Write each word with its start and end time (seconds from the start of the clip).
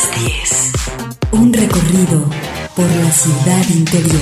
las 0.00 0.20
10. 0.20 0.72
Un 1.32 1.52
recorrido 1.52 2.24
por 2.74 2.86
la 2.86 3.10
ciudad 3.12 3.68
interior. 3.70 4.20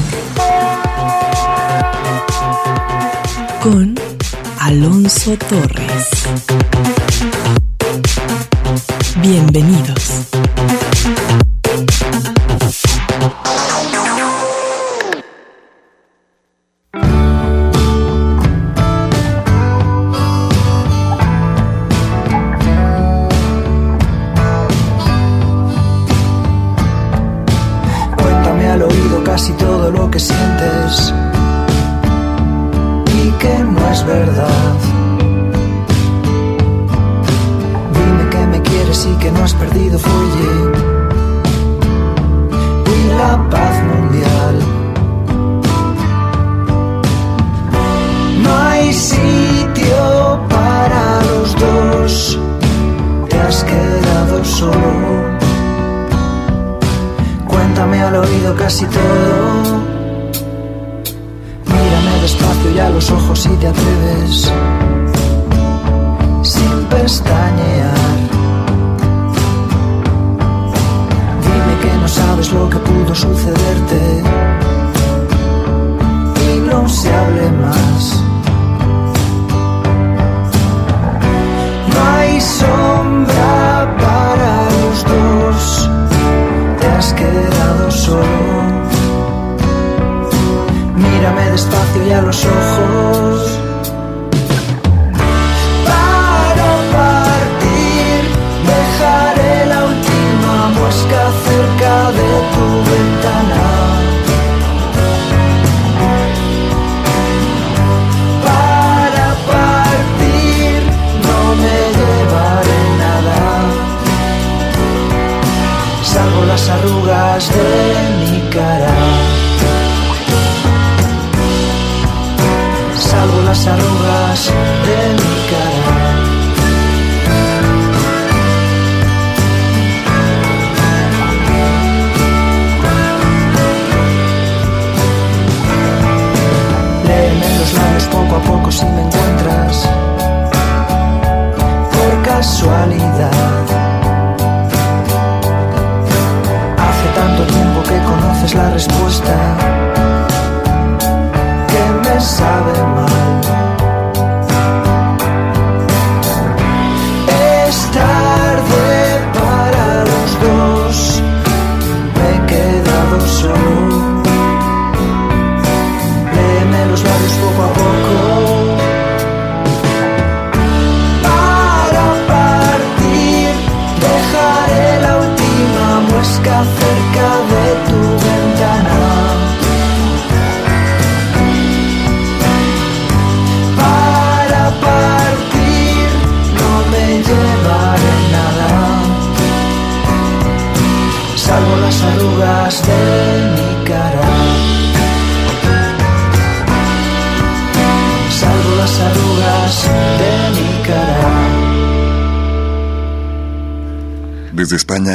Con 3.62 3.94
Alonso 4.58 5.36
Torres. 5.36 6.08
Bienvenidos. 9.20 9.97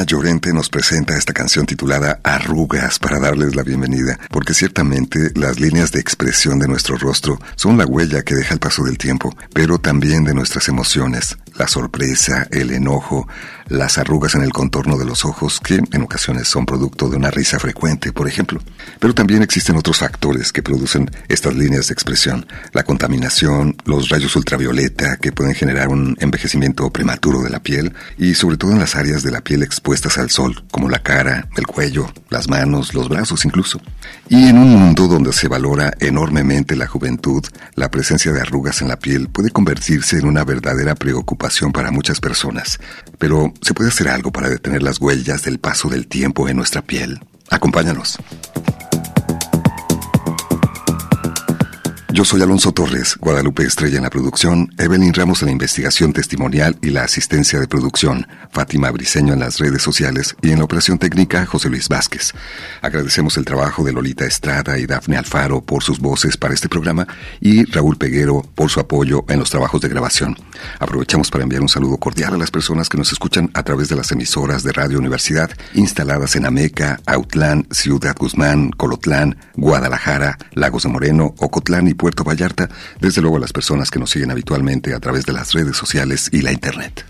Llorente 0.06 0.52
nos 0.52 0.70
presenta 0.70 1.16
esta 1.16 1.32
canción 1.32 1.68
titulada 1.68 2.20
Arrugas 2.24 2.98
para 2.98 3.20
darles 3.20 3.56
la 3.56 3.62
bienvenida, 3.62 4.18
porque 4.32 4.56
ciertamente 4.56 5.32
las 5.36 5.60
líneas 5.60 5.92
de 5.92 6.00
expresión 6.00 6.58
de 6.58 6.68
nuestro 6.68 6.98
rostro 6.98 7.40
son 7.56 7.78
la 7.78 7.86
huella 7.86 8.24
que 8.24 8.34
deja 8.34 8.56
el 8.56 8.60
paso 8.60 8.84
del 8.84 8.98
tiempo, 8.98 9.36
pero 9.54 9.78
también 9.78 10.24
de 10.24 10.34
nuestras 10.34 10.70
emociones, 10.70 11.38
la 11.56 11.68
sorpresa, 11.68 12.48
el 12.50 12.72
enojo, 12.72 13.28
las 13.68 13.98
arrugas 13.98 14.36
en 14.36 14.42
el 14.42 14.52
contorno 14.52 14.98
de 14.98 15.06
los 15.06 15.24
ojos, 15.24 15.60
que 15.60 15.76
en 15.76 16.02
ocasiones 16.02 16.48
son 16.48 16.66
producto 16.66 17.10
de 17.10 17.18
una 17.18 17.30
risa 17.30 17.60
frecuente, 17.60 18.12
por 18.12 18.28
ejemplo. 18.28 18.60
Pero 19.00 19.14
también 19.14 19.44
existen 19.44 19.78
otros 19.78 20.00
factores 20.00 20.52
que 20.52 20.64
producen 20.64 21.10
estas 21.28 21.56
líneas 21.56 21.88
de 21.88 21.94
expresión, 21.94 22.48
la 22.72 22.84
contaminación, 22.84 23.76
los 23.86 24.10
rayos 24.10 24.36
ultravioleta 24.36 25.18
que 25.18 25.32
pueden 25.32 25.54
generar 25.54 25.90
un 25.90 26.18
envejecimiento 26.20 26.90
prematuro 26.90 27.42
de 27.42 27.50
la 27.50 27.62
piel 27.62 27.94
y 28.18 28.34
sobre 28.34 28.58
todo 28.58 28.72
en 28.72 28.80
las 28.80 28.96
áreas 28.96 29.24
de 29.24 29.32
la 29.32 29.43
piel 29.44 29.64
expuestas 29.64 30.18
al 30.18 30.30
sol, 30.30 30.64
como 30.72 30.90
la 30.90 31.00
cara, 31.00 31.48
el 31.58 31.68
cuello, 31.68 32.12
las 32.30 32.50
manos, 32.50 32.94
los 32.94 33.10
brazos 33.10 33.46
incluso. 33.46 33.82
Y 34.30 34.48
en 34.48 34.58
un 34.58 34.70
mundo 34.70 35.08
donde 35.08 35.34
se 35.34 35.48
valora 35.48 35.94
enormemente 36.00 36.76
la 36.76 36.88
juventud, 36.88 37.44
la 37.76 37.90
presencia 37.90 38.32
de 38.32 38.42
arrugas 38.42 38.82
en 38.82 38.88
la 38.88 38.98
piel 38.98 39.30
puede 39.30 39.52
convertirse 39.52 40.18
en 40.18 40.26
una 40.26 40.44
verdadera 40.44 40.96
preocupación 40.96 41.72
para 41.72 41.92
muchas 41.92 42.20
personas. 42.20 42.80
Pero 43.18 43.54
¿Se 43.62 43.74
puede 43.74 43.90
hacer 43.90 44.10
algo 44.10 44.32
para 44.32 44.50
detener 44.50 44.84
las 44.84 45.00
huellas 45.00 45.44
del 45.44 45.60
paso 45.60 45.90
del 45.90 46.08
tiempo 46.08 46.50
en 46.50 46.58
nuestra 46.58 46.82
piel? 46.82 47.20
Acompáñanos. 47.50 48.18
Yo 52.14 52.24
soy 52.24 52.44
Alonso 52.44 52.72
Torres, 52.72 53.18
Guadalupe 53.20 53.64
Estrella 53.64 53.98
en 53.98 54.04
la 54.04 54.12
producción, 54.12 54.72
Evelyn 54.78 55.16
Ramos 55.16 55.42
en 55.42 55.48
la 55.48 55.52
investigación 55.52 56.14
testimonial 56.14 56.78
y 56.80 56.92
la 56.92 57.06
asistencia 57.06 57.60
de 57.60 57.68
producción, 57.68 58.28
Fátima 58.52 58.92
Briseño 58.92 59.34
en 59.34 59.40
las 59.40 59.58
redes 59.58 59.82
sociales 59.82 60.36
y 60.44 60.52
en 60.52 60.60
la 60.60 60.66
operación 60.66 61.00
técnica 61.00 61.48
José 61.48 61.72
Luis 61.72 61.90
Vázquez. 61.90 62.34
Agradecemos 62.84 63.36
el 63.38 63.46
trabajo 63.46 63.84
de 63.84 63.94
Lolita 63.94 64.26
Estrada 64.26 64.78
y 64.78 64.86
Dafne 64.86 65.18
Alfaro 65.18 65.62
por 65.62 65.82
sus 65.82 66.00
voces 66.00 66.38
para 66.38 66.54
este 66.54 66.70
programa 66.70 67.08
y 67.42 67.66
Raúl 67.66 67.98
Peguero 67.98 68.44
por 68.54 68.70
su 68.70 68.80
apoyo 68.80 69.26
en 69.28 69.40
los 69.40 69.50
trabajos 69.50 69.82
de 69.82 69.90
grabación. 69.90 70.38
Aprovechamos 70.78 71.32
para 71.32 71.46
enviar 71.46 71.64
un 71.64 71.70
saludo 71.70 71.98
cordial 71.98 72.36
a 72.36 72.38
las 72.38 72.52
personas 72.52 72.90
que 72.90 73.00
nos 73.00 73.12
escuchan 73.12 73.50
a 73.56 73.64
través 73.64 73.90
de 73.90 73.96
las 73.96 74.12
emisoras 74.12 74.62
de 74.62 74.72
Radio 74.72 75.00
Universidad 75.00 75.50
instaladas 75.74 76.36
en 76.36 76.46
Ameca, 76.46 77.00
Autlán, 77.08 77.66
Ciudad 77.72 78.16
Guzmán, 78.16 78.70
Colotlán, 78.70 79.36
Guadalajara, 79.56 80.38
Lagos 80.54 80.84
de 80.84 80.90
Moreno, 80.90 81.34
Ocotlán 81.40 81.88
y 81.88 82.03
Puerto 82.04 82.26
Vallarta, 82.26 82.70
desde 83.00 83.22
luego 83.22 83.38
a 83.38 83.40
las 83.40 83.54
personas 83.54 83.90
que 83.90 83.98
nos 83.98 84.10
siguen 84.10 84.30
habitualmente 84.30 84.94
a 84.94 85.00
través 85.00 85.26
de 85.26 85.32
las 85.32 85.54
redes 85.54 85.78
sociales 85.78 86.28
y 86.34 86.42
la 86.42 86.52
internet. 86.52 87.06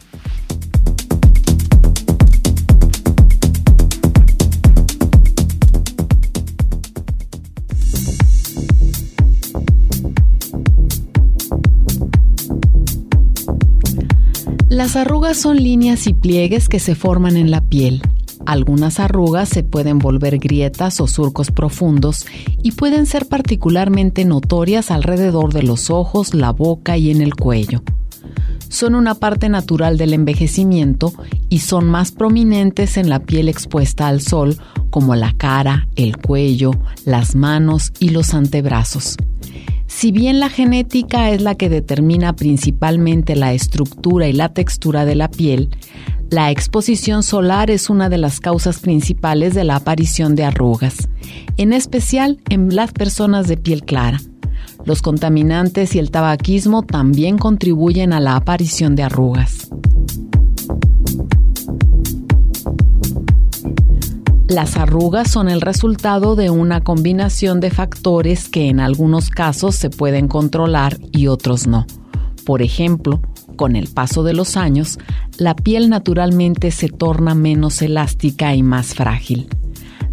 Las 14.70 14.96
arrugas 14.96 15.38
son 15.38 15.58
líneas 15.58 16.06
y 16.06 16.14
pliegues 16.14 16.70
que 16.70 16.80
se 16.80 16.94
forman 16.94 17.36
en 17.36 17.50
la 17.50 17.62
piel. 17.62 18.04
Algunas 18.46 19.00
arrugas 19.00 19.50
se 19.50 19.64
pueden 19.64 20.00
volver 20.00 20.38
grietas 20.38 21.00
o 21.02 21.08
surcos 21.08 21.52
profundos 21.52 22.26
y 22.62 22.72
pueden 22.72 23.06
ser 23.06 23.28
particularmente 23.28 24.26
notorias 24.26 24.92
alrededor 24.92 25.54
de 25.54 25.64
los 25.64 25.90
ojos, 25.90 26.34
la 26.34 26.52
boca 26.52 26.98
y 26.98 27.12
en 27.12 27.22
el 27.22 27.36
cuello. 27.36 27.82
Son 28.68 28.96
una 28.96 29.16
parte 29.16 29.50
natural 29.50 29.98
del 29.98 30.14
envejecimiento 30.14 31.14
y 31.48 31.60
son 31.60 31.86
más 31.86 32.12
prominentes 32.12 32.98
en 32.98 33.08
la 33.08 33.20
piel 33.20 33.48
expuesta 33.48 34.08
al 34.08 34.20
sol 34.20 34.58
como 34.90 35.16
la 35.16 35.34
cara, 35.34 35.88
el 35.96 36.18
cuello, 36.18 36.72
las 37.06 37.36
manos 37.36 37.94
y 38.00 38.10
los 38.10 38.34
antebrazos. 38.34 39.16
Si 39.96 40.12
bien 40.12 40.42
la 40.42 40.50
genética 40.50 41.30
es 41.30 41.42
la 41.42 41.56
que 41.56 41.70
determina 41.70 42.36
principalmente 42.36 43.38
la 43.38 43.54
estructura 43.54 44.28
y 44.28 44.34
la 44.34 44.50
textura 44.50 45.06
de 45.06 45.16
la 45.16 45.30
piel, 45.30 45.70
la 46.30 46.52
exposición 46.52 47.24
solar 47.24 47.70
es 47.70 47.90
una 47.90 48.10
de 48.10 48.18
las 48.18 48.42
causas 48.42 48.80
principales 48.80 49.54
de 49.54 49.64
la 49.64 49.78
aparición 49.78 50.36
de 50.36 50.44
arrugas, 50.44 51.08
en 51.56 51.72
especial 51.72 52.42
en 52.50 52.76
las 52.76 52.92
personas 52.92 53.48
de 53.48 53.56
piel 53.56 53.86
clara. 53.86 54.20
Los 54.84 55.02
contaminantes 55.02 55.96
y 55.96 56.00
el 56.00 56.12
tabaquismo 56.12 56.82
también 56.82 57.38
contribuyen 57.38 58.12
a 58.12 58.20
la 58.20 58.36
aparición 58.36 58.96
de 58.96 59.04
arrugas. 59.04 59.70
Las 64.48 64.76
arrugas 64.76 65.32
son 65.32 65.48
el 65.48 65.62
resultado 65.62 66.36
de 66.36 66.50
una 66.50 66.82
combinación 66.82 67.62
de 67.62 67.72
factores 67.72 68.50
que 68.50 68.68
en 68.68 68.82
algunos 68.82 69.30
casos 69.30 69.76
se 69.76 69.90
pueden 69.90 70.28
controlar 70.28 70.98
y 71.14 71.28
otros 71.28 71.66
no. 71.66 71.88
Por 72.46 72.62
ejemplo, 72.62 73.22
con 73.56 73.78
el 73.78 73.88
paso 73.88 74.22
de 74.22 74.34
los 74.34 74.58
años, 74.58 75.00
la 75.38 75.56
piel 75.56 75.90
naturalmente 75.90 76.72
se 76.72 76.90
torna 76.90 77.36
menos 77.36 77.82
elástica 77.82 78.54
y 78.54 78.64
más 78.64 78.94
frágil. 78.94 79.48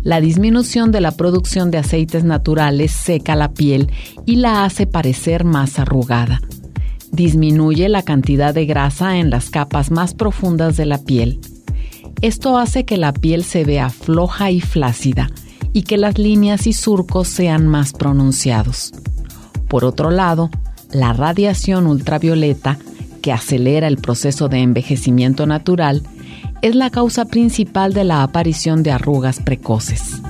La 0.04 0.20
disminución 0.20 0.92
de 0.92 1.00
la 1.00 1.10
producción 1.10 1.72
de 1.72 1.78
aceites 1.78 2.22
naturales 2.22 2.92
seca 2.92 3.34
la 3.34 3.52
piel 3.52 3.90
y 4.26 4.36
la 4.36 4.64
hace 4.64 4.86
parecer 4.86 5.42
más 5.42 5.80
arrugada. 5.80 6.40
Disminuye 7.10 7.88
la 7.88 8.02
cantidad 8.02 8.54
de 8.54 8.64
grasa 8.64 9.18
en 9.18 9.28
las 9.28 9.50
capas 9.50 9.90
más 9.90 10.14
profundas 10.14 10.76
de 10.76 10.86
la 10.86 10.98
piel 10.98 11.40
esto 12.22 12.58
hace 12.58 12.84
que 12.84 12.96
la 12.96 13.12
piel 13.12 13.44
se 13.44 13.64
vea 13.64 13.88
floja 13.88 14.50
y 14.50 14.61
flácida 14.61 15.31
y 15.72 15.82
que 15.82 15.96
las 15.96 16.19
líneas 16.19 16.67
y 16.67 16.72
surcos 16.72 17.28
sean 17.28 17.67
más 17.67 17.93
pronunciados. 17.93 18.93
Por 19.69 19.84
otro 19.84 20.11
lado, 20.11 20.50
la 20.93 21.12
radiación 21.12 21.87
ultravioleta, 21.87 22.78
que 23.22 23.32
acelera 23.32 23.87
el 23.87 23.96
proceso 23.96 24.49
de 24.49 24.58
envejecimiento 24.58 25.46
natural, 25.46 26.02
es 26.62 26.75
la 26.75 26.90
causa 26.90 27.25
principal 27.25 27.94
de 27.94 28.05
la 28.05 28.23
aparición 28.23 28.82
de 28.82 28.90
arrugas 28.90 29.40
precoces. 29.40 30.20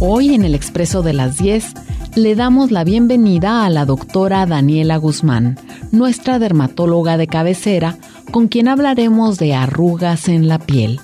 Hoy 0.00 0.34
en 0.34 0.44
el 0.44 0.54
Expreso 0.54 1.02
de 1.02 1.12
las 1.12 1.38
10 1.38 1.74
le 2.16 2.34
damos 2.34 2.72
la 2.72 2.84
bienvenida 2.84 3.64
a 3.64 3.70
la 3.70 3.86
doctora 3.86 4.44
Daniela 4.44 4.96
Guzmán, 4.96 5.58
nuestra 5.92 6.40
dermatóloga 6.40 7.16
de 7.16 7.28
cabecera, 7.28 7.96
con 8.32 8.48
quien 8.48 8.66
hablaremos 8.66 9.38
de 9.38 9.54
arrugas 9.54 10.28
en 10.28 10.48
la 10.48 10.58
piel. 10.58 11.00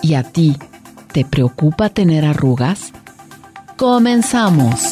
¿Y 0.00 0.14
a 0.14 0.24
ti, 0.24 0.56
te 1.12 1.24
preocupa 1.24 1.90
tener 1.90 2.24
arrugas? 2.24 2.92
Comenzamos. 3.76 4.91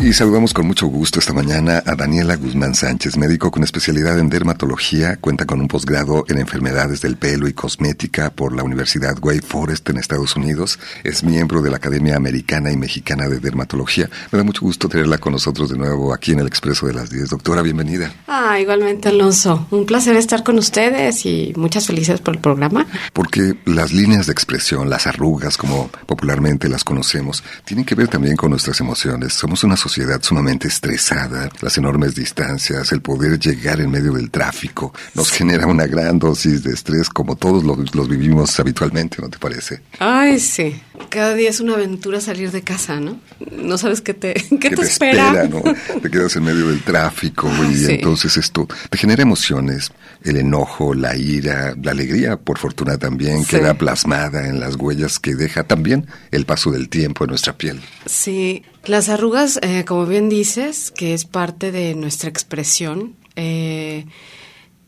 Y 0.00 0.12
saludamos 0.12 0.52
con 0.52 0.66
mucho 0.66 0.86
gusto 0.86 1.18
esta 1.18 1.32
mañana 1.32 1.82
a 1.86 1.94
Daniela 1.94 2.36
Guzmán 2.36 2.74
Sánchez, 2.74 3.16
médico 3.16 3.50
con 3.50 3.62
especialidad 3.62 4.18
en 4.18 4.28
dermatología, 4.28 5.16
cuenta 5.16 5.46
con 5.46 5.60
un 5.60 5.68
posgrado 5.68 6.24
en 6.28 6.38
enfermedades 6.38 7.00
del 7.00 7.16
pelo 7.16 7.48
y 7.48 7.54
cosmética 7.54 8.30
por 8.30 8.54
la 8.54 8.64
Universidad 8.64 9.16
Wake 9.22 9.46
Forest 9.46 9.88
en 9.88 9.96
Estados 9.96 10.36
Unidos, 10.36 10.78
es 11.04 11.22
miembro 11.22 11.62
de 11.62 11.70
la 11.70 11.76
Academia 11.76 12.16
Americana 12.16 12.70
y 12.70 12.76
Mexicana 12.76 13.28
de 13.28 13.40
Dermatología. 13.40 14.10
Me 14.30 14.36
da 14.36 14.44
mucho 14.44 14.60
gusto 14.60 14.88
tenerla 14.88 15.18
con 15.18 15.32
nosotros 15.32 15.70
de 15.70 15.78
nuevo 15.78 16.12
aquí 16.12 16.32
en 16.32 16.40
el 16.40 16.48
Expreso 16.48 16.86
de 16.86 16.92
las 16.92 17.08
10. 17.08 17.30
Doctora, 17.30 17.62
bienvenida. 17.62 18.12
Ah, 18.26 18.60
igualmente 18.60 19.08
Alonso, 19.08 19.66
un 19.70 19.86
placer 19.86 20.16
estar 20.16 20.42
con 20.42 20.58
ustedes 20.58 21.24
y 21.24 21.54
muchas 21.56 21.86
felicidades 21.86 22.20
por 22.20 22.34
el 22.34 22.40
programa. 22.40 22.86
Porque 23.12 23.54
las 23.64 23.92
líneas 23.92 24.26
de 24.26 24.32
expresión, 24.32 24.90
las 24.90 25.06
arrugas, 25.06 25.56
como 25.56 25.88
popularmente 26.06 26.68
las 26.68 26.84
conocemos, 26.84 27.42
tienen 27.64 27.86
que 27.86 27.94
ver 27.94 28.08
también 28.08 28.36
con 28.36 28.50
nuestras 28.50 28.80
emociones. 28.80 29.32
Somos 29.32 29.64
una 29.64 29.76
sociedad 29.84 30.22
sumamente 30.22 30.66
estresada, 30.66 31.50
las 31.60 31.76
enormes 31.76 32.14
distancias, 32.14 32.90
el 32.92 33.02
poder 33.02 33.38
llegar 33.38 33.82
en 33.82 33.90
medio 33.90 34.14
del 34.14 34.30
tráfico, 34.30 34.94
nos 35.12 35.30
genera 35.30 35.66
una 35.66 35.86
gran 35.86 36.18
dosis 36.18 36.62
de 36.62 36.72
estrés 36.72 37.10
como 37.10 37.36
todos 37.36 37.62
los, 37.64 38.08
vivimos 38.08 38.58
habitualmente, 38.58 39.18
¿no 39.20 39.28
te 39.28 39.38
parece? 39.38 39.82
Ay, 39.98 40.40
sí. 40.40 40.80
Cada 41.08 41.34
día 41.34 41.50
es 41.50 41.60
una 41.60 41.74
aventura 41.74 42.20
salir 42.20 42.50
de 42.50 42.62
casa, 42.62 43.00
¿no? 43.00 43.20
No 43.50 43.78
sabes 43.78 44.00
qué 44.00 44.14
te, 44.14 44.34
qué 44.60 44.70
te, 44.70 44.82
espera. 44.82 45.44
¿no? 45.44 45.62
Te 46.02 46.10
quedas 46.10 46.36
en 46.36 46.44
medio 46.44 46.68
del 46.68 46.82
tráfico 46.82 47.50
y 47.70 47.84
entonces 47.86 48.36
esto 48.36 48.68
te 48.90 48.98
genera 48.98 49.22
emociones, 49.22 49.92
el 50.22 50.36
enojo, 50.36 50.94
la 50.94 51.16
ira, 51.16 51.74
la 51.80 51.92
alegría, 51.92 52.36
por 52.36 52.58
fortuna 52.58 52.98
también, 52.98 53.44
queda 53.44 53.74
plasmada 53.74 54.48
en 54.48 54.60
las 54.60 54.76
huellas 54.76 55.18
que 55.18 55.34
deja 55.34 55.64
también 55.64 56.06
el 56.30 56.46
paso 56.46 56.70
del 56.70 56.88
tiempo 56.88 57.24
en 57.24 57.30
nuestra 57.30 57.56
piel. 57.56 57.80
Sí, 58.06 58.62
las 58.84 59.08
arrugas, 59.08 59.58
eh, 59.62 59.84
como 59.84 60.06
bien 60.06 60.28
dices, 60.28 60.90
que 60.90 61.14
es 61.14 61.24
parte 61.24 61.72
de 61.72 61.94
nuestra 61.94 62.28
expresión, 62.28 63.16
eh, 63.36 64.06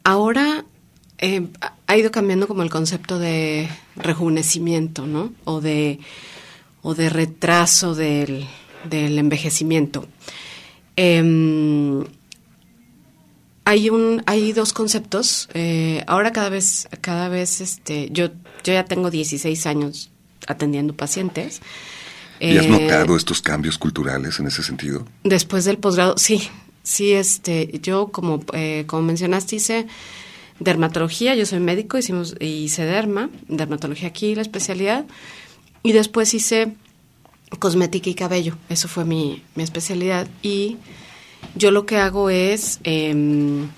ahora 0.04 0.64
eh, 1.18 1.48
ha 1.86 1.96
ido 1.96 2.10
cambiando 2.10 2.48
como 2.48 2.62
el 2.62 2.70
concepto 2.70 3.18
de 3.18 3.68
rejuvenecimiento, 3.96 5.06
¿no? 5.06 5.32
O 5.44 5.60
de, 5.60 6.00
o 6.82 6.94
de 6.94 7.08
retraso 7.08 7.94
del, 7.94 8.46
envejecimiento. 8.90 10.06
Em, 10.96 12.04
hay 13.64 13.90
un, 13.90 14.22
hay 14.26 14.52
dos 14.52 14.72
conceptos. 14.72 15.48
ahora 16.06 16.32
cada 16.32 16.48
vez, 16.48 16.88
cada 17.00 17.28
vez, 17.28 17.60
este, 17.60 18.08
yo, 18.10 18.28
yo 18.64 18.72
ya 18.72 18.84
tengo 18.84 19.10
16 19.10 19.66
años 19.66 20.10
atendiendo 20.46 20.94
pacientes. 20.94 21.60
¿Y 22.40 22.56
has 22.58 22.66
eh, 22.66 22.68
notado 22.68 23.16
estos 23.16 23.40
cambios 23.40 23.78
culturales 23.78 24.38
en 24.40 24.46
ese 24.46 24.62
sentido? 24.62 25.06
Después 25.24 25.64
del 25.64 25.78
posgrado, 25.78 26.18
sí, 26.18 26.48
sí, 26.82 27.12
este, 27.12 27.78
yo 27.82 28.08
como, 28.08 28.44
eh, 28.52 28.84
como 28.86 29.02
mencionaste 29.02 29.56
hice 29.56 29.86
dermatología, 30.58 31.34
yo 31.34 31.46
soy 31.46 31.60
médico, 31.60 31.98
hicimos, 31.98 32.34
hice 32.40 32.84
derma, 32.84 33.30
dermatología 33.48 34.08
aquí, 34.08 34.34
la 34.34 34.42
especialidad, 34.42 35.04
y 35.82 35.92
después 35.92 36.32
hice 36.34 36.74
cosmética 37.58 38.10
y 38.10 38.14
cabello, 38.14 38.56
eso 38.68 38.88
fue 38.88 39.04
mi, 39.04 39.42
mi 39.54 39.62
especialidad, 39.62 40.26
y 40.42 40.78
yo 41.54 41.70
lo 41.70 41.86
que 41.86 41.98
hago 41.98 42.30
es 42.30 42.80
em, 42.84 43.68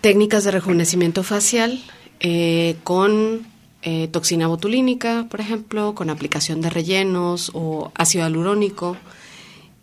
técnicas 0.00 0.44
de 0.44 0.50
rejuvenecimiento 0.50 1.22
facial 1.22 1.82
eh, 2.20 2.76
con 2.84 3.46
eh, 3.82 4.08
toxina 4.08 4.48
botulínica, 4.48 5.26
por 5.30 5.40
ejemplo, 5.40 5.94
con 5.94 6.10
aplicación 6.10 6.60
de 6.60 6.70
rellenos 6.70 7.50
o 7.54 7.92
ácido 7.94 8.24
alurónico, 8.24 8.96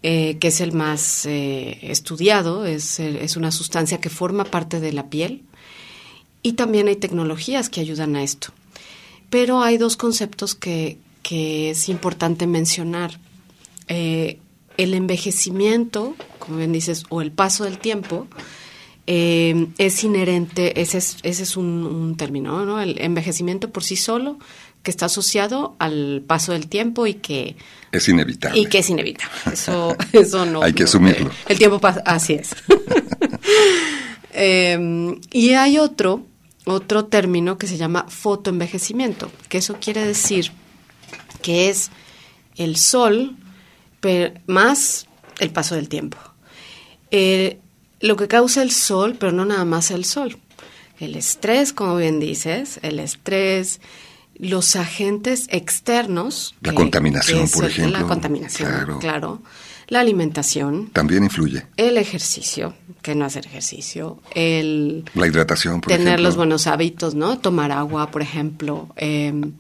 eh, 0.04 0.38
que 0.40 0.50
es 0.50 0.62
el 0.62 0.74
más 0.74 1.26
eh, 1.26 1.80
estudiado, 1.82 2.66
es, 2.66 3.00
es, 3.00 3.36
una 3.38 3.52
sustancia 3.52 4.00
que 4.00 4.10
forma 4.10 4.44
parte 4.44 4.80
de 4.80 4.94
la 4.94 5.10
piel. 5.10 5.44
Y 6.42 6.54
también 6.54 6.88
hay 6.88 6.98
tecnologías 6.98 7.70
que 7.70 7.82
ayudan 7.82 8.16
a 8.16 8.24
esto. 8.24 8.50
Pero 9.30 9.62
hay 9.62 9.78
dos 9.78 9.98
conceptos 9.98 10.56
que, 10.56 10.98
que 11.24 11.72
es 11.72 11.90
importante 11.90 12.48
mencionar. 12.48 13.20
el 13.88 14.94
envejecimiento, 14.94 16.16
como 16.40 16.58
bien 16.58 16.72
dices, 16.72 17.06
o 17.10 17.22
el 17.22 17.32
paso 17.32 17.64
del 17.64 17.78
tiempo, 17.80 18.28
eh, 19.06 19.68
es 19.78 20.02
inherente, 20.04 20.80
ese 20.82 20.98
es, 20.98 21.18
ese 21.24 21.44
es 21.44 21.58
un, 21.58 22.16
término, 22.18 22.66
¿no? 22.66 22.82
El 22.82 23.02
envejecimiento 23.02 23.70
por 23.70 23.84
sí 23.84 23.98
solo, 23.98 24.38
que 24.84 24.92
está 24.92 25.08
asociado 25.08 25.76
al 25.80 26.24
paso 26.28 26.52
del 26.52 26.68
tiempo 26.68 27.08
y 27.08 27.16
que... 27.16 27.56
Es 27.92 28.08
inevitable. 28.10 28.60
Y 28.60 28.66
que 28.68 28.80
es 28.80 28.90
inevitable. 28.90 29.34
Eso, 29.52 29.96
eso 30.14 30.46
no... 30.46 30.62
Hay 30.62 30.74
que 30.74 30.84
asumirlo. 30.84 31.32
el 31.48 31.58
tiempo 31.58 31.80
pasa, 31.80 32.02
así 32.06 32.34
es. 32.34 32.56
Em, 34.36 35.22
y 35.32 35.52
hay 35.52 35.78
otro, 35.78 36.26
otro 36.66 37.06
término 37.06 37.60
que 37.60 37.68
se 37.68 37.78
llama 37.78 38.08
fotoenvejecimiento, 38.10 39.32
que 39.48 39.60
eso 39.60 39.78
quiere 39.80 40.04
decir 40.04 40.52
que 41.44 41.70
es 41.70 41.92
el 42.56 42.78
sol 42.78 43.38
más 44.48 45.08
el 45.40 45.52
paso 45.52 45.76
del 45.76 45.90
tiempo. 45.90 46.18
Eh, 47.12 47.60
lo 48.00 48.16
que 48.16 48.28
causa 48.28 48.62
el 48.62 48.72
sol, 48.72 49.16
pero 49.20 49.32
no 49.32 49.46
nada 49.46 49.66
más 49.66 49.92
el 49.92 50.06
sol. 50.06 50.38
El 51.00 51.16
estrés, 51.16 51.74
como 51.74 51.96
bien 51.96 52.20
dices, 52.20 52.80
el 52.82 53.00
estrés, 53.00 53.80
los 54.36 54.76
agentes 54.76 55.48
externos. 55.50 56.56
La 56.62 56.74
contaminación, 56.74 57.50
por 57.50 57.66
ejemplo. 57.66 58.00
La 58.00 58.06
contaminación, 58.06 59.00
claro. 59.00 59.42
la 59.88 60.00
alimentación. 60.00 60.90
También 60.92 61.24
influye. 61.24 61.66
El 61.78 61.98
ejercicio, 61.98 62.74
que 63.02 63.16
no 63.16 63.26
hacer 63.26 63.46
ejercicio. 63.46 64.20
El 64.34 65.06
la 65.14 65.28
hidratación, 65.28 65.82
por 65.82 65.92
Tener 65.92 66.20
los 66.20 66.36
buenos 66.36 66.68
hábitos, 66.68 67.16
¿no? 67.16 67.40
Tomar 67.40 67.72
agua, 67.72 68.12
por 68.12 68.22
ejemplo. 68.22 68.90
Em, 68.96 69.54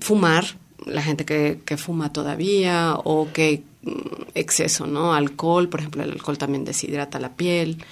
fumar, 0.00 0.44
la 0.86 1.02
gente 1.02 1.24
que, 1.24 1.60
que, 1.64 1.76
fuma 1.76 2.12
todavía, 2.12 2.94
o 3.04 3.28
que 3.32 3.62
mm, 3.82 3.90
exceso, 4.34 4.86
¿no? 4.86 5.12
Alcohol, 5.12 5.68
por 5.68 5.80
ejemplo, 5.80 6.02
el 6.02 6.12
alcohol 6.12 6.38
también 6.38 6.64
deshidrata 6.64 7.18
la 7.18 7.34
piel. 7.34 7.84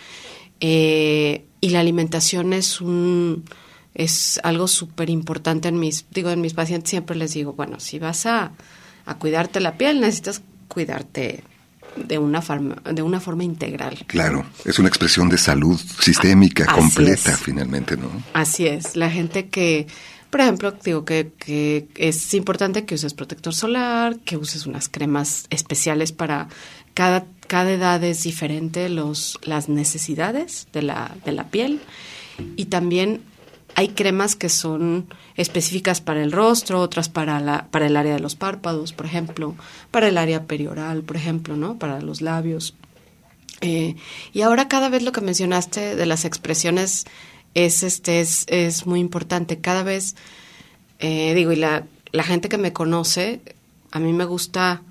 Eh, 0.61 1.45
y 1.61 1.71
la 1.71 1.81
alimentación 1.81 2.53
es 2.53 2.81
un 2.81 3.45
es 3.97 4.39
algo 4.43 4.69
súper 4.69 5.09
importante 5.09 5.69
en 5.69 5.81
mis, 5.81 6.05
digo, 6.11 6.31
en 6.31 6.41
mis 6.41 6.55
pacientes 6.55 6.91
siempre 6.91 7.17
les 7.17 7.33
digo, 7.33 7.55
bueno, 7.55 7.81
si 7.81 7.99
vas 7.99 8.27
a, 8.27 8.53
a 9.07 9.15
cuidarte 9.15 9.59
la 9.59 9.79
piel, 9.79 10.01
necesitas 10.01 10.43
cuidarte 10.69 11.43
de 11.97 12.19
una 12.19 12.43
forma, 12.43 12.77
de 12.93 13.01
una 13.01 13.21
forma 13.21 13.43
integral. 13.43 14.05
Claro, 14.07 14.45
es 14.67 14.79
una 14.79 14.89
expresión 14.89 15.31
de 15.31 15.39
salud 15.39 15.81
sistémica 16.01 16.67
completa 16.67 17.37
finalmente, 17.39 17.97
¿no? 17.97 18.11
Así 18.35 18.67
es, 18.67 18.97
la 18.97 19.11
gente 19.11 19.49
que, 19.49 19.87
por 20.29 20.43
ejemplo, 20.43 20.73
digo 20.73 21.07
que, 21.07 21.33
que 21.39 21.89
es 21.97 22.35
importante 22.35 22.85
que 22.85 22.97
uses 22.97 23.15
protector 23.15 23.55
solar, 23.55 24.19
que 24.27 24.37
uses 24.37 24.67
unas 24.67 24.91
cremas 24.91 25.47
especiales 25.49 26.13
para 26.13 26.49
cada, 26.93 27.25
cada 27.47 27.73
edad 27.73 28.05
es 28.05 28.25
diferente 28.25 28.91
los, 28.91 29.39
las 29.43 29.71
necesidades 29.71 30.69
de 30.75 30.83
la, 30.83 31.17
de 31.25 31.33
la 31.33 31.49
piel 31.49 31.81
y 32.57 32.67
también 32.67 33.23
hay 33.77 33.89
cremas 33.89 34.37
que 34.37 34.49
son 34.49 35.07
específicas 35.37 36.01
para 36.01 36.23
el 36.23 36.33
rostro, 36.33 36.81
otras 36.81 37.11
para, 37.11 37.41
la, 37.41 37.67
para 37.71 37.87
el 37.87 37.97
área 37.99 38.15
de 38.15 38.21
los 38.21 38.35
párpados, 38.35 38.95
por 38.95 39.05
ejemplo, 39.05 39.55
para 39.91 40.09
el 40.09 40.17
área 40.17 40.47
perioral, 40.47 41.03
por 41.03 41.17
ejemplo, 41.17 41.57
¿no? 41.57 41.79
Para 41.79 42.01
los 42.01 42.23
labios. 42.23 42.75
Eh, 43.61 43.97
y 44.33 44.41
ahora 44.41 44.67
cada 44.67 44.89
vez 44.89 45.03
lo 45.03 45.13
que 45.13 45.21
mencionaste 45.21 45.95
de 45.95 46.07
las 46.07 46.25
expresiones 46.25 47.05
es, 47.53 47.83
este, 47.83 48.21
es, 48.21 48.47
es 48.49 48.87
muy 48.87 48.99
importante. 48.99 49.61
Cada 49.61 49.83
vez, 49.83 50.17
eh, 50.99 51.35
digo, 51.35 51.53
y 51.53 51.57
la, 51.57 51.85
la 52.13 52.23
gente 52.23 52.49
que 52.49 52.57
me 52.57 52.73
conoce, 52.73 53.43
a 53.91 54.01
mí 54.01 54.15
me 54.15 54.25
gusta, 54.25 54.83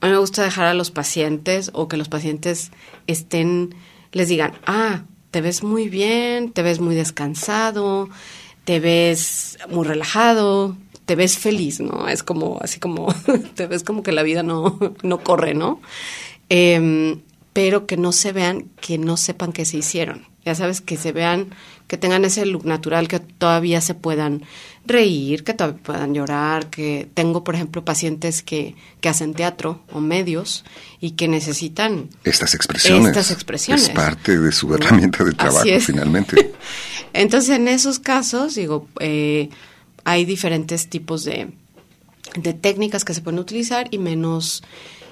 a 0.00 0.06
mí 0.06 0.12
me 0.12 0.18
gusta 0.18 0.42
dejar 0.42 0.64
a 0.64 0.72
los 0.72 0.90
pacientes 0.90 1.70
o 1.74 1.88
que 1.88 1.98
los 1.98 2.08
pacientes 2.08 2.70
estén, 3.06 3.74
les 4.12 4.28
digan, 4.28 4.54
ah, 4.64 5.02
te 5.30 5.40
ves 5.40 5.62
muy 5.62 5.88
bien, 5.88 6.52
te 6.52 6.62
ves 6.62 6.80
muy 6.80 6.94
descansado, 6.94 8.08
te 8.64 8.80
ves 8.80 9.58
muy 9.68 9.86
relajado, 9.86 10.76
te 11.06 11.16
ves 11.16 11.38
feliz, 11.38 11.80
¿no? 11.80 12.08
Es 12.08 12.22
como, 12.22 12.58
así 12.60 12.80
como, 12.80 13.12
te 13.54 13.66
ves 13.66 13.82
como 13.82 14.02
que 14.02 14.12
la 14.12 14.22
vida 14.22 14.42
no, 14.42 14.78
no 15.02 15.22
corre, 15.22 15.54
¿no? 15.54 15.80
Em, 16.48 17.20
pero 17.52 17.86
que 17.86 17.96
no 17.96 18.12
se 18.12 18.32
vean, 18.32 18.70
que 18.80 18.98
no 18.98 19.16
sepan 19.16 19.52
que 19.52 19.64
se 19.64 19.78
hicieron. 19.78 20.29
Ya 20.44 20.54
sabes, 20.54 20.80
que 20.80 20.96
se 20.96 21.12
vean, 21.12 21.50
que 21.86 21.98
tengan 21.98 22.24
ese 22.24 22.46
look 22.46 22.64
natural, 22.64 23.08
que 23.08 23.20
todavía 23.20 23.80
se 23.80 23.94
puedan 23.94 24.42
reír, 24.86 25.44
que 25.44 25.52
todavía 25.52 25.82
puedan 25.82 26.14
llorar, 26.14 26.70
que 26.70 27.08
tengo, 27.12 27.44
por 27.44 27.54
ejemplo, 27.54 27.84
pacientes 27.84 28.42
que, 28.42 28.74
que 29.00 29.08
hacen 29.08 29.34
teatro 29.34 29.82
o 29.92 30.00
medios 30.00 30.64
y 31.00 31.12
que 31.12 31.28
necesitan 31.28 32.08
estas 32.24 32.54
expresiones. 32.54 33.08
Estas 33.08 33.30
expresiones. 33.30 33.88
Es 33.88 33.90
parte 33.90 34.38
de 34.38 34.52
su 34.52 34.74
herramienta 34.74 35.24
de 35.24 35.32
trabajo, 35.32 35.66
finalmente. 35.80 36.52
Entonces, 37.12 37.50
en 37.50 37.68
esos 37.68 37.98
casos, 37.98 38.54
digo, 38.54 38.88
eh, 39.00 39.50
hay 40.04 40.24
diferentes 40.24 40.88
tipos 40.88 41.24
de, 41.24 41.48
de 42.36 42.52
técnicas 42.54 43.04
que 43.04 43.14
se 43.14 43.20
pueden 43.20 43.40
utilizar 43.40 43.88
y 43.90 43.98
menos 43.98 44.62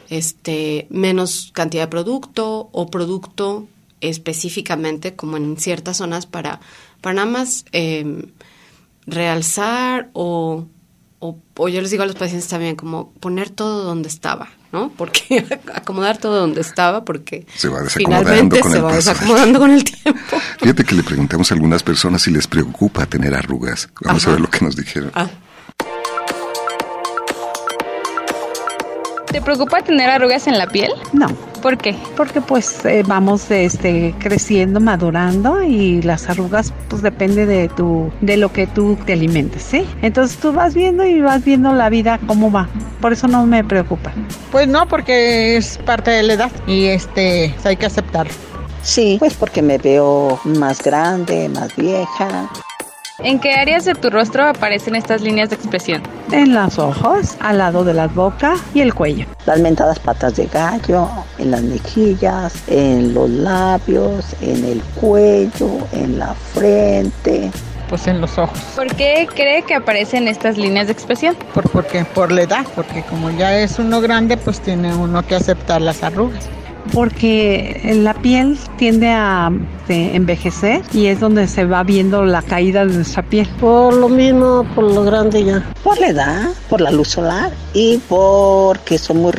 este 0.09 0.87
menos 0.89 1.51
cantidad 1.53 1.83
de 1.83 1.89
producto 1.89 2.71
o 2.73 2.91
producto 2.91 3.69
específicamente 4.01 5.15
como 5.15 5.37
en 5.37 5.57
ciertas 5.57 5.99
zonas 5.99 6.27
para, 6.27 6.61
para 7.01 7.15
nada 7.15 7.27
más 7.27 7.65
eh, 7.73 8.27
realzar 9.07 10.11
o, 10.13 10.67
o, 11.21 11.69
yo 11.69 11.81
les 11.81 11.91
digo 11.91 12.03
a 12.03 12.07
los 12.07 12.15
pacientes 12.15 12.49
también 12.49 12.77
como 12.77 13.13
poner 13.15 13.51
todo 13.51 13.85
donde 13.85 14.09
estaba, 14.09 14.49
¿no? 14.73 14.91
Porque 14.97 15.45
acomodar 15.75 16.19
todo 16.19 16.41
donde 16.41 16.61
estaba 16.61 17.05
porque 17.05 17.47
se 17.55 17.69
va 17.69 17.85
finalmente 17.87 18.63
se 18.63 18.81
va 18.81 18.95
desacomodando 18.95 19.59
con 19.59 19.71
el 19.71 19.85
tiempo. 19.85 20.37
Fíjate 20.61 20.85
que 20.85 20.95
le 20.95 21.03
preguntamos 21.03 21.51
a 21.51 21.55
algunas 21.55 21.83
personas 21.83 22.23
si 22.23 22.31
les 22.31 22.47
preocupa 22.47 23.07
tener 23.07 23.35
arrugas. 23.35 23.89
Vamos 24.03 24.27
a 24.27 24.31
ver 24.33 24.41
lo 24.41 24.49
que 24.49 24.65
nos 24.65 24.77
dijeron. 24.77 25.11
Ah. 25.15 25.29
¿Te 29.39 29.45
preocupa 29.45 29.83
tener 29.83 30.11
arrugas 30.11 30.49
en 30.49 30.59
la 30.59 30.67
piel? 30.67 30.91
No. 31.13 31.29
¿Por 31.63 31.79
qué? 31.79 31.95
Porque 32.17 32.41
pues 32.41 32.85
eh, 32.85 33.05
vamos 33.07 33.49
este, 33.53 34.13
creciendo, 34.19 34.81
madurando 34.81 35.63
y 35.63 36.03
las 36.03 36.29
arrugas 36.29 36.75
pues 36.89 37.03
depende 37.03 37.47
de 37.47 37.69
tu 37.69 38.11
de 38.21 38.37
lo 38.37 38.53
que 38.53 38.67
tú 38.67 38.99
te 39.07 39.13
alimentes, 39.13 39.63
¿sí? 39.63 39.87
Entonces 40.03 40.39
tú 40.39 40.53
vas 40.53 40.75
viendo 40.75 41.05
y 41.05 41.21
vas 41.21 41.45
viendo 41.45 41.73
la 41.73 41.89
vida 41.89 42.19
cómo 42.27 42.51
va. 42.51 42.69
Por 43.01 43.13
eso 43.13 43.29
no 43.29 43.47
me 43.47 43.63
preocupa. 43.63 44.11
Pues 44.51 44.67
no, 44.67 44.89
porque 44.89 45.57
es 45.57 45.79
parte 45.79 46.11
de 46.11 46.25
la 46.25 46.33
edad 46.33 46.51
y 46.67 46.87
este 46.87 47.55
hay 47.63 47.77
que 47.77 47.87
aceptarlo. 47.87 48.35
Sí, 48.83 49.19
pues 49.21 49.35
porque 49.35 49.63
me 49.63 49.79
veo 49.79 50.41
más 50.43 50.83
grande, 50.83 51.49
más 51.49 51.77
vieja. 51.77 52.51
¿En 53.21 53.41
qué 53.41 53.55
áreas 53.55 53.85
de 53.85 53.97
tu 53.97 54.11
rostro 54.11 54.47
aparecen 54.47 54.95
estas 54.95 55.23
líneas 55.23 55.49
de 55.51 55.57
expresión? 55.57 56.05
En 56.31 56.55
los 56.55 56.79
ojos, 56.79 57.35
al 57.41 57.59
lado 57.59 57.83
de 57.83 57.93
la 57.93 58.07
boca 58.07 58.55
y 58.75 58.81
el 58.81 58.95
cuello. 58.95 59.27
Las 59.45 59.59
mentadas 59.59 59.99
patas 59.99 60.37
de 60.37 60.47
gallo, 60.47 61.09
en 61.39 61.51
las 61.51 61.63
mejillas, 61.63 62.55
en 62.69 63.15
los 63.15 63.29
labios, 63.29 64.25
en 64.41 64.65
el 64.65 64.81
cuello, 65.01 65.69
en 65.91 66.21
la 66.21 66.33
frente. 66.33 67.51
Pues 67.89 68.07
en 68.07 68.21
los 68.21 68.39
ojos. 68.39 68.57
¿Por 68.77 68.95
qué 68.95 69.27
cree 69.35 69.63
que 69.63 69.75
aparecen 69.75 70.29
estas 70.29 70.57
líneas 70.57 70.87
de 70.87 70.93
expresión? 70.93 71.35
Por, 71.55 71.69
porque, 71.71 72.05
por 72.05 72.31
la 72.31 72.43
edad, 72.43 72.67
porque 72.77 73.03
como 73.03 73.31
ya 73.33 73.59
es 73.59 73.81
uno 73.81 74.01
grande, 74.01 74.37
pues 74.37 74.61
tiene 74.61 74.95
uno 74.95 75.27
que 75.27 75.35
aceptar 75.35 75.81
las 75.81 76.05
arrugas 76.05 76.49
porque 76.93 77.95
la 78.03 78.15
piel 78.15 78.59
tiende 78.77 79.09
a 79.09 79.51
envejecer 79.89 80.83
y 80.93 81.07
es 81.07 81.21
donde 81.21 81.47
se 81.49 81.65
va 81.65 81.83
viendo 81.83 82.25
la 82.25 82.43
caída 82.43 82.85
de 82.85 82.95
nuestra 82.95 83.23
piel. 83.23 83.49
Por 83.61 83.95
lo 83.95 84.09
mismo, 84.09 84.67
por 84.75 84.85
lo 84.85 85.05
grande 85.05 85.45
ya. 85.45 85.65
Por 85.83 85.99
la 85.99 86.09
edad, 86.09 86.49
por 86.69 86.81
la 86.81 86.91
luz 86.91 87.09
solar 87.09 87.53
y 87.73 87.99
porque 88.09 88.99
soy 88.99 89.17
muy 89.17 89.33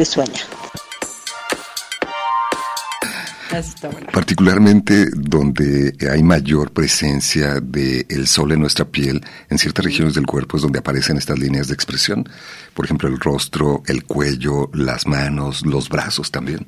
risueña. 3.50 4.12
Particularmente 4.12 5.08
donde 5.15 5.96
hay 6.12 6.24
mayor 6.24 6.72
presencia 6.72 7.60
del 7.60 8.27
sol 8.27 8.51
en 8.51 8.60
nuestra 8.60 8.86
piel, 8.86 9.22
en 9.50 9.58
ciertas 9.58 9.86
regiones 9.86 10.13
del 10.13 10.25
cuerpo 10.25 10.58
es 10.58 10.63
donde 10.63 10.79
aparecen 10.79 11.18
estas 11.18 11.39
líneas 11.39 11.68
de 11.68 11.74
expresión. 11.74 12.27
Por 12.74 12.86
ejemplo, 12.86 13.10
el 13.10 13.20
rostro, 13.20 13.84
el 13.88 14.03
cuello, 14.03 14.70
las 14.74 15.08
manos, 15.08 15.65
los 15.65 15.89
brazos 15.89 16.32
también. 16.32 16.65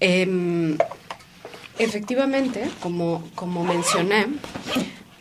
Em, 0.00 0.76
efectivamente, 1.78 2.70
como, 2.80 3.28
como 3.34 3.64
mencioné, 3.64 4.26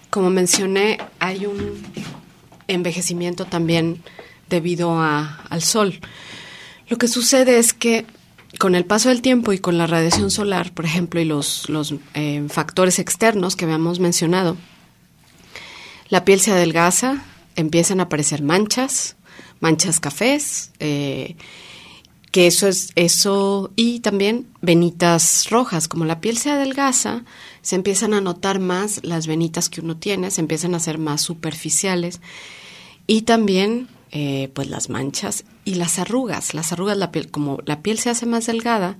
como 0.09 0.29
mencioné, 0.29 0.97
hay 1.19 1.45
un 1.45 1.81
envejecimiento 2.67 3.45
también 3.45 4.01
debido 4.49 4.99
al 5.01 5.61
sol. 5.61 5.99
Lo 6.89 6.97
que 6.97 7.07
sucede 7.07 7.59
es 7.59 7.73
que 7.73 8.05
con 8.59 8.75
el 8.75 8.85
paso 8.85 9.09
del 9.09 9.21
tiempo 9.21 9.53
y 9.53 9.59
con 9.59 9.77
la 9.77 9.87
radiación 9.87 10.31
solar, 10.31 10.73
por 10.73 10.85
ejemplo, 10.85 11.19
y 11.19 11.25
los, 11.25 11.69
los 11.69 11.93
eh, 12.13 12.45
factores 12.49 12.99
externos 12.99 13.55
que 13.55 13.65
habíamos 13.65 13.99
mencionado, 13.99 14.57
la 16.09 16.25
piel 16.25 16.39
se 16.39 16.51
adelgaza, 16.51 17.23
empiezan 17.55 17.99
a 17.99 18.03
aparecer 18.03 18.41
manchas, 18.41 19.15
manchas 19.59 19.99
cafés, 19.99 20.71
eh, 20.79 21.35
que 22.31 22.47
eso 22.47 22.67
es 22.67 22.91
eso, 22.95 23.71
y 23.75 23.99
también 23.99 24.47
venitas 24.61 25.49
rojas. 25.49 25.87
Como 25.87 26.05
la 26.05 26.21
piel 26.21 26.37
se 26.37 26.51
adelgaza, 26.51 27.23
se 27.61 27.75
empiezan 27.75 28.13
a 28.13 28.21
notar 28.21 28.59
más 28.59 29.01
las 29.03 29.27
venitas 29.27 29.69
que 29.69 29.81
uno 29.81 29.97
tiene, 29.97 30.31
se 30.31 30.41
empiezan 30.41 30.73
a 30.73 30.77
hacer 30.77 30.97
más 30.97 31.21
superficiales, 31.21 32.21
y 33.05 33.23
también 33.23 33.87
eh, 34.11 34.49
pues 34.53 34.69
las 34.69 34.89
manchas 34.89 35.45
y 35.65 35.75
las 35.75 35.99
arrugas. 35.99 36.53
Las 36.53 36.71
arrugas, 36.71 36.97
la 36.97 37.11
piel, 37.11 37.29
como 37.29 37.59
la 37.65 37.81
piel 37.81 37.99
se 37.99 38.09
hace 38.09 38.25
más 38.25 38.45
delgada 38.45 38.97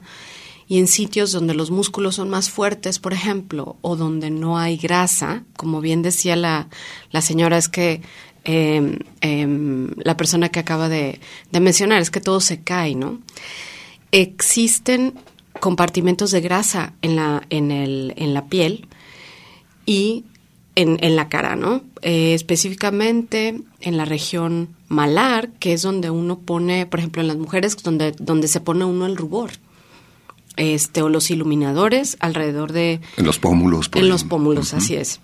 y 0.68 0.80
en 0.80 0.88
sitios 0.88 1.32
donde 1.32 1.54
los 1.54 1.72
músculos 1.72 2.16
son 2.16 2.30
más 2.30 2.50
fuertes, 2.50 3.00
por 3.00 3.14
ejemplo, 3.14 3.78
o 3.82 3.96
donde 3.96 4.30
no 4.30 4.58
hay 4.58 4.78
grasa, 4.78 5.44
como 5.56 5.80
bien 5.80 6.02
decía 6.02 6.36
la, 6.36 6.68
la 7.12 7.22
señora, 7.22 7.58
es 7.58 7.70
que 7.70 8.02
em, 8.44 9.00
em, 9.22 9.92
la 9.98 10.18
persona 10.18 10.50
que 10.50 10.60
acaba 10.60 10.90
de, 10.90 11.22
de 11.52 11.60
mencionar, 11.62 12.02
es 12.02 12.12
que 12.12 12.20
todo 12.20 12.42
se 12.42 12.62
cae, 12.64 12.96
¿no? 12.96 13.20
Existen 14.12 15.14
compartimentos 15.62 16.32
de 16.32 16.42
grasa 16.42 16.94
en 17.02 17.16
la, 17.16 17.44
en 17.50 17.72
el, 17.72 18.14
en 18.18 18.34
la 18.34 18.48
piel 18.48 18.88
y 19.86 20.26
en, 20.78 21.00
en 21.02 21.16
la 21.16 21.28
cara, 21.28 21.56
¿no? 21.56 21.82
Eh, 22.04 22.36
específicamente 22.36 23.60
en 23.82 23.98
la 23.98 24.06
región 24.06 24.70
malar, 24.90 25.50
que 25.54 25.74
es 25.74 25.82
donde 25.82 26.12
uno 26.12 26.38
pone, 26.38 26.86
por 26.86 27.00
ejemplo, 27.00 27.24
en 27.24 27.28
las 27.28 27.38
mujeres, 27.38 27.82
donde, 27.82 28.12
donde 28.12 28.48
se 28.48 28.62
pone 28.62 28.86
uno 28.86 29.08
el 29.08 29.18
rubor. 29.18 29.54
Este, 30.56 31.02
o 31.02 31.10
los 31.10 31.32
iluminadores 31.32 32.16
alrededor 32.20 32.74
de... 32.74 33.02
En 33.18 33.26
los 33.26 33.40
pómulos. 33.40 33.90
en 33.96 34.08
los 34.08 34.24
pómulos, 34.24 34.76
así 34.76 34.96
es. 34.96 35.20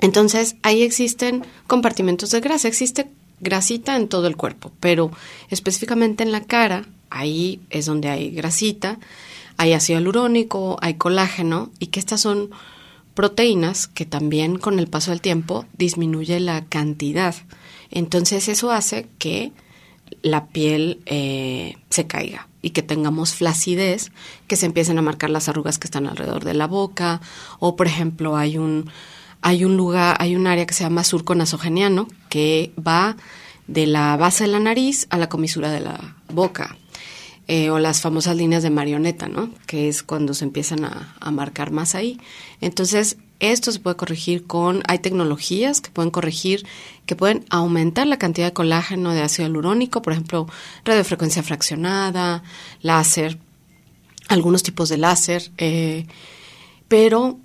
Entonces, 0.00 0.54
ahí 0.62 0.82
existen 0.82 1.44
compartimentos 1.66 2.30
de 2.30 2.40
grasa, 2.40 2.68
existe 2.68 3.10
grasita 3.40 3.96
en 3.96 4.06
todo 4.06 4.28
el 4.28 4.36
cuerpo, 4.36 4.70
pero 4.78 5.10
específicamente 5.50 6.22
en 6.22 6.30
la 6.30 6.44
cara, 6.44 6.86
ahí 7.10 7.60
es 7.70 7.86
donde 7.86 8.08
hay 8.10 8.30
grasita, 8.30 9.00
hay 9.56 9.72
ácido 9.72 9.98
hialurónico, 9.98 10.76
hay 10.80 10.94
colágeno, 10.94 11.70
y 11.80 11.88
que 11.88 11.98
estas 11.98 12.20
son 12.20 12.50
proteínas 13.18 13.88
que 13.88 14.06
también 14.06 14.58
con 14.58 14.78
el 14.78 14.86
paso 14.86 15.10
del 15.10 15.20
tiempo 15.20 15.66
disminuye 15.76 16.38
la 16.38 16.66
cantidad. 16.66 17.34
Entonces 17.90 18.46
eso 18.46 18.70
hace 18.70 19.08
que 19.18 19.50
la 20.22 20.46
piel 20.46 21.00
eh, 21.04 21.74
se 21.90 22.06
caiga 22.06 22.46
y 22.62 22.70
que 22.70 22.84
tengamos 22.84 23.34
flacidez, 23.34 24.12
que 24.46 24.54
se 24.54 24.66
empiecen 24.66 24.98
a 24.98 25.02
marcar 25.02 25.30
las 25.30 25.48
arrugas 25.48 25.80
que 25.80 25.88
están 25.88 26.06
alrededor 26.06 26.44
de 26.44 26.54
la 26.54 26.68
boca, 26.68 27.20
o 27.58 27.74
por 27.74 27.88
ejemplo 27.88 28.36
hay 28.36 28.56
un 28.56 28.88
hay 29.42 29.64
un 29.64 29.76
lugar, 29.76 30.16
hay 30.20 30.36
un 30.36 30.46
área 30.46 30.64
que 30.64 30.74
se 30.74 30.84
llama 30.84 31.02
surco 31.02 31.34
nasogeniano 31.34 32.06
que 32.28 32.70
va 32.78 33.16
de 33.66 33.88
la 33.88 34.16
base 34.16 34.44
de 34.44 34.52
la 34.52 34.60
nariz 34.60 35.08
a 35.10 35.18
la 35.18 35.28
comisura 35.28 35.72
de 35.72 35.80
la 35.80 36.14
boca. 36.32 36.76
Eh, 37.50 37.70
o 37.70 37.78
las 37.78 38.02
famosas 38.02 38.36
líneas 38.36 38.62
de 38.62 38.68
marioneta, 38.68 39.26
¿no? 39.26 39.50
Que 39.66 39.88
es 39.88 40.02
cuando 40.02 40.34
se 40.34 40.44
empiezan 40.44 40.84
a, 40.84 41.16
a, 41.18 41.30
marcar 41.30 41.70
más 41.70 41.94
ahí. 41.94 42.20
Entonces, 42.60 43.16
esto 43.40 43.72
se 43.72 43.78
puede 43.78 43.96
corregir 43.96 44.46
con, 44.46 44.82
hay 44.86 44.98
tecnologías 44.98 45.80
que 45.80 45.90
pueden 45.90 46.10
corregir, 46.10 46.66
que 47.06 47.16
pueden 47.16 47.46
aumentar 47.48 48.06
la 48.06 48.18
cantidad 48.18 48.48
de 48.48 48.52
colágeno 48.52 49.12
de 49.12 49.22
ácido 49.22 49.48
hialurónico, 49.48 50.02
por 50.02 50.12
ejemplo, 50.12 50.46
radiofrecuencia 50.84 51.42
fraccionada, 51.42 52.42
láser, 52.82 53.38
algunos 54.28 54.62
tipos 54.62 54.88
de 54.88 54.98
láser, 54.98 55.50
eh, 55.56 56.06
pero 56.88 57.38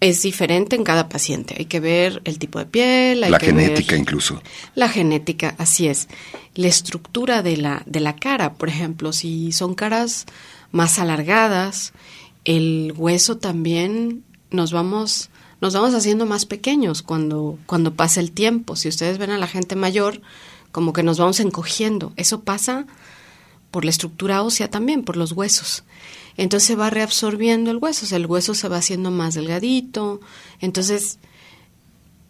es 0.00 0.22
diferente 0.22 0.76
en 0.76 0.84
cada 0.84 1.08
paciente. 1.08 1.54
Hay 1.58 1.66
que 1.66 1.78
ver 1.78 2.22
el 2.24 2.38
tipo 2.38 2.58
de 2.58 2.66
piel, 2.66 3.22
hay 3.22 3.30
la 3.30 3.38
que 3.38 3.46
genética 3.46 3.92
ver 3.92 4.00
incluso. 4.00 4.42
La 4.74 4.88
genética, 4.88 5.54
así 5.58 5.86
es. 5.86 6.08
La 6.54 6.68
estructura 6.68 7.42
de 7.42 7.58
la, 7.58 7.82
de 7.86 8.00
la 8.00 8.16
cara, 8.16 8.54
por 8.54 8.68
ejemplo, 8.68 9.12
si 9.12 9.52
son 9.52 9.74
caras 9.74 10.24
más 10.72 10.98
alargadas, 10.98 11.92
el 12.44 12.94
hueso 12.96 13.36
también 13.36 14.24
nos 14.50 14.72
vamos 14.72 15.30
nos 15.60 15.74
vamos 15.74 15.92
haciendo 15.92 16.24
más 16.24 16.46
pequeños 16.46 17.02
cuando 17.02 17.58
cuando 17.66 17.92
pasa 17.92 18.20
el 18.20 18.32
tiempo. 18.32 18.76
Si 18.76 18.88
ustedes 18.88 19.18
ven 19.18 19.30
a 19.30 19.38
la 19.38 19.46
gente 19.46 19.76
mayor, 19.76 20.22
como 20.72 20.94
que 20.94 21.02
nos 21.02 21.18
vamos 21.18 21.40
encogiendo. 21.40 22.14
Eso 22.16 22.40
pasa 22.40 22.86
por 23.70 23.84
la 23.84 23.90
estructura 23.90 24.42
ósea 24.42 24.68
también, 24.68 25.04
por 25.04 25.16
los 25.16 25.32
huesos. 25.32 25.84
Entonces 26.36 26.66
se 26.66 26.76
va 26.76 26.90
reabsorbiendo 26.90 27.70
el 27.70 27.78
hueso, 27.78 28.06
o 28.06 28.08
sea, 28.08 28.16
el 28.16 28.26
hueso 28.26 28.54
se 28.54 28.68
va 28.68 28.78
haciendo 28.78 29.10
más 29.10 29.34
delgadito, 29.34 30.20
entonces 30.60 31.18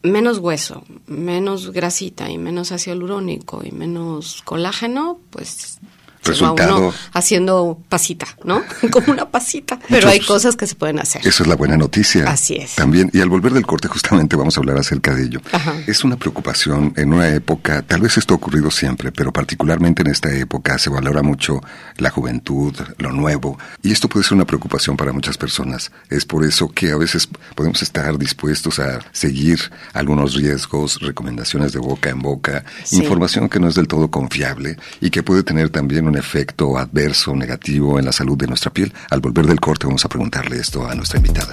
menos 0.02 0.38
hueso, 0.38 0.84
menos 1.06 1.70
grasita 1.72 2.30
y 2.30 2.38
menos 2.38 2.72
ácido 2.72 2.94
hialurónico 2.94 3.62
y 3.64 3.70
menos 3.70 4.42
colágeno, 4.42 5.20
pues 5.30 5.78
Resultado. 6.22 6.68
Se 6.68 6.72
va 6.74 6.78
uno 6.88 6.94
haciendo 7.12 7.78
pasita, 7.88 8.26
¿no? 8.44 8.62
Como 8.90 9.12
una 9.12 9.30
pasita. 9.30 9.78
Pero 9.88 10.08
hay 10.08 10.20
cosas 10.20 10.56
que 10.56 10.66
se 10.66 10.74
pueden 10.74 10.98
hacer. 10.98 11.26
Eso 11.26 11.42
es 11.42 11.48
la 11.48 11.56
buena 11.56 11.76
noticia. 11.76 12.24
Así 12.30 12.56
es. 12.56 12.74
También, 12.74 13.10
y 13.12 13.20
al 13.20 13.28
volver 13.28 13.52
del 13.52 13.66
corte 13.66 13.88
justamente 13.88 14.36
vamos 14.36 14.56
a 14.56 14.60
hablar 14.60 14.78
acerca 14.78 15.14
de 15.14 15.24
ello. 15.24 15.40
Ajá. 15.52 15.74
Es 15.86 16.04
una 16.04 16.16
preocupación 16.16 16.92
en 16.96 17.12
una 17.12 17.28
época, 17.34 17.82
tal 17.82 18.00
vez 18.02 18.16
esto 18.18 18.34
ha 18.34 18.36
ocurrido 18.36 18.70
siempre, 18.70 19.12
pero 19.12 19.32
particularmente 19.32 20.02
en 20.02 20.08
esta 20.08 20.32
época 20.34 20.78
se 20.78 20.90
valora 20.90 21.22
mucho 21.22 21.60
la 21.96 22.10
juventud, 22.10 22.74
lo 22.98 23.12
nuevo, 23.12 23.58
y 23.82 23.92
esto 23.92 24.08
puede 24.08 24.24
ser 24.24 24.34
una 24.34 24.44
preocupación 24.46 24.96
para 24.96 25.12
muchas 25.12 25.36
personas. 25.38 25.90
Es 26.08 26.24
por 26.24 26.44
eso 26.44 26.68
que 26.68 26.90
a 26.92 26.96
veces 26.96 27.28
podemos 27.54 27.82
estar 27.82 28.18
dispuestos 28.18 28.78
a 28.78 29.00
seguir 29.12 29.58
algunos 29.92 30.34
riesgos, 30.34 31.00
recomendaciones 31.00 31.72
de 31.72 31.78
boca 31.78 32.10
en 32.10 32.20
boca, 32.20 32.64
Sí. 32.84 32.96
información 32.96 33.48
que 33.48 33.58
no 33.60 33.68
es 33.68 33.74
del 33.74 33.88
todo 33.88 34.10
confiable 34.10 34.76
y 35.00 35.10
que 35.10 35.22
puede 35.22 35.42
tener 35.42 35.70
también 35.70 36.09
un 36.10 36.18
efecto 36.18 36.76
adverso, 36.76 37.34
negativo 37.36 37.98
en 37.98 38.04
la 38.04 38.12
salud 38.12 38.36
de 38.36 38.48
nuestra 38.48 38.72
piel. 38.72 38.92
Al 39.10 39.20
volver 39.20 39.46
del 39.46 39.60
corte 39.60 39.86
vamos 39.86 40.04
a 40.04 40.08
preguntarle 40.08 40.58
esto 40.58 40.86
a 40.86 40.94
nuestra 40.94 41.18
invitada. 41.18 41.52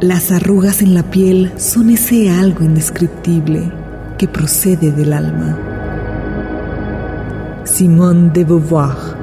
Las 0.00 0.30
arrugas 0.30 0.80
en 0.80 0.94
la 0.94 1.10
piel 1.10 1.52
son 1.58 1.90
ese 1.90 2.30
algo 2.30 2.64
indescriptible 2.64 3.72
que 4.16 4.28
procede 4.28 4.92
del 4.92 5.12
alma. 5.12 5.58
Simone 7.64 8.30
de 8.30 8.44
Beauvoir. 8.44 9.17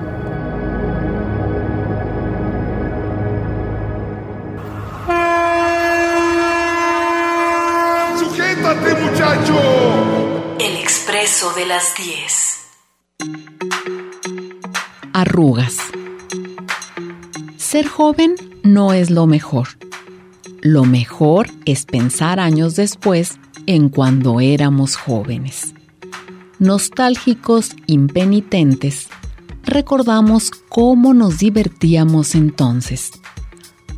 El 10.60 10.78
expreso 10.78 11.52
de 11.56 11.66
las 11.66 11.94
10. 11.98 12.58
Arrugas. 15.12 15.76
Ser 17.58 17.86
joven 17.86 18.36
no 18.64 18.94
es 18.94 19.10
lo 19.10 19.28
mejor. 19.28 19.68
Lo 20.62 20.86
mejor 20.86 21.50
es 21.66 21.86
pensar 21.86 22.40
años 22.40 22.78
después 22.78 23.38
en 23.66 23.90
cuando 23.90 24.40
éramos 24.40 24.96
jóvenes. 24.96 25.74
Nostálgicos 26.60 27.72
impenitentes, 27.88 29.10
recordamos 29.64 30.50
cómo 30.70 31.14
nos 31.14 31.40
divertíamos 31.40 32.36
entonces, 32.36 33.12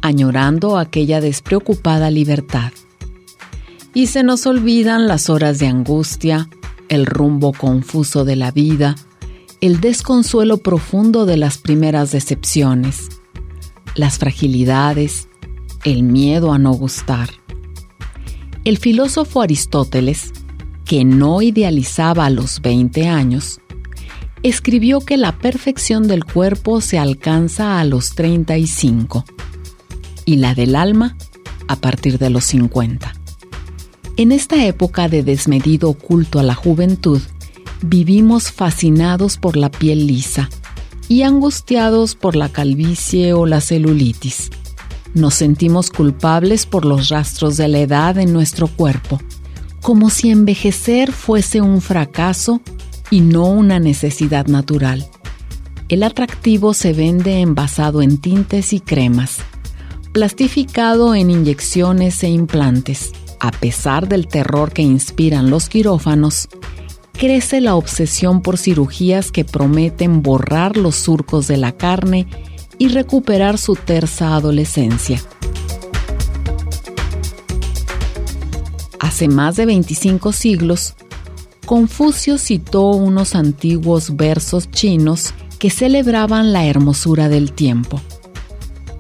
añorando 0.01 0.79
aquella 0.79 1.21
despreocupada 1.21 2.09
libertad. 2.09 2.71
Y 3.97 4.05
se 4.05 4.21
nos 4.21 4.45
olvidan 4.45 5.07
las 5.07 5.27
horas 5.27 5.57
de 5.57 5.65
angustia, 5.65 6.47
el 6.87 7.07
rumbo 7.07 7.51
confuso 7.51 8.25
de 8.25 8.35
la 8.35 8.51
vida, 8.51 8.93
el 9.59 9.81
desconsuelo 9.81 10.59
profundo 10.59 11.25
de 11.25 11.35
las 11.35 11.57
primeras 11.57 12.11
decepciones, 12.11 13.09
las 13.95 14.19
fragilidades, 14.19 15.29
el 15.83 16.03
miedo 16.03 16.53
a 16.53 16.59
no 16.59 16.73
gustar. 16.73 17.31
El 18.65 18.77
filósofo 18.77 19.41
Aristóteles, 19.41 20.31
que 20.85 21.03
no 21.03 21.41
idealizaba 21.41 22.27
a 22.27 22.29
los 22.29 22.61
20 22.61 23.07
años, 23.07 23.61
escribió 24.43 24.99
que 24.99 25.17
la 25.17 25.39
perfección 25.39 26.07
del 26.07 26.23
cuerpo 26.23 26.81
se 26.81 26.99
alcanza 26.99 27.79
a 27.79 27.83
los 27.83 28.13
35 28.13 29.25
y 30.25 30.35
la 30.35 30.53
del 30.53 30.75
alma 30.75 31.17
a 31.67 31.77
partir 31.77 32.19
de 32.19 32.29
los 32.29 32.43
50. 32.43 33.16
En 34.17 34.31
esta 34.31 34.65
época 34.65 35.09
de 35.09 35.21
desmedido 35.21 35.93
culto 35.93 36.39
a 36.39 36.43
la 36.43 36.55
juventud, 36.55 37.21
vivimos 37.83 38.51
fascinados 38.51 39.37
por 39.37 39.55
la 39.55 39.69
piel 39.69 40.07
lisa 40.07 40.49
y 41.07 41.21
angustiados 41.21 42.15
por 42.15 42.35
la 42.35 42.49
calvicie 42.49 43.33
o 43.33 43.45
la 43.45 43.61
celulitis. 43.61 44.49
Nos 45.13 45.35
sentimos 45.35 45.91
culpables 45.91 46.65
por 46.65 46.83
los 46.83 47.09
rastros 47.09 47.57
de 47.57 47.67
la 47.67 47.77
edad 47.77 48.17
en 48.17 48.33
nuestro 48.33 48.67
cuerpo, 48.67 49.21
como 49.83 50.09
si 50.09 50.31
envejecer 50.31 51.11
fuese 51.11 51.61
un 51.61 51.79
fracaso 51.79 52.59
y 53.11 53.21
no 53.21 53.45
una 53.45 53.79
necesidad 53.79 54.47
natural. 54.47 55.07
El 55.89 56.01
atractivo 56.01 56.73
se 56.73 56.91
vende 56.91 57.39
envasado 57.39 58.01
en 58.01 58.17
tintes 58.17 58.73
y 58.73 58.79
cremas, 58.79 59.37
plastificado 60.11 61.13
en 61.13 61.29
inyecciones 61.29 62.23
e 62.23 62.29
implantes. 62.29 63.11
A 63.39 63.51
pesar 63.51 64.07
del 64.07 64.27
terror 64.27 64.73
que 64.73 64.81
inspiran 64.81 65.49
los 65.49 65.69
quirófanos, 65.69 66.47
crece 67.13 67.61
la 67.61 67.75
obsesión 67.75 68.41
por 68.41 68.57
cirugías 68.57 69.31
que 69.31 69.45
prometen 69.45 70.21
borrar 70.21 70.77
los 70.77 70.95
surcos 70.95 71.47
de 71.47 71.57
la 71.57 71.71
carne 71.71 72.27
y 72.79 72.89
recuperar 72.89 73.57
su 73.57 73.75
tersa 73.75 74.35
adolescencia. 74.35 75.21
Hace 78.99 79.27
más 79.27 79.55
de 79.55 79.65
25 79.65 80.31
siglos, 80.31 80.95
Confucio 81.65 82.37
citó 82.37 82.91
unos 82.91 83.35
antiguos 83.35 84.15
versos 84.15 84.71
chinos 84.71 85.33
que 85.59 85.69
celebraban 85.69 86.53
la 86.53 86.65
hermosura 86.65 87.29
del 87.29 87.51
tiempo. 87.51 87.99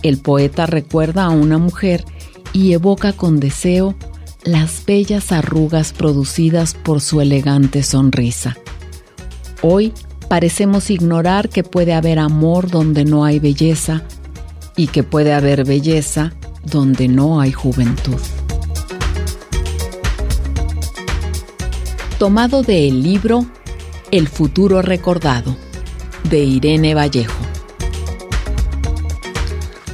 El 0.03 0.17
poeta 0.17 0.65
recuerda 0.65 1.25
a 1.25 1.29
una 1.29 1.57
mujer 1.57 2.03
y 2.53 2.73
evoca 2.73 3.13
con 3.13 3.39
deseo 3.39 3.95
las 4.47 4.85
bellas 4.85 5.31
arrugas 5.31 5.91
producidas 5.91 6.73
por 6.73 7.01
su 7.01 7.19
elegante 7.19 7.83
sonrisa. 7.83 8.57
Hoy 9.61 9.93
parecemos 10.29 10.89
ignorar 10.89 11.49
que 11.49 11.63
puede 11.63 11.93
haber 11.93 12.17
amor 12.17 12.69
donde 12.69 13.03
no 13.03 13.25
hay 13.25 13.39
belleza 13.39 14.03
y 14.75 14.87
que 14.87 15.03
puede 15.03 15.33
haber 15.33 15.65
belleza 15.65 16.33
donde 16.63 17.07
no 17.07 17.41
hay 17.41 17.51
juventud. 17.51 18.19
Tomado 22.17 22.63
del 22.63 23.03
libro 23.03 23.45
El 24.11 24.27
futuro 24.27 24.81
recordado, 24.81 25.55
de 26.29 26.39
Irene 26.39 26.95
Vallejo. 26.95 27.36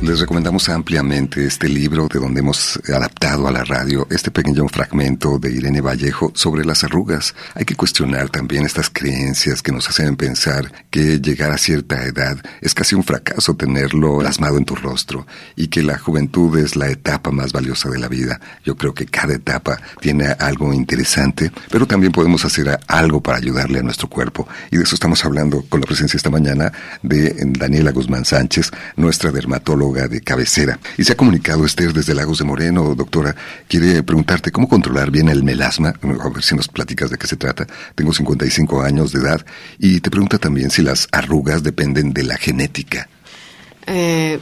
Les 0.04 0.20
recomendamos 0.20 0.68
ampliamente 0.68 1.46
este 1.46 1.70
libro 1.70 2.10
de 2.10 2.20
donde 2.20 2.42
hemos 2.42 2.78
adaptado 2.94 3.48
a 3.48 3.54
la 3.54 3.64
radio 3.64 4.06
este 4.12 4.32
pequeño 4.32 4.68
fragmento 4.68 5.40
de 5.40 5.50
Irene 5.50 5.80
Vallejo 5.80 6.34
sobre 6.36 6.66
las 6.66 6.84
arrugas. 6.84 7.34
Hay 7.56 7.64
que 7.64 7.78
cuestionar 7.78 8.30
también 8.30 8.66
estas 8.66 8.90
creencias 8.90 9.62
que 9.62 9.72
nos 9.72 9.88
hacen 9.88 10.18
pensar 10.18 10.70
que 10.90 11.22
llegar 11.22 11.52
a 11.54 11.58
cierta 11.58 12.04
edad 12.04 12.38
es 12.60 12.74
casi 12.74 12.96
un 12.96 13.06
fracaso 13.06 13.56
tenerlo 13.56 14.18
plasmado 14.18 14.58
en 14.58 14.66
tu 14.66 14.76
rostro 14.76 15.26
y 15.56 15.68
que 15.68 15.82
la 15.82 15.98
juventud 15.98 16.58
es 16.58 16.76
la 16.76 16.90
etapa 16.90 17.32
más 17.32 17.54
valiosa 17.54 17.90
de 17.90 18.00
la 18.00 18.10
vida. 18.10 18.42
Yo 18.66 18.76
creo 18.76 18.94
que 18.94 19.06
cada 19.06 19.34
etapa 19.34 19.80
tiene 20.02 20.26
algo 20.38 20.74
interesante, 20.74 21.50
pero 21.72 21.88
también 21.88 22.12
podemos 22.12 22.44
hacer 22.44 22.78
algo 22.88 23.24
para 23.24 23.38
ayudarle 23.38 23.80
a 23.80 23.84
nuestro 23.84 24.10
cuerpo. 24.10 24.50
Y 24.70 24.76
de 24.76 24.84
eso 24.84 24.96
estamos 24.96 25.24
hablando 25.24 25.64
con 25.70 25.80
la 25.80 25.88
presencia 25.88 26.18
esta 26.18 26.30
mañana 26.30 26.74
de 27.02 27.34
Daniela 27.58 27.94
Guzmán 27.94 28.26
Sánchez, 28.26 28.70
nuestra 28.98 29.32
dermatóloga 29.32 29.93
de 29.94 30.22
cabecera. 30.22 30.80
Y 30.98 31.04
se 31.04 31.14
ha 31.14 31.18
comunicado 31.18 31.66
Esther 31.66 31.94
desde 31.94 32.16
Lagos 32.16 32.40
de 32.40 32.46
Moreno, 32.46 32.96
doctora. 32.96 33.36
Quiere 33.68 34.04
preguntarte 34.04 34.52
cómo 34.52 34.68
controlar 34.68 35.12
bien 35.12 35.30
el 35.30 35.44
melasma. 35.44 35.94
A 36.02 36.30
ver 36.30 36.44
si 36.44 36.56
nos 36.56 36.68
platicas 36.68 37.10
de 37.10 37.18
qué 37.18 37.28
se 37.28 37.38
trata. 37.38 37.68
Tengo 37.96 38.14
55 38.14 38.82
años 38.82 39.12
de 39.12 39.22
edad 39.22 39.46
y 39.78 40.00
te 40.02 40.10
pregunta 40.10 40.38
también 40.38 40.72
si 40.72 40.82
las 40.82 41.08
arrugas 41.12 41.64
dependen 41.64 42.14
de 42.14 42.24
la 42.24 42.38
genética. 42.38 43.08
Eh, 43.86 44.40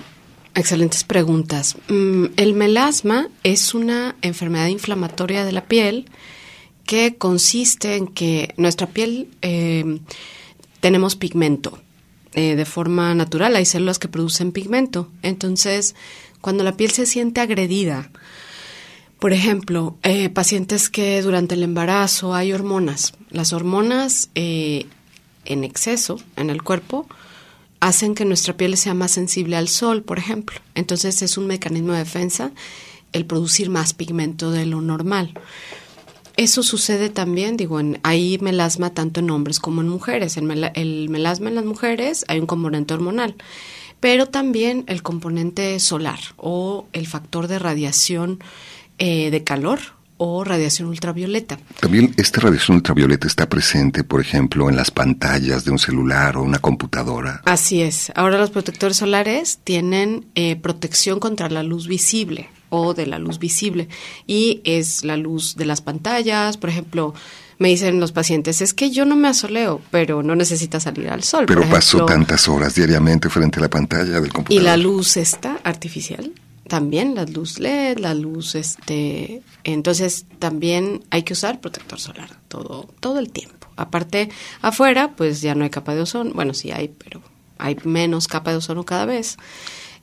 excelentes 0.55 1.03
preguntas. 1.03 1.75
Mm, 1.89 2.25
el 2.37 2.53
melasma 2.53 3.27
es 3.43 3.73
una 3.73 4.15
enfermedad 4.21 4.67
inflamatoria 4.67 5.45
de 5.45 5.51
la 5.51 5.65
piel 5.65 6.09
que 6.85 7.15
consiste 7.17 7.95
en 7.95 8.07
que 8.07 8.53
nuestra 8.57 8.87
piel 8.87 9.29
eh, 9.41 9.99
tenemos 10.79 11.15
pigmento 11.15 11.79
eh, 12.33 12.55
de 12.55 12.65
forma 12.65 13.13
natural. 13.15 13.55
Hay 13.55 13.65
células 13.65 13.99
que 13.99 14.07
producen 14.07 14.51
pigmento. 14.51 15.09
Entonces, 15.21 15.95
cuando 16.41 16.63
la 16.63 16.77
piel 16.77 16.91
se 16.91 17.05
siente 17.05 17.41
agredida, 17.41 18.09
por 19.19 19.33
ejemplo, 19.33 19.97
eh, 20.01 20.29
pacientes 20.29 20.89
que 20.89 21.21
durante 21.21 21.55
el 21.55 21.63
embarazo 21.63 22.33
hay 22.33 22.53
hormonas. 22.53 23.13
Las 23.29 23.53
hormonas 23.53 24.29
eh, 24.33 24.87
en 25.45 25.63
exceso 25.63 26.19
en 26.37 26.49
el 26.49 26.63
cuerpo 26.63 27.07
hacen 27.79 28.15
que 28.15 28.25
nuestra 28.25 28.57
piel 28.57 28.77
sea 28.77 28.93
más 28.93 29.11
sensible 29.11 29.57
al 29.57 29.67
sol, 29.67 30.01
por 30.01 30.17
ejemplo. 30.17 30.59
Entonces 30.73 31.21
es 31.21 31.37
un 31.37 31.47
mecanismo 31.47 31.93
de 31.93 31.99
defensa 31.99 32.51
el 33.13 33.25
producir 33.25 33.69
más 33.69 33.93
pigmento 33.93 34.51
de 34.51 34.65
lo 34.65 34.81
normal. 34.81 35.33
Eso 36.37 36.63
sucede 36.63 37.09
también, 37.09 37.57
digo, 37.57 37.79
en, 37.79 37.99
hay 38.03 38.37
melasma 38.39 38.91
tanto 38.91 39.19
en 39.19 39.29
hombres 39.29 39.59
como 39.59 39.81
en 39.81 39.89
mujeres. 39.89 40.37
El, 40.37 40.71
el 40.75 41.09
melasma 41.09 41.49
en 41.49 41.55
las 41.55 41.65
mujeres 41.65 42.25
hay 42.27 42.39
un 42.39 42.47
componente 42.47 42.93
hormonal, 42.93 43.35
pero 43.99 44.25
también 44.25 44.83
el 44.87 45.03
componente 45.03 45.79
solar 45.79 46.19
o 46.37 46.87
el 46.93 47.07
factor 47.07 47.47
de 47.47 47.59
radiación 47.59 48.39
eh, 48.97 49.31
de 49.31 49.43
calor 49.43 49.79
o 50.17 50.43
radiación 50.43 50.89
ultravioleta. 50.89 51.57
También 51.79 52.13
esta 52.17 52.41
radiación 52.41 52.77
ultravioleta 52.77 53.25
está 53.25 53.49
presente, 53.49 54.03
por 54.03 54.21
ejemplo, 54.21 54.69
en 54.69 54.75
las 54.75 54.91
pantallas 54.91 55.65
de 55.65 55.71
un 55.71 55.79
celular 55.79 56.37
o 56.37 56.43
una 56.43 56.59
computadora. 56.59 57.41
Así 57.45 57.81
es. 57.81 58.11
Ahora 58.13 58.37
los 58.37 58.51
protectores 58.51 58.97
solares 58.97 59.59
tienen 59.63 60.27
eh, 60.35 60.55
protección 60.57 61.19
contra 61.19 61.49
la 61.49 61.63
luz 61.63 61.87
visible 61.87 62.49
o 62.71 62.95
de 62.95 63.05
la 63.05 63.19
luz 63.19 63.37
visible 63.37 63.87
y 64.25 64.61
es 64.63 65.03
la 65.03 65.17
luz 65.17 65.55
de 65.55 65.65
las 65.65 65.81
pantallas, 65.81 66.57
por 66.57 66.71
ejemplo, 66.71 67.13
me 67.59 67.67
dicen 67.69 67.99
los 67.99 68.11
pacientes, 68.11 68.61
es 68.61 68.73
que 68.73 68.89
yo 68.89 69.05
no 69.05 69.15
me 69.15 69.27
asoleo, 69.27 69.81
pero 69.91 70.23
no 70.23 70.35
necesita 70.35 70.79
salir 70.79 71.09
al 71.09 71.21
sol. 71.21 71.45
Pero 71.45 71.69
paso 71.69 72.05
tantas 72.05 72.49
horas 72.49 72.73
diariamente 72.73 73.29
frente 73.29 73.59
a 73.59 73.61
la 73.61 73.69
pantalla 73.69 74.19
del 74.19 74.33
computador. 74.33 74.59
Y 74.59 74.65
la 74.65 74.77
luz 74.77 75.15
está 75.17 75.59
artificial, 75.63 76.33
también 76.67 77.13
la 77.13 77.25
luz 77.25 77.59
LED, 77.59 77.99
la 77.99 78.15
luz 78.15 78.55
este, 78.55 79.43
entonces 79.63 80.25
también 80.39 81.03
hay 81.11 81.21
que 81.21 81.33
usar 81.33 81.59
protector 81.59 81.99
solar 81.99 82.29
todo 82.47 82.89
todo 82.99 83.19
el 83.19 83.31
tiempo. 83.31 83.67
Aparte 83.75 84.29
afuera, 84.61 85.11
pues 85.15 85.41
ya 85.41 85.53
no 85.53 85.63
hay 85.63 85.69
capa 85.69 85.93
de 85.93 86.01
ozono, 86.01 86.31
bueno, 86.33 86.53
sí 86.53 86.71
hay, 86.71 86.87
pero 86.87 87.21
hay 87.57 87.77
menos 87.83 88.27
capa 88.27 88.51
de 88.51 88.57
ozono 88.57 88.85
cada 88.85 89.05
vez. 89.05 89.37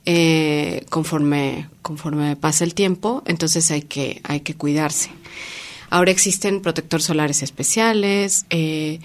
Eh, 0.05 0.85
conforme, 0.89 1.69
conforme 1.81 2.35
pasa 2.35 2.63
el 2.63 2.73
tiempo, 2.73 3.21
entonces 3.25 3.69
hay 3.71 3.81
que, 3.81 4.21
hay 4.23 4.41
que 4.41 4.55
cuidarse. 4.55 5.11
Ahora 5.89 6.11
existen 6.11 6.61
protectores 6.61 7.05
solares 7.05 7.43
especiales. 7.43 8.45
Eh, 8.49 8.99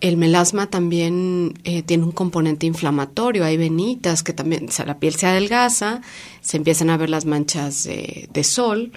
el 0.00 0.16
melasma 0.16 0.66
también 0.66 1.54
eh, 1.64 1.82
tiene 1.82 2.04
un 2.04 2.12
componente 2.12 2.66
inflamatorio. 2.66 3.44
Hay 3.44 3.56
venitas 3.56 4.22
que 4.22 4.32
también, 4.32 4.68
o 4.68 4.72
sea, 4.72 4.84
la 4.84 4.98
piel 4.98 5.14
se 5.14 5.26
adelgaza, 5.26 6.02
se 6.42 6.58
empiezan 6.58 6.90
a 6.90 6.96
ver 6.96 7.08
las 7.08 7.24
manchas 7.24 7.84
de, 7.84 8.44
sol 8.44 8.92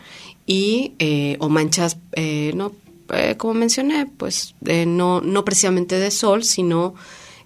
y 0.46 0.94
o 1.40 1.50
manchas, 1.50 1.98
no, 2.54 2.74
como 3.38 3.54
mencioné, 3.54 4.08
pues 4.08 4.56
no, 4.62 5.22
no 5.22 5.46
precisamente 5.46 5.98
de 5.98 6.12
sol, 6.12 6.44
sino 6.44 6.96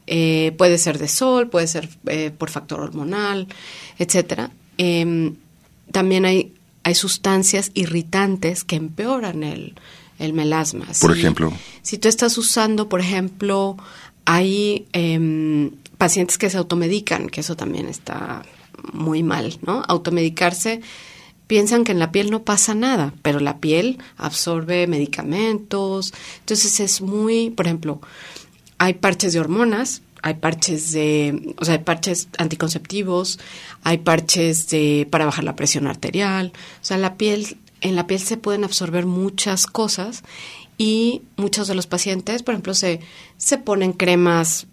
eh, 0.07 0.53
puede 0.57 0.77
ser 0.77 0.97
de 0.97 1.07
sol, 1.07 1.49
puede 1.49 1.67
ser 1.67 1.89
eh, 2.07 2.31
por 2.37 2.49
factor 2.49 2.79
hormonal, 2.79 3.47
etcétera. 3.97 4.51
Em, 4.77 5.35
también 5.91 6.25
hay, 6.25 6.53
hay 6.83 6.95
sustancias 6.95 7.71
irritantes 7.73 8.63
que 8.63 8.75
empeoran 8.75 9.43
el, 9.43 9.75
el 10.19 10.33
melasma. 10.33 10.87
Por 10.99 11.17
ejemplo. 11.17 11.53
Si 11.81 11.97
tú 11.97 12.07
estás 12.07 12.37
usando, 12.37 12.89
por 12.89 12.99
ejemplo, 12.99 13.77
hay 14.25 14.87
em, 14.93 15.71
pacientes 15.97 16.37
que 16.37 16.49
se 16.49 16.57
automedican, 16.57 17.29
que 17.29 17.41
eso 17.41 17.55
también 17.55 17.87
está 17.87 18.43
muy 18.91 19.23
mal, 19.23 19.57
¿no? 19.61 19.83
Automedicarse 19.87 20.81
piensan 21.47 21.83
que 21.83 21.91
en 21.91 21.99
la 21.99 22.11
piel 22.11 22.31
no 22.31 22.43
pasa 22.43 22.73
nada, 22.73 23.13
pero 23.21 23.39
la 23.39 23.59
piel 23.59 23.99
absorbe 24.17 24.87
medicamentos. 24.87 26.13
Entonces 26.39 26.79
es 26.79 27.01
muy, 27.01 27.49
por 27.49 27.67
ejemplo, 27.67 28.01
hay 28.83 28.95
parches 28.95 29.31
de 29.31 29.39
hormonas, 29.39 30.01
hay 30.23 30.33
parches 30.33 30.91
de, 30.91 31.55
o 31.57 31.63
sea, 31.63 31.81
parches 31.85 32.27
anticonceptivos, 32.37 33.39
hay 33.83 33.99
parches 33.99 34.67
de 34.67 35.07
para 35.09 35.23
bajar 35.23 35.45
la 35.45 35.55
presión 35.55 35.87
arterial, 35.87 36.51
o 36.81 36.85
sea, 36.85 36.97
la 36.97 37.15
piel 37.15 37.55
en 37.79 37.95
la 37.95 38.07
piel 38.07 38.19
se 38.19 38.35
pueden 38.35 38.65
absorber 38.65 39.05
muchas 39.05 39.67
cosas 39.67 40.23
y 40.77 41.21
muchos 41.37 41.69
de 41.69 41.75
los 41.75 41.87
pacientes, 41.87 42.43
por 42.43 42.55
ejemplo, 42.55 42.73
se 42.73 42.99
se 43.37 43.57
ponen 43.57 43.93
cremas 43.93 44.67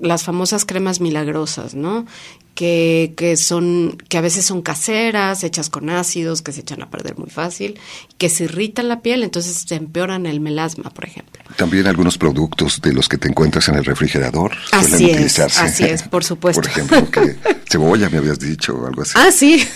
las 0.00 0.24
famosas 0.24 0.64
cremas 0.64 1.02
milagrosas, 1.02 1.74
¿no? 1.74 2.06
Que, 2.54 3.14
que, 3.16 3.38
son, 3.38 3.96
que 4.08 4.18
a 4.18 4.20
veces 4.20 4.44
son 4.44 4.60
caseras, 4.60 5.44
hechas 5.44 5.70
con 5.70 5.88
ácidos, 5.88 6.42
que 6.42 6.52
se 6.52 6.60
echan 6.60 6.82
a 6.82 6.90
perder 6.90 7.16
muy 7.16 7.30
fácil, 7.30 7.78
que 8.18 8.28
se 8.28 8.44
irritan 8.44 8.88
la 8.88 9.00
piel, 9.00 9.22
entonces 9.22 9.64
se 9.66 9.74
empeoran 9.76 10.26
el 10.26 10.40
melasma, 10.40 10.90
por 10.90 11.06
ejemplo. 11.06 11.42
También 11.56 11.86
algunos 11.86 12.18
productos 12.18 12.82
de 12.82 12.92
los 12.92 13.08
que 13.08 13.16
te 13.16 13.28
encuentras 13.28 13.68
en 13.68 13.76
el 13.76 13.84
refrigerador 13.84 14.52
así 14.72 14.90
suelen 14.90 15.14
utilizarse. 15.14 15.60
Así 15.60 15.84
es, 15.84 16.02
por 16.02 16.22
supuesto. 16.30 16.60
Por 16.60 16.70
ejemplo, 16.70 17.10
que 17.10 17.36
cebolla 17.66 18.10
me 18.10 18.18
habías 18.18 18.38
dicho 18.38 18.74
o 18.74 18.86
algo 18.86 19.02
así. 19.02 19.12
Ah, 19.16 19.30
sí. 19.32 19.66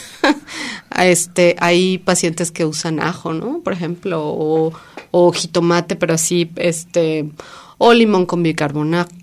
este, 0.98 1.56
hay 1.60 1.98
pacientes 1.98 2.50
que 2.50 2.66
usan 2.66 3.00
ajo, 3.00 3.32
¿no? 3.32 3.60
Por 3.60 3.72
ejemplo, 3.72 4.22
o, 4.22 4.72
o 5.10 5.32
jitomate, 5.32 5.96
pero 5.96 6.12
así, 6.12 6.50
este, 6.56 7.30
o 7.78 7.94
limón 7.94 8.26
con 8.26 8.42
bicarbonato 8.42 9.14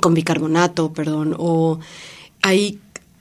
con 0.00 0.14
bicarbonato, 0.14 0.92
perdón, 0.92 1.34
o 1.38 1.78
hay, 2.42 2.80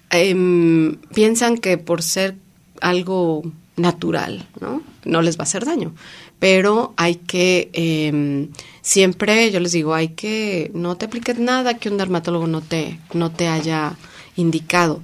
em, 0.09 0.95
piensan 1.13 1.57
que 1.57 1.77
por 1.77 2.01
ser 2.01 2.35
algo 2.81 3.43
natural, 3.77 4.47
¿no? 4.61 4.81
No 5.03 5.21
les 5.21 5.37
va 5.37 5.41
a 5.41 5.43
hacer 5.43 5.65
daño. 5.65 5.93
Pero 6.39 6.93
hay 6.97 7.15
que, 7.15 7.69
eh, 7.73 8.49
siempre 8.81 9.51
yo 9.51 9.59
les 9.59 9.71
digo, 9.71 9.93
hay 9.93 10.09
que, 10.09 10.71
no 10.73 10.97
te 10.97 11.05
apliques 11.05 11.39
nada 11.39 11.77
que 11.77 11.89
un 11.89 11.97
dermatólogo 11.97 12.47
no 12.47 12.61
te, 12.61 12.99
no 13.13 13.31
te 13.31 13.47
haya 13.47 13.95
indicado. 14.35 15.01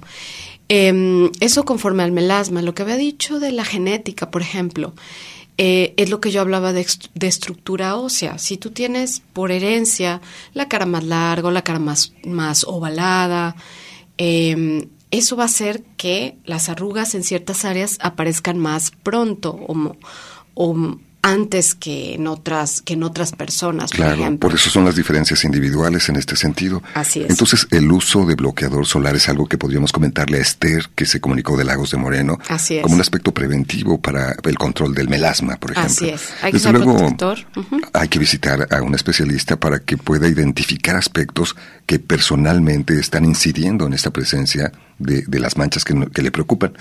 Eh, 0.68 1.30
eso 1.40 1.64
conforme 1.64 2.02
al 2.02 2.12
melasma, 2.12 2.62
lo 2.62 2.74
que 2.74 2.82
había 2.82 2.96
dicho 2.96 3.40
de 3.40 3.52
la 3.52 3.64
genética, 3.64 4.30
por 4.30 4.42
ejemplo, 4.42 4.94
eh, 5.58 5.92
es 5.96 6.08
lo 6.08 6.20
que 6.20 6.30
yo 6.30 6.40
hablaba 6.40 6.72
de, 6.72 6.86
estructura 7.20 7.96
ósea. 7.96 8.38
Si 8.38 8.56
tú 8.56 8.70
tienes 8.70 9.22
por 9.32 9.52
herencia 9.52 10.20
la 10.54 10.68
cara 10.68 10.86
más 10.86 11.04
larga, 11.04 11.50
la 11.50 11.62
cara 11.62 11.78
más, 11.78 12.14
más 12.24 12.64
ovalada, 12.64 13.54
eh, 14.18 14.88
eso 15.12 15.36
va 15.36 15.42
a 15.42 15.46
hacer 15.46 15.82
que 15.96 16.38
las 16.44 16.70
arrugas 16.70 17.14
en 17.14 17.22
ciertas 17.22 17.66
áreas 17.66 17.98
aparezcan 18.00 18.58
más 18.58 18.90
pronto 18.90 19.58
o, 20.54 20.96
antes 21.22 21.74
que 21.76 22.14
en 22.14 22.26
otras 22.26 22.82
que 22.82 22.94
en 22.94 23.04
otras 23.04 23.32
personas. 23.32 23.90
Claro, 23.90 24.12
por, 24.12 24.20
ejemplo. 24.20 24.48
por 24.48 24.58
eso 24.58 24.70
son 24.70 24.84
las 24.84 24.96
diferencias 24.96 25.44
individuales 25.44 26.08
en 26.08 26.16
este 26.16 26.36
sentido. 26.36 26.82
Así 26.94 27.22
es. 27.22 27.30
Entonces, 27.30 27.68
el 27.70 27.90
uso 27.92 28.26
de 28.26 28.34
bloqueador 28.34 28.86
solar 28.86 29.14
es 29.14 29.28
algo 29.28 29.46
que 29.46 29.56
podríamos 29.56 29.92
comentarle 29.92 30.38
a 30.38 30.40
Esther, 30.40 30.90
que 30.94 31.06
se 31.06 31.20
comunicó 31.20 31.56
de 31.56 31.64
Lagos 31.64 31.92
de 31.92 31.96
Moreno, 31.98 32.38
Así 32.48 32.76
es. 32.76 32.82
como 32.82 32.96
un 32.96 33.00
aspecto 33.00 33.32
preventivo 33.32 34.00
para 34.00 34.34
el 34.42 34.58
control 34.58 34.94
del 34.94 35.08
melasma, 35.08 35.56
por 35.56 35.70
ejemplo. 35.72 35.92
Así 35.92 36.08
es. 36.08 36.28
Hay 36.42 36.50
que 36.52 36.58
Desde 36.58 36.72
luego, 36.72 36.96
protector. 36.96 37.38
Ujú. 37.56 37.80
hay 37.92 38.08
que 38.08 38.18
visitar 38.18 38.66
a 38.70 38.82
un 38.82 38.94
especialista 38.94 39.56
para 39.58 39.78
que 39.80 39.96
pueda 39.96 40.26
identificar 40.28 40.96
aspectos 40.96 41.54
que 41.86 41.98
personalmente 41.98 42.98
están 42.98 43.24
incidiendo 43.24 43.86
en 43.86 43.92
esta 43.94 44.10
presencia 44.10 44.72
de, 44.98 45.22
de 45.26 45.40
las 45.40 45.56
manchas 45.56 45.84
que, 45.84 45.94
no- 45.94 46.08
que 46.10 46.22
le 46.22 46.30
preocupan. 46.30 46.72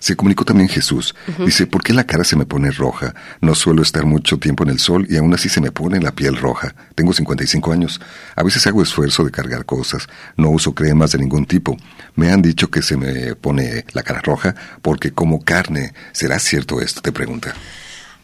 Se 0.00 0.16
comunicó 0.16 0.44
también 0.44 0.68
Jesús. 0.68 1.14
Dice, 1.44 1.66
¿por 1.66 1.82
qué 1.82 1.92
la 1.92 2.04
cara 2.06 2.24
se 2.24 2.36
me 2.36 2.46
pone 2.46 2.70
roja? 2.70 3.14
No 3.40 3.54
suelo 3.54 3.82
estar 3.82 4.04
mucho 4.04 4.38
tiempo 4.38 4.64
en 4.64 4.70
el 4.70 4.78
sol 4.78 5.06
y 5.08 5.16
aún 5.16 5.32
así 5.34 5.48
se 5.48 5.60
me 5.60 5.70
pone 5.72 6.00
la 6.00 6.12
piel 6.12 6.36
roja. 6.36 6.74
Tengo 6.94 7.12
55 7.12 7.72
años. 7.72 8.00
A 8.36 8.42
veces 8.42 8.66
hago 8.66 8.82
esfuerzo 8.82 9.24
de 9.24 9.30
cargar 9.30 9.64
cosas. 9.64 10.08
No 10.36 10.50
uso 10.50 10.74
cremas 10.74 11.12
de 11.12 11.18
ningún 11.18 11.46
tipo. 11.46 11.76
Me 12.16 12.30
han 12.30 12.42
dicho 12.42 12.70
que 12.70 12.82
se 12.82 12.96
me 12.96 13.34
pone 13.34 13.84
la 13.92 14.02
cara 14.02 14.20
roja 14.20 14.54
porque 14.82 15.12
como 15.12 15.44
carne. 15.44 15.92
¿Será 16.12 16.38
cierto 16.38 16.80
esto? 16.80 17.00
Te 17.00 17.12
pregunta. 17.12 17.54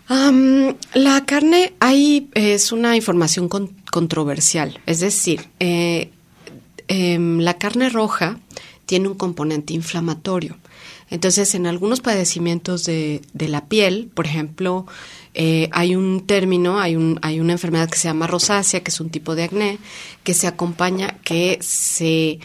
La 0.09 1.25
carne 1.27 1.73
hay 1.81 2.29
es 2.35 2.73
una 2.73 2.95
información 2.97 3.49
con- 3.49 3.73
controversial, 3.91 4.79
es 4.87 5.01
decir, 5.01 5.49
eh, 5.61 6.11
em, 6.89 7.39
la 7.41 7.55
carne 7.55 7.89
roja 7.89 8.39
tiene 8.87 9.09
un 9.09 9.15
componente 9.15 9.75
inflamatorio. 9.75 10.57
Entonces, 11.11 11.55
en 11.55 11.67
algunos 11.67 12.01
padecimientos 12.01 12.85
de, 12.85 13.23
de 13.33 13.49
la 13.49 13.67
piel, 13.67 14.11
por 14.15 14.27
ejemplo, 14.27 14.87
eh, 15.35 15.69
hay 15.73 15.97
un 15.97 16.27
término, 16.27 16.79
hay, 16.81 16.97
un, 16.97 17.19
hay 17.23 17.41
una 17.41 17.53
enfermedad 17.53 17.91
que 17.91 17.99
se 17.99 18.09
llama 18.09 18.27
rosácea, 18.27 18.83
que 18.83 18.91
es 18.91 19.01
un 19.01 19.11
tipo 19.11 19.35
de 19.35 19.45
acné, 19.45 19.79
que 20.23 20.35
se 20.35 20.47
acompaña, 20.47 21.19
que 21.25 21.59
se... 21.61 22.39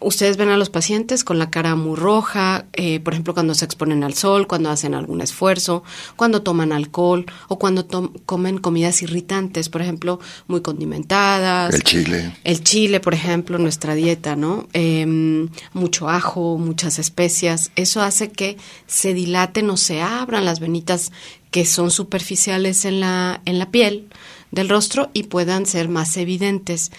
Ustedes 0.00 0.36
ven 0.36 0.48
a 0.48 0.56
los 0.56 0.70
pacientes 0.70 1.24
con 1.24 1.38
la 1.38 1.50
cara 1.50 1.74
muy 1.74 1.96
roja, 1.96 2.66
eh, 2.72 3.00
por 3.00 3.14
ejemplo, 3.14 3.34
cuando 3.34 3.54
se 3.54 3.64
exponen 3.64 4.04
al 4.04 4.14
sol, 4.14 4.46
cuando 4.46 4.70
hacen 4.70 4.94
algún 4.94 5.20
esfuerzo, 5.20 5.82
cuando 6.14 6.42
toman 6.42 6.72
alcohol 6.72 7.26
o 7.48 7.58
cuando 7.58 7.86
comen 8.24 8.58
comidas 8.58 9.02
irritantes, 9.02 9.68
por 9.68 9.82
ejemplo, 9.82 10.20
muy 10.46 10.60
condimentadas. 10.60 11.74
El 11.74 11.82
chile. 11.82 12.36
El 12.44 12.62
chile, 12.62 13.00
por 13.00 13.14
ejemplo, 13.14 13.58
nuestra 13.58 13.94
dieta, 13.94 14.36
¿no? 14.36 14.68
Em, 14.72 15.48
mucho 15.72 16.08
ajo, 16.08 16.58
muchas 16.58 16.98
especias. 16.98 17.72
Eso 17.74 18.00
hace 18.00 18.30
que 18.30 18.56
se 18.86 19.14
dilaten 19.14 19.68
o 19.70 19.76
se 19.76 20.00
abran 20.00 20.44
las 20.44 20.60
venitas 20.60 21.10
que 21.50 21.64
son 21.64 21.90
superficiales 21.90 22.84
en 22.84 23.00
la, 23.00 23.40
en 23.46 23.58
la 23.58 23.70
piel 23.70 24.08
del 24.50 24.68
rostro 24.68 25.10
y 25.12 25.24
puedan 25.24 25.66
ser 25.66 25.88
más 25.88 26.16
evidentes. 26.16 26.90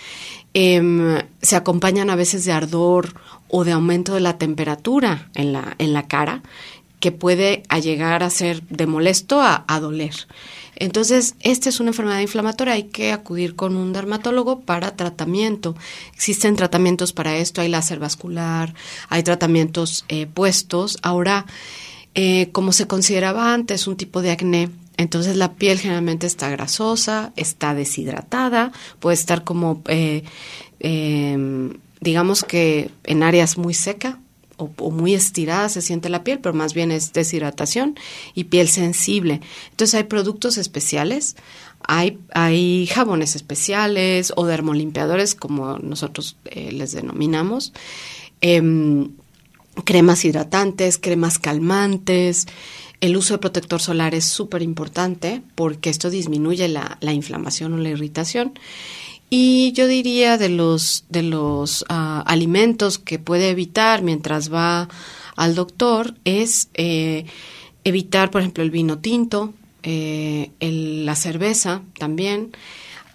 Em, 0.53 1.19
se 1.41 1.55
acompañan 1.55 2.09
a 2.09 2.15
veces 2.15 2.45
de 2.45 2.51
ardor 2.51 3.13
o 3.47 3.63
de 3.63 3.71
aumento 3.71 4.13
de 4.13 4.19
la 4.19 4.37
temperatura 4.37 5.29
en 5.35 5.53
la, 5.53 5.75
en 5.77 5.93
la 5.93 6.07
cara 6.07 6.41
que 6.99 7.11
puede 7.11 7.63
llegar 7.81 8.23
a 8.23 8.29
ser 8.29 8.61
de 8.63 8.87
molesto 8.87 9.41
a, 9.41 9.63
a 9.67 9.79
doler. 9.79 10.27
Entonces, 10.75 11.35
esta 11.41 11.69
es 11.69 11.79
una 11.79 11.89
enfermedad 11.89 12.19
inflamatoria, 12.21 12.73
hay 12.73 12.83
que 12.83 13.11
acudir 13.11 13.55
con 13.55 13.75
un 13.75 13.91
dermatólogo 13.93 14.61
para 14.61 14.95
tratamiento. 14.95 15.75
Existen 16.13 16.55
tratamientos 16.55 17.11
para 17.11 17.37
esto, 17.37 17.61
hay 17.61 17.67
láser 17.67 17.99
vascular, 17.99 18.73
hay 19.09 19.23
tratamientos 19.23 20.05
eh, 20.07 20.25
puestos. 20.25 20.97
Ahora, 21.01 21.45
eh, 22.15 22.49
como 22.51 22.71
se 22.71 22.87
consideraba 22.87 23.53
antes 23.53 23.87
un 23.87 23.97
tipo 23.97 24.21
de 24.21 24.31
acné, 24.31 24.69
entonces 24.99 25.37
la 25.37 25.53
piel 25.53 25.79
generalmente 25.79 26.27
está 26.27 26.49
grasosa, 26.49 27.31
está 27.37 27.73
deshidratada, 27.73 28.73
puede 28.99 29.13
estar 29.13 29.45
como, 29.45 29.81
eh, 29.87 30.23
eh, 30.81 31.71
digamos 32.01 32.43
que 32.43 32.91
en 33.05 33.23
áreas 33.23 33.57
muy 33.57 33.73
secas 33.73 34.17
o, 34.57 34.91
muy 34.91 35.13
estirada 35.13 35.69
se 35.69 35.81
siente 35.81 36.09
la 36.09 36.25
piel, 36.25 36.39
pero 36.39 36.53
más 36.53 36.73
bien 36.73 36.91
es 36.91 37.13
deshidratación 37.13 37.97
y 38.33 38.43
piel 38.43 38.67
sensible. 38.67 39.39
Entonces 39.69 39.95
hay 39.95 40.03
productos 40.03 40.57
especiales, 40.57 41.37
hay, 41.87 42.19
hay 42.33 42.85
jabones 42.87 43.37
especiales 43.37 44.33
o 44.35 44.45
dermolimpiadores, 44.45 45.33
como 45.33 45.79
nosotros 45.79 46.35
eh, 46.43 46.73
les 46.73 46.91
denominamos. 46.91 47.71
Em, 49.79 49.83
cremas 49.83 50.25
hidratantes, 50.25 50.97
cremas 50.97 51.39
calmantes. 51.39 52.47
El 53.01 53.15
uso 53.15 53.33
de 53.33 53.37
protector 53.39 53.81
solar 53.81 54.13
es 54.13 54.25
súper 54.25 54.61
importante 54.61 55.41
porque 55.55 55.89
esto 55.89 56.09
disminuye 56.09 56.67
la, 56.67 56.97
la 57.01 57.13
inflamación 57.13 57.73
o 57.73 57.77
la 57.77 57.89
irritación. 57.89 58.53
Y 59.29 59.71
yo 59.73 59.87
diría 59.87 60.37
de 60.37 60.49
los, 60.49 61.05
de 61.09 61.23
los 61.23 61.85
ah, 61.89 62.23
alimentos 62.25 62.97
que 62.97 63.19
puede 63.19 63.49
evitar 63.51 64.01
mientras 64.01 64.51
va 64.51 64.89
al 65.35 65.55
doctor 65.55 66.15
es 66.25 66.69
eh, 66.73 67.25
evitar, 67.83 68.31
por 68.31 68.41
ejemplo, 68.41 68.63
el 68.63 68.71
vino 68.71 68.97
tinto, 68.99 69.53
eh, 69.83 70.51
el- 70.59 71.05
la 71.05 71.15
cerveza 71.15 71.83
también. 71.97 72.51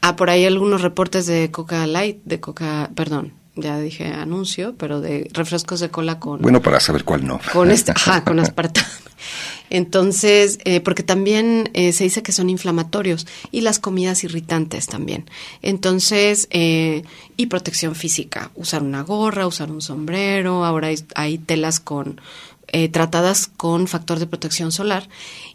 Ah, 0.00 0.16
por 0.16 0.31
ahí 0.31 0.44
algunos 0.44 0.83
reportes 0.83 1.27
de 1.27 1.50
Coca 1.50 1.87
Light, 1.87 2.18
de 2.24 2.40
Coca, 2.40 2.90
perdón, 2.94 3.33
ya 3.57 3.79
dije 3.79 4.07
anuncio, 4.07 4.75
pero 4.77 5.01
de 5.01 5.29
refrescos 5.33 5.81
de 5.81 5.88
cola 5.90 6.19
con 6.19 6.40
Bueno, 6.43 6.61
para 6.61 6.81
saber 6.81 7.05
cuál 7.05 7.27
no. 7.27 7.40
con 7.53 7.71
este, 7.71 7.93
ajá, 7.93 8.25
con 8.25 8.38
aspartame. 8.40 8.87
Entonces, 9.71 10.59
eh, 10.64 10.81
porque 10.81 11.03
también 11.03 11.71
eh, 11.75 11.93
se 11.93 12.05
dice 12.05 12.23
que 12.23 12.33
son 12.33 12.51
inflamatorios 12.51 13.27
y 13.51 13.62
las 13.62 13.79
comidas 13.79 14.23
irritantes 14.25 14.87
también. 14.87 15.25
Entonces, 15.62 16.49
eh, 16.51 17.03
y 17.37 17.47
protección 17.47 17.95
física, 17.95 18.51
usar 18.55 18.83
una 18.83 19.03
gorra, 19.03 19.47
usar 19.47 19.71
un 19.71 19.81
sombrero, 19.81 20.64
ahora 20.64 20.88
hay, 20.88 20.97
hay 21.14 21.38
telas 21.38 21.81
con 21.81 22.21
eh, 22.69 22.88
tratadas 22.88 23.47
con 23.57 23.87
factor 23.87 24.19
de 24.19 24.27
protección 24.27 24.73
solar. 24.73 25.09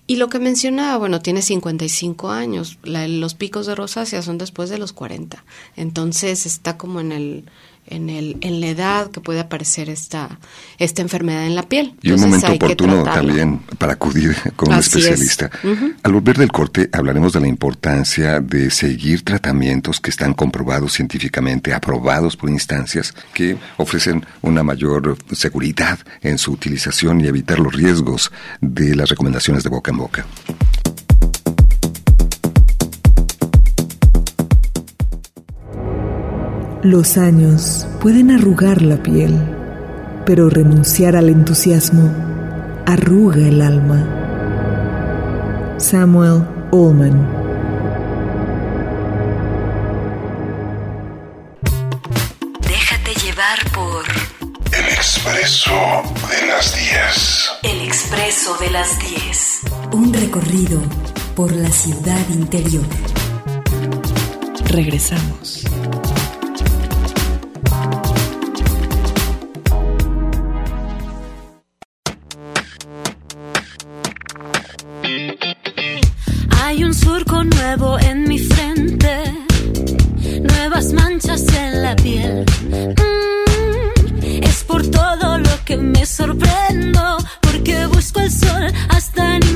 Y 0.08 0.16
lo 0.16 0.30
que 0.30 0.40
mencionaba, 0.40 0.98
bueno, 0.98 1.22
tiene 1.22 1.42
55 1.42 2.30
años, 2.32 2.78
la- 2.84 3.08
los 3.08 3.34
picos 3.36 3.66
de 3.68 3.76
rosácea 3.76 4.22
son 4.22 4.38
después 4.38 4.70
de 4.70 4.78
los 4.78 4.94
40. 4.94 5.44
Entonces, 5.76 6.46
está 6.46 6.78
como 6.78 7.00
en 7.02 7.12
el 7.12 7.46
en 7.90 8.10
el 8.10 8.38
en 8.42 8.62
la 8.62 8.68
edad 8.68 9.12
que 9.12 9.20
puede 9.20 9.40
aparecer 9.40 9.90
esta 9.90 10.40
esta 10.78 11.02
enfermedad 11.02 11.46
en 11.46 11.56
la 11.56 11.64
piel. 11.64 11.94
Y 12.02 12.12
un 12.12 12.22
momento 12.22 12.52
oportuno 12.54 13.04
también 13.04 13.60
para 13.78 13.94
acudir 13.94 14.36
con 14.56 14.70
un 14.70 14.76
Así 14.76 15.00
es. 15.00 15.06
especialista. 15.06 15.52
Al 16.04 16.14
volver 16.14 16.38
del 16.38 16.52
corte 16.52 16.90
hablaremos 16.92 17.34
de 17.34 17.42
la 17.42 17.48
importancia 17.48 18.40
de 18.40 18.72
seguir 18.72 19.24
tratamientos 19.24 20.00
que 20.00 20.10
están 20.10 20.34
comprobados 20.34 20.94
científicamente, 20.94 21.74
aprobados 21.74 22.36
por 22.38 22.50
instancias 22.50 23.14
que 23.34 23.58
ofrecen 23.78 24.26
una 24.42 24.64
mayor 24.64 25.18
seguridad 25.32 26.00
en 26.22 26.38
su 26.38 26.52
utilización 26.52 27.22
y 27.22 27.28
evitar 27.28 27.60
los 27.60 27.74
riesgos 27.74 28.32
de 28.62 28.96
las 28.96 29.10
recomendaciones 29.10 29.64
de 29.64 29.70
boca 29.70 29.92
en 29.92 29.98
boca. 29.98 30.26
Los 36.84 37.18
años 37.18 37.86
pueden 38.00 38.32
arrugar 38.32 38.82
la 38.82 38.96
piel, 39.04 39.38
pero 40.26 40.50
renunciar 40.50 41.18
al 41.18 41.28
entusiasmo 41.28 42.10
arruga 42.86 43.46
el 43.46 43.62
alma. 43.62 44.08
Samuel 45.78 46.48
Ullman 46.72 47.28
Déjate 52.62 53.14
llevar 53.26 53.60
por 53.74 54.06
El 54.72 54.86
expreso 54.86 55.72
de 56.30 56.48
las 56.48 56.76
10. 56.76 57.50
El 57.64 57.82
Expreso 57.82 58.56
de 58.58 58.70
las 58.70 58.98
10. 59.00 59.60
Un 59.92 60.14
recorrido 60.14 60.82
por 61.36 61.52
la 61.52 61.70
ciudad 61.72 62.26
interior. 62.30 62.86
Regresamos. 64.64 65.66
Nuevo 77.70 78.00
en 78.00 78.28
mi 78.28 78.40
frente, 78.40 79.46
nuevas 80.42 80.92
manchas 80.92 81.46
en 81.54 81.84
la 81.84 81.96
piel. 81.96 82.44
Mm, 82.68 84.44
es 84.44 84.64
por 84.64 84.82
todo 84.88 85.38
lo 85.38 85.66
que 85.66 85.78
me 85.78 86.04
sorprendo, 86.04 87.18
porque 87.42 87.86
busco 87.86 88.22
el 88.22 88.32
sol 88.32 88.74
hasta 88.90 89.36
en 89.36 89.49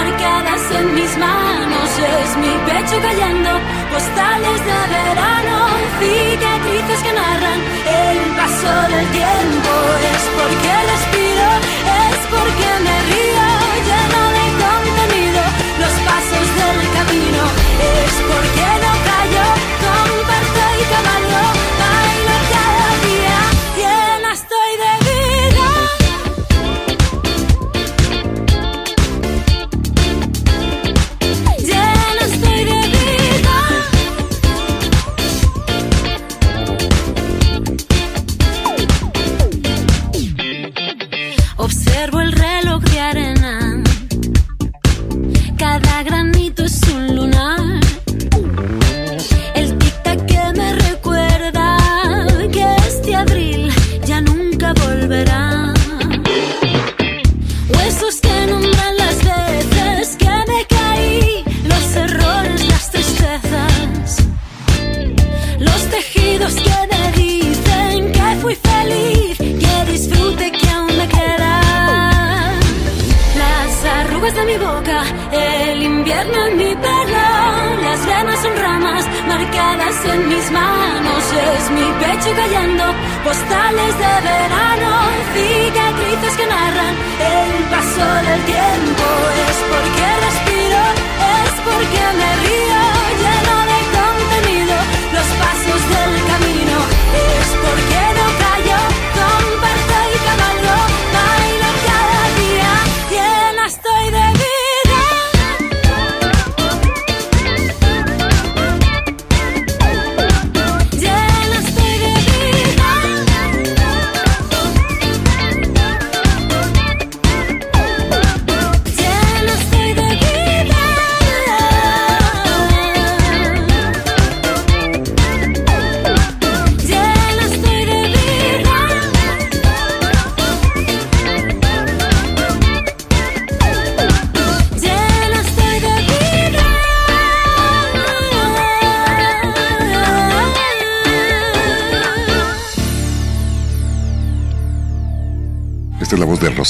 marcadas 0.00 0.62
en 0.78 0.94
mis 0.94 1.12
manos, 1.18 1.88
es 2.20 2.30
mi 2.42 2.52
pecho 2.68 2.96
cayendo, 3.06 3.50
postales 3.92 4.60
de 4.68 4.80
verano, 4.96 5.56
cicatrices 6.00 7.00
que 7.04 7.12
narran 7.12 7.60
el 8.04 8.18
paso 8.38 8.72
del 8.92 9.06
tiempo, 9.20 9.72
es 10.12 10.22
porque 10.38 10.72
respiro, 10.92 11.48
es 12.08 12.20
porque 12.34 12.68
me 12.86 12.96
río, 13.10 13.48
lleno 13.88 14.22
de 14.38 14.46
contenido, 14.64 15.42
los 15.82 15.94
pasos 16.08 16.46
del 16.60 16.80
camino, 16.96 17.42
es 17.94 18.14
porque 18.30 18.66
no 18.84 18.92
callo, 19.08 19.46
comparto 19.84 20.62
y 20.80 20.84
cabalgo, 20.94 21.19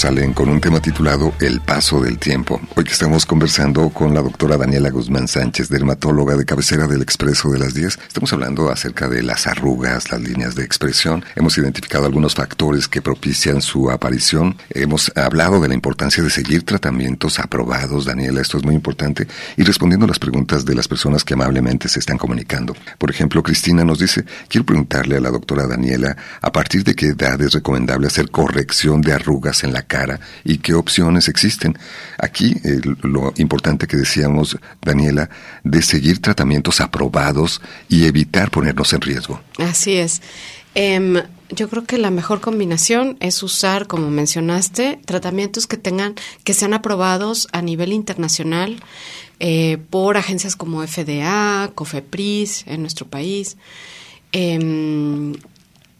Rosalén 0.00 0.32
con 0.32 0.48
un 0.48 0.62
tema 0.62 0.80
titulado 0.80 1.34
El 1.40 1.60
paso 1.60 2.00
del 2.00 2.18
tiempo. 2.18 2.58
Hoy 2.74 2.86
estamos 2.88 3.26
conversando 3.26 3.90
con 3.90 4.14
la 4.14 4.22
doctora 4.22 4.56
Daniela 4.56 4.88
Guzmán 4.88 5.28
Sánchez, 5.28 5.68
dermatóloga 5.68 6.38
de 6.38 6.46
cabecera 6.46 6.86
del 6.86 7.02
Expreso 7.02 7.50
de 7.50 7.58
las 7.58 7.74
10, 7.74 7.98
estamos 8.08 8.32
hablando 8.32 8.70
acerca 8.70 9.10
de 9.10 9.22
las 9.22 9.46
arrugas, 9.46 10.10
las 10.10 10.22
líneas 10.22 10.54
de 10.54 10.64
expresión. 10.64 11.22
Hemos 11.36 11.58
identificado 11.58 12.06
algunos 12.06 12.34
factores 12.34 12.88
que 12.88 13.02
propician 13.02 13.60
su 13.60 13.90
aparición. 13.90 14.56
Hemos 14.70 15.12
hablado 15.16 15.60
de 15.60 15.68
la 15.68 15.74
importancia 15.74 16.24
de 16.24 16.30
seguir 16.30 16.62
tratamientos 16.62 17.38
aprobados, 17.38 18.06
Daniela, 18.06 18.40
esto 18.40 18.56
es 18.56 18.64
muy 18.64 18.76
importante, 18.76 19.28
y 19.58 19.64
respondiendo 19.64 20.06
a 20.06 20.08
las 20.08 20.18
preguntas 20.18 20.64
de 20.64 20.76
las 20.76 20.88
personas 20.88 21.24
que 21.24 21.34
amablemente 21.34 21.90
se 21.90 21.98
están 21.98 22.16
comunicando. 22.16 22.74
Por 22.96 23.10
ejemplo, 23.10 23.42
Cristina 23.42 23.84
nos 23.84 23.98
dice, 23.98 24.24
quiero 24.48 24.64
preguntarle 24.64 25.18
a 25.18 25.20
la 25.20 25.30
doctora 25.30 25.66
Daniela, 25.66 26.16
¿a 26.40 26.50
partir 26.50 26.84
de 26.84 26.94
qué 26.94 27.08
edad 27.08 27.38
es 27.42 27.52
recomendable 27.52 28.06
hacer 28.06 28.30
corrección 28.30 29.02
de 29.02 29.12
arrugas 29.12 29.62
en 29.62 29.74
la 29.74 29.89
cara 29.90 30.20
y 30.44 30.58
qué 30.58 30.72
opciones 30.74 31.28
existen? 31.28 31.76
Aquí 32.16 32.54
eh, 32.64 32.80
lo 33.02 33.34
importante 33.36 33.88
que 33.88 33.96
decíamos, 33.96 34.56
Daniela, 34.80 35.28
de 35.64 35.82
seguir 35.82 36.22
tratamientos 36.22 36.80
aprobados 36.80 37.60
y 37.88 38.06
evitar 38.06 38.50
ponernos 38.50 38.92
en 38.92 39.00
riesgo. 39.00 39.42
Así 39.58 39.94
es. 39.94 40.22
Em, 40.74 41.20
yo 41.50 41.68
creo 41.68 41.84
que 41.84 41.98
la 41.98 42.10
mejor 42.10 42.40
combinación 42.40 43.16
es 43.20 43.42
usar, 43.42 43.88
como 43.88 44.08
mencionaste, 44.10 45.00
tratamientos 45.04 45.66
que 45.66 45.76
tengan, 45.76 46.14
que 46.44 46.54
sean 46.54 46.74
aprobados 46.74 47.48
a 47.52 47.60
nivel 47.60 47.92
internacional 47.92 48.80
eh, 49.40 49.78
por 49.90 50.16
agencias 50.16 50.54
como 50.54 50.86
FDA, 50.86 51.72
COFEPRIS 51.74 52.64
en 52.68 52.82
nuestro 52.82 53.06
país. 53.06 53.56
Em, 54.32 55.34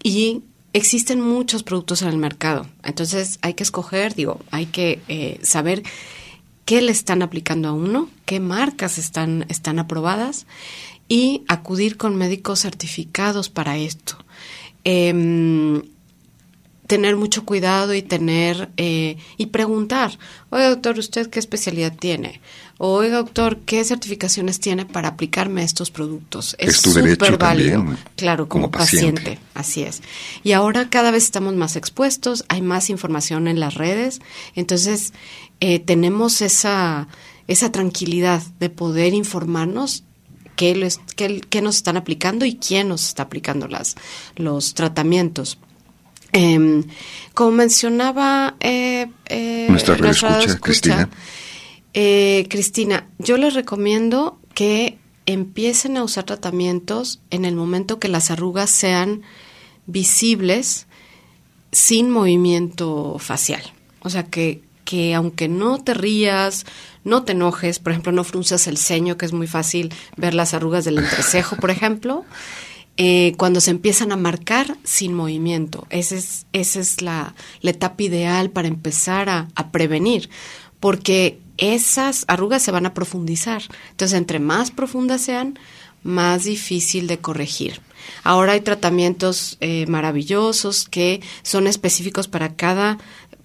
y 0.03 0.44
existen 0.72 1.20
muchos 1.20 1.62
productos 1.62 2.02
en 2.02 2.09
el 2.09 2.18
mercado. 2.18 2.66
Entonces 2.83 3.38
hay 3.42 3.54
que 3.54 3.62
escoger, 3.62 4.14
digo, 4.14 4.40
hay 4.50 4.66
que 4.66 5.00
eh, 5.09 5.38
saber 5.42 5.83
qué 6.64 6.83
le 6.83 6.92
están 6.92 7.22
aplicando 7.22 7.68
a 7.68 7.72
uno, 7.72 8.09
qué 8.26 8.40
marcas 8.40 8.98
están, 8.98 9.44
están 9.48 9.78
aprobadas 9.78 10.46
y 11.09 11.42
acudir 11.48 11.96
con 11.96 12.16
médicos 12.16 12.61
certificados 12.61 13.48
para 13.48 13.76
esto. 13.76 14.16
Em, 14.85 15.83
tener 16.90 17.14
mucho 17.16 17.44
cuidado 17.44 17.94
y 17.94 18.03
tener 18.03 18.68
eh, 18.76 19.16
y 19.37 19.46
preguntar, 19.46 20.18
oiga 20.50 20.70
doctor, 20.70 20.98
¿usted 20.98 21.31
qué 21.31 21.38
especialidad 21.38 21.94
tiene? 21.96 22.40
Oiga 22.79 23.18
doctor, 23.18 23.59
¿qué 23.64 23.85
certificaciones 23.85 24.59
tiene 24.59 24.87
para 24.87 25.09
aplicarme 25.11 25.62
estos 25.62 25.92
productos? 25.92 26.57
Es 26.59 26.83
tu 26.83 26.93
derecho 26.93 27.26
súper 27.26 27.38
válido. 27.38 27.76
también, 27.78 27.99
Claro, 28.16 28.49
como, 28.49 28.64
como 28.64 28.72
paciente. 28.72 29.20
paciente. 29.22 29.43
Así 29.55 29.82
es. 29.84 30.03
Y 30.43 30.51
ahora 30.53 30.91
cada 30.91 31.12
vez 31.12 31.22
estamos 31.22 31.55
más 31.55 31.76
expuestos, 31.76 32.45
hay 32.49 32.61
más 32.61 32.91
información 32.91 33.47
en 33.47 33.61
las 33.61 33.74
redes, 33.74 34.20
entonces 34.57 35.12
eh, 35.61 35.78
tenemos 35.78 36.43
esa, 36.43 37.07
esa 37.47 37.70
tranquilidad 37.70 38.43
de 38.59 38.68
poder 38.68 39.14
informarnos 39.14 40.03
qué, 40.57 40.74
les- 40.74 40.99
qué- 41.14 41.41
qué 41.49 41.62
nos 41.62 41.76
están 41.76 41.97
aplicando 41.97 42.45
y 42.47 42.57
quién 42.57 42.88
nos 42.88 43.07
está 43.07 43.22
aplicando 43.22 43.68
las, 43.68 43.95
los 44.34 44.74
tratamientos. 44.74 45.57
Em, 46.33 46.85
como 47.35 47.51
mencionaba 47.53 48.55
eh, 48.61 49.09
eh, 49.26 49.66
Nuestra 49.68 49.95
radioescucha, 49.97 50.28
radioescucha, 50.28 50.61
Cristina. 50.61 51.09
eh, 51.95 52.47
Cristina, 52.49 53.09
yo 53.18 53.37
les 53.37 53.55
recomiendo 53.55 54.39
que 54.55 54.99
empiecen 55.26 55.97
a 55.97 56.05
usar 56.05 56.24
tratamientos 56.24 57.20
en 57.31 57.45
el 57.45 57.55
momento 57.55 57.99
que 57.99 58.09
las 58.09 58.31
arrugas 58.31 58.70
sean 58.70 59.22
visibles 59.87 60.87
sin 61.72 62.11
movimiento 62.11 63.16
facial. 63.18 63.62
O 64.01 64.11
sea, 64.11 64.24
que, 64.24 64.62
que 64.85 65.14
aunque 65.14 65.49
no 65.49 65.83
te 65.83 65.95
rías, 65.95 66.64
no 67.05 67.22
te 67.24 67.33
enojes, 67.33 67.78
por 67.78 67.93
ejemplo, 67.93 68.12
no 68.12 68.24
frunzas 68.24 68.66
el 68.66 68.76
ceño, 68.76 69.16
que 69.16 69.26
es 69.26 69.33
muy 69.33 69.47
fácil 69.47 69.93
ver 70.16 70.35
las 70.35 70.55
arrugas 70.55 70.85
del 70.85 70.99
entrecejo, 70.99 71.57
por 71.57 71.70
ejemplo, 71.70 72.24
eh, 73.03 73.32
cuando 73.38 73.62
se 73.62 73.70
empiezan 73.70 74.12
a 74.12 74.16
marcar 74.16 74.76
sin 74.84 75.14
movimiento. 75.14 75.86
Esa 75.88 76.16
es, 76.16 76.44
esa 76.53 76.80
es 76.80 77.01
la, 77.01 77.34
etapa 77.62 78.03
ideal 78.03 78.51
para 78.51 78.68
empezar 78.68 79.30
a, 79.30 79.48
a 79.55 79.70
prevenir, 79.70 80.28
porque 80.80 81.38
esas 81.57 82.26
arrugas 82.28 82.61
se 82.61 82.72
van 82.72 82.84
a 82.84 82.92
profundizar. 82.92 83.62
Entonces, 83.92 84.18
entre 84.18 84.38
más 84.38 84.70
profundas 84.70 85.22
sean, 85.22 85.59
más 86.03 86.44
difícil 86.44 87.07
de 87.07 87.16
corregir. 87.16 87.80
Ahora 88.22 88.53
hay 88.53 88.61
tratamientos 88.61 89.57
eh, 89.61 89.86
maravillosos 89.86 90.88
que 90.88 91.22
son 91.42 91.66
específicos 91.66 92.28
para 92.28 92.55
cada 92.55 92.98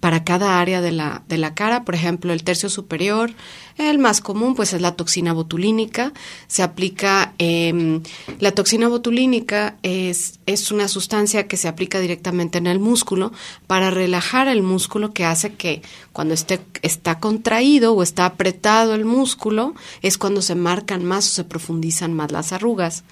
para 0.06 0.22
cada 0.22 0.60
área 0.60 0.80
de 0.80 0.92
la, 0.92 1.24
de 1.26 1.36
la 1.36 1.52
cara, 1.54 1.82
por 1.82 1.96
ejemplo, 1.96 2.32
el 2.32 2.44
tercio 2.44 2.68
superior, 2.68 3.32
el 3.76 3.98
más 3.98 4.20
común 4.20 4.54
pues 4.54 4.72
es 4.72 4.80
la 4.80 4.94
toxina 4.94 5.32
botulínica, 5.32 6.12
se 6.46 6.62
aplica, 6.62 7.34
eh, 7.40 8.00
la 8.38 8.52
toxina 8.52 8.86
botulínica 8.86 9.78
es, 9.82 10.38
es 10.46 10.70
una 10.70 10.86
sustancia 10.86 11.48
que 11.48 11.56
se 11.56 11.66
aplica 11.66 11.98
directamente 11.98 12.58
en 12.58 12.68
el 12.68 12.78
músculo 12.78 13.32
para 13.66 13.90
relajar 13.90 14.46
el 14.46 14.62
músculo 14.62 15.12
que 15.12 15.24
hace 15.24 15.54
que 15.54 15.82
cuando 16.12 16.34
está 16.34 17.18
contraído 17.18 17.92
o 17.92 18.04
está 18.04 18.26
apretado 18.26 18.94
el 18.94 19.04
músculo 19.04 19.74
es 20.02 20.18
cuando 20.18 20.40
se 20.40 20.54
marcan 20.54 21.04
más 21.04 21.26
o 21.26 21.30
se 21.30 21.42
profundizan 21.42 22.14
más 22.14 22.30
las 22.30 22.52
arrugas. 22.52 23.02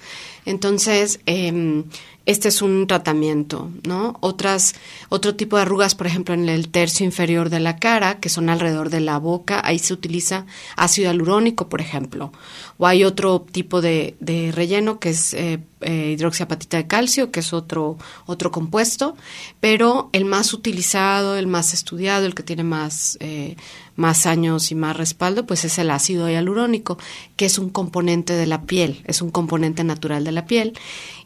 Entonces, 0.45 1.19
eh, 1.25 1.83
este 2.25 2.47
es 2.47 2.61
un 2.61 2.87
tratamiento, 2.87 3.69
¿no? 3.83 4.17
Otras, 4.19 4.73
otro 5.09 5.35
tipo 5.35 5.57
de 5.57 5.61
arrugas, 5.61 5.93
por 5.93 6.07
ejemplo, 6.07 6.33
en 6.33 6.49
el 6.49 6.69
tercio 6.69 7.05
inferior 7.05 7.49
de 7.49 7.59
la 7.59 7.77
cara, 7.77 8.19
que 8.19 8.29
son 8.29 8.49
alrededor 8.49 8.89
de 8.89 8.99
la 8.99 9.19
boca, 9.19 9.61
ahí 9.63 9.77
se 9.77 9.93
utiliza 9.93 10.45
ácido 10.75 11.11
hialurónico, 11.11 11.69
por 11.69 11.81
ejemplo. 11.81 12.31
O 12.77 12.87
hay 12.87 13.03
otro 13.03 13.41
tipo 13.41 13.79
de, 13.79 14.15
relleno 14.53 14.99
que 14.99 15.09
es 15.09 15.33
eh, 15.35 15.59
eh, 15.81 16.13
hidroxiapatita 16.15 16.77
de 16.77 16.87
calcio, 16.87 17.31
que 17.31 17.41
es 17.41 17.53
otro, 17.53 17.97
otro 18.25 18.51
compuesto, 18.51 19.15
pero 19.59 20.09
el 20.11 20.25
más 20.25 20.53
utilizado, 20.53 21.37
el 21.37 21.45
más 21.45 21.73
estudiado, 21.75 22.25
el 22.25 22.33
que 22.33 22.43
tiene 22.43 22.63
más, 22.63 23.17
eh, 23.21 23.55
más 23.95 24.25
años 24.25 24.71
y 24.71 24.75
más 24.75 24.97
respaldo, 24.97 25.45
pues 25.45 25.63
es 25.63 25.77
el 25.77 25.91
ácido 25.91 26.27
hialurónico, 26.27 26.97
que 27.35 27.45
es 27.45 27.59
un 27.59 27.69
componente 27.69 28.33
de 28.33 28.47
la 28.47 28.63
piel, 28.63 29.03
es 29.05 29.21
un 29.21 29.29
componente 29.29 29.83
natural 29.83 30.23
de 30.23 30.31
la 30.31 30.45
piel 30.45 30.73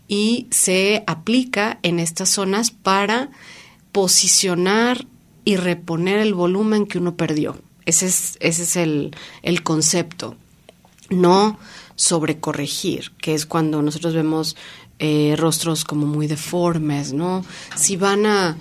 y 0.10 0.48
se 0.50 1.04
aplica 1.08 1.80
en 1.84 2.00
estas 2.00 2.30
zonas 2.30 2.72
para 2.72 3.30
posicionar 3.94 5.06
y 5.46 5.56
reponer 5.56 6.20
el 6.20 6.34
volumen 6.34 6.88
que 6.88 6.98
uno 6.98 7.16
perdió. 7.16 7.58
Ese 7.86 8.08
es, 8.08 8.38
ese 8.42 8.64
es 8.64 8.76
el, 8.76 9.16
el 9.44 9.64
concepto. 9.64 10.36
No 11.10 11.58
sobrecorregir, 11.96 13.12
que 13.22 13.34
es 13.34 13.46
cuando 13.46 13.82
nosotros 13.82 14.14
vemos 14.14 14.58
eh, 14.98 15.36
rostros 15.38 15.86
como 15.86 16.08
muy 16.08 16.28
deformes, 16.28 17.14
¿no? 17.14 17.46
Si 17.76 17.96
van 17.96 18.26
a... 18.26 18.58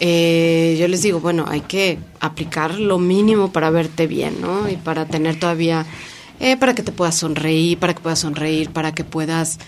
Eh, 0.00 0.76
yo 0.80 0.88
les 0.88 1.02
digo, 1.02 1.20
bueno, 1.20 1.44
hay 1.48 1.60
que 1.60 1.98
aplicar 2.20 2.78
lo 2.78 2.98
mínimo 2.98 3.52
para 3.52 3.70
verte 3.70 4.06
bien, 4.06 4.40
¿no? 4.40 4.68
Y 4.68 4.76
para 4.76 5.06
tener 5.06 5.38
todavía, 5.38 5.86
eh, 6.40 6.56
para 6.56 6.74
que 6.74 6.82
te 6.82 6.92
puedas 6.92 7.16
sonreír, 7.16 7.78
para 7.78 7.94
que 7.94 8.00
puedas 8.00 8.18
sonreír, 8.20 8.70
para 8.70 8.92
que 8.92 9.04
puedas 9.04 9.58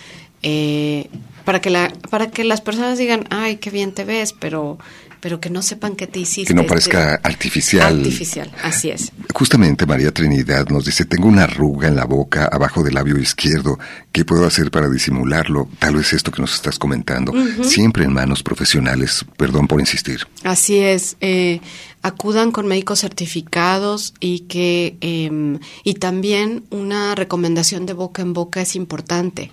eh, 0.45 1.09
para 1.45 1.61
que 1.61 1.71
la 1.71 1.93
para 2.11 2.31
que 2.31 2.45
las 2.45 2.61
personas 2.61 2.99
digan 2.99 3.25
ay 3.31 3.57
qué 3.57 3.71
bien 3.71 3.93
te 3.93 4.05
ves 4.05 4.33
pero 4.33 4.79
pero 5.21 5.41
que 5.41 5.49
no 5.49 5.63
sepan 5.63 5.97
que 5.97 6.07
te 6.07 6.19
hiciste 6.19 6.53
que 6.53 6.55
no 6.55 6.67
parezca 6.67 7.19
artificial. 7.23 7.97
artificial 7.97 8.53
así 8.63 8.91
es. 8.91 9.11
Justamente 9.33 9.87
María 9.87 10.13
Trinidad 10.13 10.69
nos 10.69 10.85
dice 10.85 11.07
tengo 11.07 11.29
una 11.29 11.45
arruga 11.45 11.89
en 11.89 11.97
la 11.97 12.05
boca 12.05 12.45
abajo 12.45 12.83
del 12.83 12.93
labio 12.93 13.19
izquierdo. 13.19 13.79
Qué 14.13 14.27
puedo 14.27 14.47
hacer 14.47 14.71
para 14.71 14.91
disimularlo 14.91 15.67
tal 15.79 15.97
vez 15.97 16.13
esto 16.13 16.31
que 16.31 16.43
nos 16.43 16.55
estás 16.55 16.79
comentando. 16.79 17.33
Siempre 17.63 18.05
en 18.05 18.13
manos 18.13 18.43
profesionales 18.43 19.25
perdón 19.39 19.67
por 19.67 19.81
insistir. 19.81 20.27
Así 20.43 20.77
es 20.77 21.17
eh, 21.23 21.63
acudan 22.03 22.53
con 22.53 22.67
médicos 22.67 23.01
certificados 23.01 24.13
y 24.21 24.41
que 24.41 24.99
eh, 25.01 25.59
y 25.85 25.95
también 25.95 26.65
una 26.69 27.15
recomendación 27.15 27.87
de 27.87 27.95
boca 27.95 28.21
en 28.21 28.35
boca 28.35 28.61
es 28.61 28.77
importante 28.77 29.51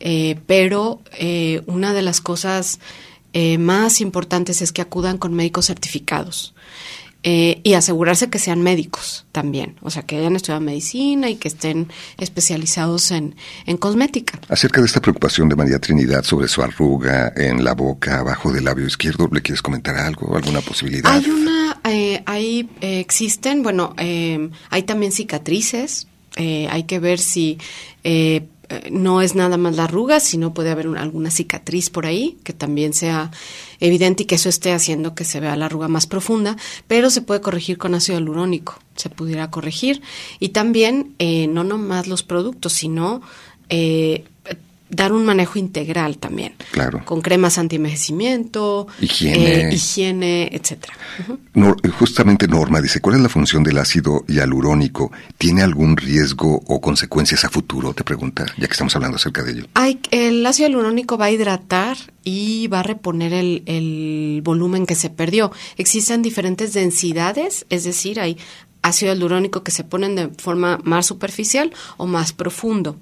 eh, 0.00 0.38
pero 0.46 1.00
eh, 1.18 1.62
una 1.66 1.92
de 1.92 2.02
las 2.02 2.20
cosas 2.20 2.80
eh, 3.32 3.58
más 3.58 4.00
importantes 4.00 4.62
es 4.62 4.72
que 4.72 4.82
acudan 4.82 5.18
con 5.18 5.34
médicos 5.34 5.66
certificados. 5.66 6.54
y 7.28 7.74
asegurarse 7.74 8.30
que 8.30 8.38
sean 8.38 8.62
médicos 8.62 9.26
también, 9.32 9.74
o 9.82 9.90
sea, 9.90 10.04
que 10.04 10.16
hayan 10.16 10.36
estudiado 10.36 10.60
medicina 10.60 11.28
y 11.28 11.34
que 11.34 11.48
estén 11.48 11.88
especializados 12.18 13.10
en, 13.10 13.34
en 13.66 13.78
cosmética. 13.78 14.38
Acerca 14.48 14.80
de 14.80 14.86
esta 14.86 15.00
preocupación 15.00 15.48
de 15.48 15.56
María 15.56 15.80
Trinidad 15.80 16.22
sobre 16.22 16.46
su 16.46 16.62
arruga 16.62 17.32
en 17.34 17.64
la 17.64 17.74
boca, 17.74 18.20
abajo 18.20 18.52
del 18.52 18.62
labio 18.62 18.86
izquierdo, 18.86 19.28
¿le 19.32 19.42
quieres 19.42 19.60
comentar 19.60 19.96
algo, 19.96 20.36
alguna 20.36 20.60
posibilidad? 20.60 21.10
Hay 21.10 21.28
una, 21.28 21.56
eh, 21.88 22.22
hay, 22.26 22.68
eh, 22.80 23.00
existen, 23.00 23.62
bueno, 23.62 23.94
eh, 23.98 24.50
hay 24.70 24.82
también 24.82 25.12
cicatrices, 25.12 26.08
hay 26.36 26.82
que 26.84 26.98
ver 26.98 27.18
si 27.18 27.56
no 28.90 29.22
es 29.22 29.34
nada 29.34 29.56
más 29.56 29.76
la 29.76 29.84
arruga, 29.84 30.20
sino 30.20 30.54
puede 30.54 30.70
haber 30.70 30.86
alguna 30.98 31.30
cicatriz 31.30 31.90
por 31.90 32.06
ahí 32.06 32.38
que 32.44 32.52
también 32.52 32.92
sea 32.92 33.30
evidente 33.80 34.22
y 34.22 34.26
que 34.26 34.36
eso 34.36 34.48
esté 34.48 34.72
haciendo 34.72 35.14
que 35.14 35.24
se 35.24 35.40
vea 35.40 35.56
la 35.56 35.66
arruga 35.66 35.88
más 35.88 36.06
profunda, 36.06 36.56
pero 36.86 37.10
se 37.10 37.22
puede 37.22 37.40
corregir 37.40 37.78
con 37.78 37.94
ácido 37.94 38.18
hialurónico, 38.18 38.78
se 38.94 39.10
pudiera 39.10 39.50
corregir. 39.50 40.02
Y 40.40 40.50
también, 40.50 41.14
eh, 41.18 41.46
no 41.48 41.64
nomás 41.64 42.06
los 42.06 42.22
productos, 42.22 42.72
sino 42.72 43.22
eh, 43.68 44.24
dar 44.88 45.12
un 45.12 45.24
manejo 45.24 45.58
integral 45.58 46.18
también. 46.18 46.54
Claro. 46.70 47.04
Con 47.04 47.20
cremas 47.20 47.58
anti-envejecimiento, 47.58 48.86
higiene, 49.00 49.68
eh, 49.68 49.74
higiene 49.74 50.48
etcétera. 50.52 50.94
no, 51.54 51.76
justamente 51.98 52.46
Norma 52.48 52.80
dice, 52.80 53.00
¿cuál 53.00 53.16
es 53.16 53.22
la 53.22 53.28
función 53.28 53.62
del 53.62 53.78
ácido 53.78 54.24
hialurónico? 54.28 55.10
¿Tiene 55.38 55.62
algún 55.62 55.96
riesgo 55.96 56.62
o 56.66 56.80
consecuencias 56.80 57.44
a 57.44 57.50
futuro? 57.50 57.94
Te 57.94 58.04
pregunta, 58.04 58.46
ya 58.56 58.66
que 58.66 58.72
estamos 58.72 58.94
hablando 58.96 59.16
acerca 59.16 59.42
de 59.42 59.52
ello. 59.52 59.66
Hay, 59.74 60.00
el 60.10 60.44
ácido 60.46 60.68
hialurónico 60.68 61.18
va 61.18 61.26
a 61.26 61.30
hidratar 61.30 61.96
y 62.22 62.68
va 62.68 62.80
a 62.80 62.82
reponer 62.82 63.32
el, 63.32 63.62
el 63.66 64.40
volumen 64.42 64.86
que 64.86 64.94
se 64.94 65.10
perdió. 65.10 65.52
Existen 65.76 66.22
diferentes 66.22 66.72
densidades, 66.72 67.66
es 67.70 67.84
decir, 67.84 68.20
hay 68.20 68.36
ácido 68.82 69.12
hialurónico 69.12 69.62
que 69.62 69.72
se 69.72 69.84
ponen 69.84 70.14
de 70.14 70.28
forma 70.28 70.78
más 70.84 71.06
superficial 71.06 71.72
o 71.96 72.06
más 72.06 72.32
profundo. 72.32 72.96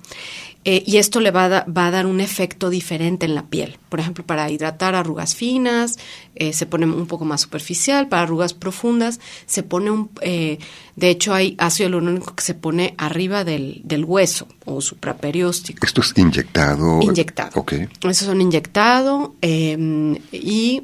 Eh, 0.66 0.82
y 0.86 0.96
esto 0.96 1.20
le 1.20 1.30
va 1.30 1.44
a, 1.44 1.48
da, 1.48 1.66
va 1.66 1.86
a, 1.88 1.90
dar 1.90 2.06
un 2.06 2.20
efecto 2.20 2.70
diferente 2.70 3.26
en 3.26 3.34
la 3.34 3.46
piel. 3.46 3.76
Por 3.90 4.00
ejemplo, 4.00 4.24
para 4.24 4.50
hidratar 4.50 4.94
arrugas 4.94 5.34
finas, 5.34 5.98
eh, 6.36 6.54
se 6.54 6.64
pone 6.64 6.86
un 6.86 7.06
poco 7.06 7.26
más 7.26 7.42
superficial. 7.42 8.08
Para 8.08 8.22
arrugas 8.22 8.54
profundas, 8.54 9.20
se 9.44 9.62
pone 9.62 9.90
un. 9.90 10.10
Eh, 10.22 10.58
de 10.96 11.10
hecho, 11.10 11.34
hay 11.34 11.54
ácido 11.58 11.90
hialurónico 11.90 12.34
que 12.34 12.42
se 12.42 12.54
pone 12.54 12.94
arriba 12.96 13.44
del, 13.44 13.82
del 13.84 14.04
hueso 14.06 14.48
o 14.64 14.80
supraperióstico. 14.80 15.84
¿Esto 15.84 16.00
es 16.00 16.14
inyectado? 16.16 17.02
Inyectado. 17.02 17.60
Ok. 17.60 17.74
Esos 18.02 18.26
son 18.26 18.40
inyectados 18.40 19.30
y 19.42 20.82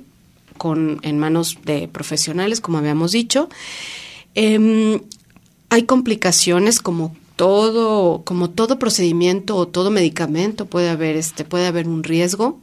con, 0.59 1.01
en 1.03 1.18
manos 1.18 1.59
de 1.64 1.89
profesionales, 1.89 2.61
como 2.61 2.76
habíamos 2.76 3.12
dicho. 3.12 3.49
hay 4.35 5.83
complicaciones 5.87 6.81
como 6.81 7.16
todo, 7.41 8.22
como 8.26 8.51
todo 8.51 8.78
procedimiento 8.78 9.57
o 9.57 9.66
todo 9.66 9.91
medicamento 9.91 10.66
puede 10.66 10.91
haber, 10.91 11.16
este, 11.16 11.43
puede 11.47 11.66
haber 11.66 11.88
un 11.88 12.05
riesgo. 12.05 12.61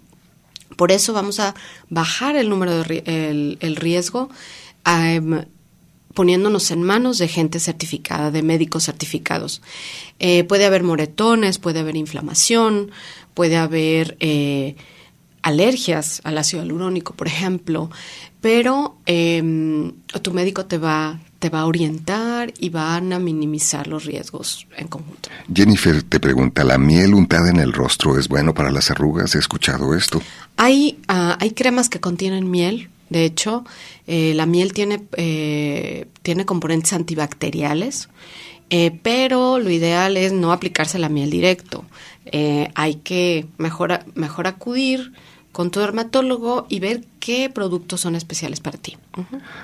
Por 0.76 0.92
eso 0.92 1.14
vamos 1.14 1.40
a 1.40 1.56
bajar 1.90 2.36
el 2.36 2.48
número 2.48 2.84
de 2.84 3.58
el, 3.60 3.76
riesgo 3.76 4.30
um, 4.86 5.40
poniéndonos 6.14 6.70
en 6.70 6.84
manos 6.84 7.18
de 7.18 7.28
gente 7.28 7.60
certificada, 7.60 8.30
de 8.30 8.44
médicos 8.44 8.84
certificados. 8.84 9.64
Eh, 10.20 10.44
puede 10.44 10.68
haber 10.68 10.84
moretones, 10.84 11.58
puede 11.58 11.80
haber 11.80 11.96
inflamación, 11.96 12.92
puede 13.34 13.58
haber 13.58 14.16
eh, 14.20 14.76
alergias 15.48 16.22
al 16.26 16.38
ácido 16.38 16.62
hialurónico, 16.62 17.14
por 17.14 17.28
ejemplo, 17.28 17.90
pero 18.42 18.98
eh, 19.06 19.42
tu 20.22 20.34
médico 20.34 20.66
te 20.66 20.78
va, 20.78 21.20
te 21.40 21.50
va 21.50 21.62
a 21.62 21.66
orientar 21.66 22.54
y 22.60 22.70
van 22.70 23.14
a 23.14 23.20
minimizar 23.20 23.88
los 23.88 24.04
riesgos 24.04 24.68
en 24.76 24.88
conjunto. 24.88 25.30
Jennifer 25.54 26.04
te 26.04 26.20
pregunta, 26.20 26.64
¿la 26.64 26.78
miel 26.78 27.14
untada 27.14 27.50
en 27.50 27.60
el 27.60 27.72
rostro 27.72 28.20
es 28.20 28.28
bueno 28.28 28.54
para 28.54 28.72
las 28.72 28.92
arrugas? 28.92 29.36
He 29.36 29.40
escuchado 29.40 29.96
esto. 29.96 30.22
Hay, 30.58 31.00
uh, 31.10 31.36
hay 31.40 31.52
cremas 31.52 31.88
que 31.90 32.00
contienen 32.00 32.52
miel. 32.52 32.90
De 33.10 33.24
hecho, 33.24 33.64
eh, 34.06 34.34
la 34.36 34.46
miel 34.46 34.74
tiene, 34.74 35.02
eh, 35.16 36.08
tiene 36.24 36.46
componentes 36.46 36.92
antibacteriales, 36.92 38.10
eh, 38.70 38.92
pero 39.02 39.60
lo 39.60 39.70
ideal 39.70 40.18
es 40.18 40.34
no 40.34 40.52
aplicarse 40.52 41.00
la 41.00 41.08
miel 41.08 41.30
directo. 41.30 41.86
Eh, 42.26 42.70
hay 42.76 42.96
que 42.96 43.46
mejor, 43.58 44.00
mejor 44.16 44.48
acudir 44.48 45.14
con 45.58 45.72
tu 45.72 45.80
dermatólogo 45.80 46.68
y 46.70 46.80
ver 46.80 47.04
qué 47.20 47.50
productos 47.50 48.02
son 48.02 48.16
especiales 48.16 48.60
para 48.60 48.78
ti. 48.78 48.96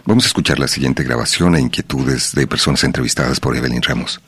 Vamos 0.06 0.24
a 0.24 0.28
escuchar 0.28 0.58
la 0.58 0.68
siguiente 0.68 1.04
grabación 1.04 1.56
e 1.56 1.62
inquietudes 1.62 2.34
de 2.34 2.48
personas 2.48 2.84
entrevistadas 2.84 3.40
por 3.40 3.56
Evelyn 3.56 3.84
Ramos. 3.84 4.20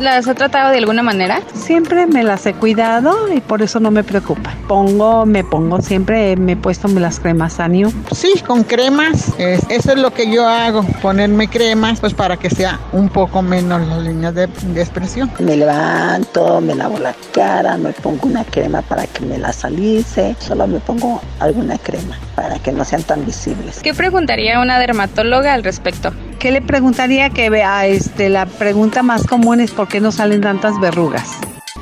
Las 0.00 0.28
ha 0.28 0.34
tratado 0.34 0.70
de 0.70 0.78
alguna 0.78 1.02
manera? 1.02 1.40
Siempre 1.54 2.06
me 2.06 2.22
las 2.22 2.44
he 2.46 2.54
cuidado 2.54 3.32
y 3.32 3.40
por 3.40 3.62
eso 3.62 3.80
no 3.80 3.90
me 3.90 4.04
preocupa. 4.04 4.54
Pongo, 4.66 5.26
me 5.26 5.44
pongo 5.44 5.80
siempre, 5.80 6.36
me 6.36 6.52
he 6.52 6.56
puesto 6.56 6.88
las 6.88 7.20
cremas 7.20 7.54
Sanio. 7.54 7.92
Sí, 8.12 8.34
con 8.46 8.64
cremas. 8.64 9.32
eso 9.38 9.92
es 9.92 9.98
lo 9.98 10.12
que 10.12 10.30
yo 10.30 10.48
hago, 10.48 10.82
ponerme 11.02 11.48
cremas, 11.48 12.00
pues 12.00 12.14
para 12.14 12.36
que 12.36 12.50
sea 12.50 12.78
un 12.92 13.08
poco 13.08 13.42
menos 13.42 13.86
las 13.86 14.02
líneas 14.02 14.34
de, 14.34 14.46
de 14.46 14.80
expresión. 14.80 15.30
Me 15.38 15.56
levanto, 15.56 16.60
me 16.60 16.74
lavo 16.74 16.98
la 16.98 17.14
cara, 17.32 17.76
me 17.76 17.92
pongo 17.92 18.28
una 18.28 18.44
crema 18.44 18.82
para 18.82 19.06
que 19.06 19.24
me 19.24 19.38
la 19.38 19.52
salice. 19.52 20.36
Solo 20.38 20.66
me 20.66 20.80
pongo 20.80 21.20
alguna 21.40 21.78
crema 21.78 22.18
para 22.34 22.58
que 22.58 22.72
no 22.72 22.84
sean 22.84 23.02
tan 23.02 23.24
visibles. 23.24 23.80
¿Qué 23.82 23.94
preguntaría 23.94 24.60
una 24.60 24.78
dermatóloga 24.78 25.54
al 25.54 25.64
respecto? 25.64 26.12
¿Qué 26.38 26.52
le 26.52 26.62
preguntaría 26.62 27.30
que 27.30 27.50
vea 27.50 27.86
este 27.86 28.28
la 28.28 28.46
pregunta 28.46 29.02
más 29.02 29.26
común 29.26 29.60
es 29.60 29.72
por 29.72 29.87
qué 29.88 30.00
no 30.00 30.12
salen 30.12 30.40
tantas 30.40 30.78
verrugas? 30.80 31.30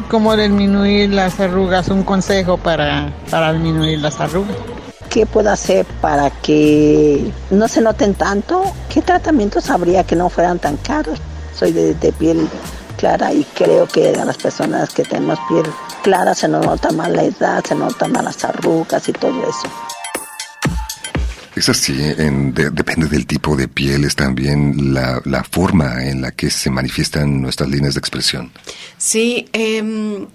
¿Cómo 0.09 0.37
disminuir 0.37 1.11
las 1.11 1.41
arrugas? 1.41 1.89
Un 1.89 2.03
consejo 2.03 2.57
para, 2.59 3.13
para 3.31 3.53
disminuir 3.53 3.99
las 4.01 4.21
arrugas. 4.21 4.57
¿Qué 5.11 5.27
puedo 5.27 5.51
hacer 5.51 5.87
para 6.01 6.31
que 6.31 7.31
no 7.51 7.69
se 7.69 7.81
noten 7.81 8.15
tanto? 8.15 8.63
¿Qué 8.93 9.03
tratamientos 9.03 9.71
habría 9.71 10.05
que 10.05 10.15
no 10.15 10.29
fueran 10.29 10.59
tan 10.59 10.77
caros? 10.77 11.19
Soy 11.55 11.73
de, 11.73 11.95
de 11.95 12.13
piel 12.13 12.49
clara 12.99 13.33
y 13.33 13.45
creo 13.55 13.87
que 13.87 14.11
a 14.11 14.25
las 14.25 14.37
personas 14.37 14.93
que 14.93 15.05
tenemos 15.05 15.39
piel 15.49 15.65
clara 16.03 16.35
se 16.35 16.49
nos 16.49 16.65
nota 16.65 16.93
más 16.93 17.11
la 17.11 17.25
edad, 17.25 17.65
se 17.65 17.75
nota 17.75 18.09
más 18.09 18.25
las 18.25 18.45
arrugas 18.45 19.09
y 19.09 19.13
todo 19.13 19.43
eso. 19.43 19.69
Es 21.57 21.71
así, 21.71 21.97
en, 21.99 22.53
depende 22.53 23.09
del 23.09 23.27
tipo 23.27 23.57
de 23.57 23.67
piel, 23.67 24.05
es 24.05 24.15
también 24.15 24.93
la, 24.93 25.23
la, 25.25 25.43
forma 25.43 26.05
en 26.07 26.21
la 26.21 26.31
que 26.31 26.51
se 26.51 26.69
manifiestan 26.69 27.41
nuestras 27.41 27.71
líneas 27.71 27.95
de 27.95 27.99
expresión. 28.01 28.53
Sí, 28.99 29.47
eh, 29.55 30.27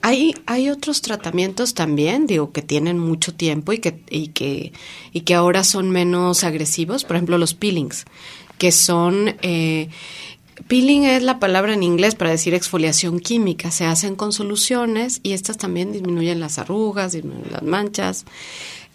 hay, 0.00 0.34
hay 0.46 0.70
otros 0.70 1.02
tratamientos 1.02 1.74
también, 1.74 2.26
digo, 2.26 2.52
que 2.52 2.62
tienen 2.62 2.98
mucho 2.98 3.34
tiempo 3.34 3.74
y 3.74 3.78
que, 3.78 4.00
y 4.08 4.28
que, 4.28 4.72
y 5.12 5.20
que 5.20 5.34
ahora 5.34 5.64
son 5.64 5.90
menos 5.90 6.44
agresivos, 6.44 7.04
por 7.04 7.16
ejemplo, 7.16 7.36
los 7.36 7.54
peelings, 7.54 8.06
que 8.58 8.72
son... 8.72 9.36
Eh, 9.42 9.88
Peeling 10.68 11.04
es 11.04 11.22
la 11.22 11.38
palabra 11.38 11.72
en 11.72 11.82
inglés 11.82 12.14
para 12.14 12.30
decir 12.30 12.52
exfoliación 12.52 13.18
química. 13.18 13.70
Se 13.70 13.86
hacen 13.86 14.14
con 14.14 14.30
soluciones 14.30 15.20
y 15.22 15.32
estas 15.32 15.56
también 15.56 15.90
disminuyen 15.90 16.38
las 16.38 16.58
arrugas, 16.58 17.12
disminuyen 17.12 17.50
las 17.50 17.62
manchas. 17.62 18.26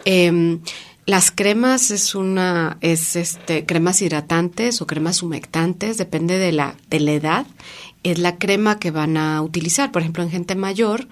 Eh, 0.06 0.60
las 1.06 1.30
cremas 1.30 1.92
es 1.92 2.16
una, 2.16 2.78
es 2.82 3.16
este, 3.16 3.66
cremas 3.66 4.02
hidratantes 4.02 4.82
o 4.82 4.88
cremas 4.88 5.22
humectantes, 5.22 5.98
depende 5.98 6.40
de 6.40 6.52
la, 6.52 6.76
de 6.90 7.00
la 7.00 7.12
edad. 7.12 7.48
Es 8.04 8.18
la 8.18 8.38
crema 8.38 8.80
que 8.80 8.92
van 8.92 9.18
a 9.18 9.42
utilizar. 9.42 9.92
Por 9.92 10.02
ejemplo, 10.02 10.24
en 10.24 10.32
gente 10.32 10.56
mayor, 10.56 11.08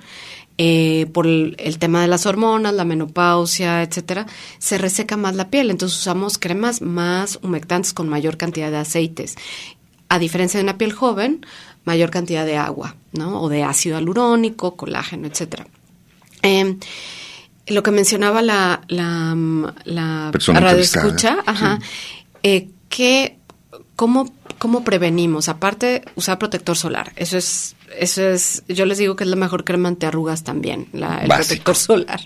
eh, 0.57 1.07
por 1.13 1.27
el, 1.27 1.77
tema 1.79 2.01
de 2.01 2.07
las 2.07 2.25
hormonas, 2.25 2.73
la 2.73 2.85
menopausia, 2.85 3.83
etcétera, 3.83 4.25
se 4.57 4.79
reseca 4.79 5.15
más 5.15 5.35
la 5.35 5.49
piel. 5.49 5.69
Entonces 5.69 5.99
usamos 5.99 6.39
cremas 6.39 6.81
más 6.81 7.39
humectantes 7.43 7.93
con 7.93 8.09
mayor 8.09 8.37
cantidad 8.37 8.71
de 8.71 8.77
aceites. 8.77 9.35
A 10.09 10.17
diferencia 10.17 10.59
de 10.59 10.63
una 10.63 10.77
piel 10.77 10.93
joven, 10.93 11.45
mayor 11.85 12.09
cantidad 12.09 12.45
de 12.45 12.57
agua, 12.57 12.95
¿no? 13.11 13.41
O 13.41 13.49
de 13.49 13.63
ácido 13.63 13.97
alurónico, 13.97 14.75
colágeno, 14.75 15.27
etcétera. 15.27 15.67
Eh, 16.41 16.77
lo 17.67 17.83
que 17.83 17.91
mencionaba 17.91 18.41
la, 18.41 18.81
la, 18.87 19.35
la 19.85 20.31
radio 20.31 20.81
escucha, 20.81 21.37
ajá, 21.45 21.79
eh, 22.43 22.69
que 22.89 23.37
cómo, 23.95 24.33
cómo 24.57 24.83
prevenimos, 24.83 25.49
aparte 25.49 26.03
usar 26.15 26.39
protector 26.39 26.77
solar, 26.77 27.13
eso 27.15 27.37
es 27.37 27.75
eso 27.97 28.27
es, 28.27 28.63
yo 28.67 28.85
les 28.85 28.97
digo 28.97 29.15
que 29.15 29.23
es 29.23 29.29
la 29.29 29.35
mejor 29.35 29.63
crema 29.63 29.87
antiarrugas 29.87 30.43
también, 30.43 30.87
la, 30.93 31.19
el 31.19 31.27
protector 31.27 31.75
solar. 31.75 32.21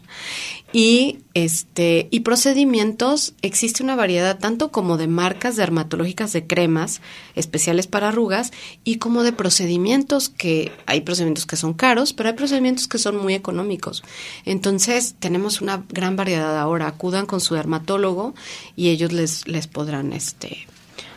Y 0.80 1.21
este, 1.34 2.07
y 2.11 2.19
procedimientos, 2.19 3.34
existe 3.41 3.82
una 3.82 3.95
variedad 3.95 4.38
tanto 4.38 4.69
como 4.69 4.97
de 4.97 5.07
marcas 5.07 5.55
dermatológicas 5.55 6.34
de 6.34 6.45
cremas 6.45 7.01
especiales 7.34 7.88
para 7.88 8.09
arrugas 8.09 8.51
y 8.84 8.99
como 8.99 9.23
de 9.23 9.34
procedimientos 9.34 10.30
que 10.30 10.71
hay 10.86 11.01
procedimientos 11.01 11.47
que 11.47 11.55
son 11.55 11.73
caros, 11.73 12.13
pero 12.13 12.30
hay 12.30 12.36
procedimientos 12.36 12.88
que 12.88 12.99
son 12.99 13.17
muy 13.17 13.34
económicos. 13.34 14.03
Entonces, 14.45 15.15
tenemos 15.17 15.61
una 15.61 15.84
gran 15.89 16.15
variedad 16.15 16.59
ahora. 16.59 16.86
Acudan 16.86 17.25
con 17.25 17.41
su 17.41 17.55
dermatólogo 17.55 18.36
y 18.75 18.89
ellos 18.89 19.11
les, 19.11 19.47
les 19.47 19.65
podrán 19.65 20.13
este 20.13 20.67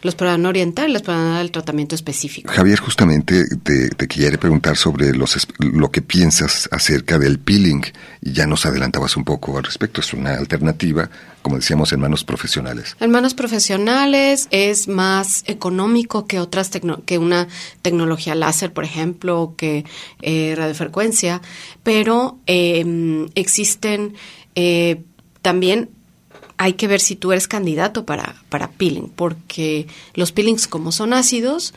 los 0.03 0.15
podrán 0.15 0.47
orientar 0.47 0.89
les 0.89 1.03
podrán 1.03 1.35
dar 1.35 1.43
el 1.43 1.51
tratamiento 1.51 1.95
específico. 1.95 2.53
Javier, 2.53 2.79
justamente 2.79 3.45
te, 3.63 3.89
te 3.91 4.09
quiere 4.09 4.39
preguntar 4.39 4.77
sobre 4.77 5.13
los, 5.15 5.47
lo 5.59 5.91
que 5.91 6.03
piensas 6.03 6.69
acerca 6.73 7.19
del 7.19 7.39
peeling. 7.39 7.83
Y 8.23 8.33
ya 8.33 8.47
nos 8.47 8.67
adelantabas 8.67 9.17
un 9.17 9.25
poco 9.25 9.57
al 9.57 9.65
respecto. 9.65 10.01
Es 10.01 10.13
una 10.13 10.35
alternativa, 10.35 11.11
como 11.43 11.57
decíamos, 11.57 11.93
en 11.93 12.01
manos 12.01 12.25
profesionales. 12.25 12.97
En 13.01 13.11
manos 13.11 13.35
profesionales 13.35 14.49
es 14.51 14.89
más 14.89 15.45
económico 15.47 16.27
que 16.27 16.41
otras 16.41 16.71
que 17.05 17.19
una 17.19 17.49
tecnología 17.83 18.35
láser, 18.35 18.73
por 18.73 18.85
ejemplo, 18.85 19.41
o 19.41 19.57
que 19.57 19.85
eh, 20.23 20.55
radiofrecuencia, 20.57 21.41
pero 21.83 22.39
eh, 22.47 23.27
existen 23.35 24.15
eh, 24.55 25.03
también 25.43 25.91
hay 26.61 26.75
que 26.75 26.87
ver 26.89 27.01
si 27.01 27.17
tú 27.17 27.33
eres 27.33 27.49
candidato 27.49 28.05
para, 28.05 28.35
para 28.51 28.71
peeling, 28.71 29.09
porque 29.09 29.87
los 30.13 30.31
peelings 30.31 30.69
como 30.69 30.93
son 30.93 31.15
ácidos, 31.15 31.73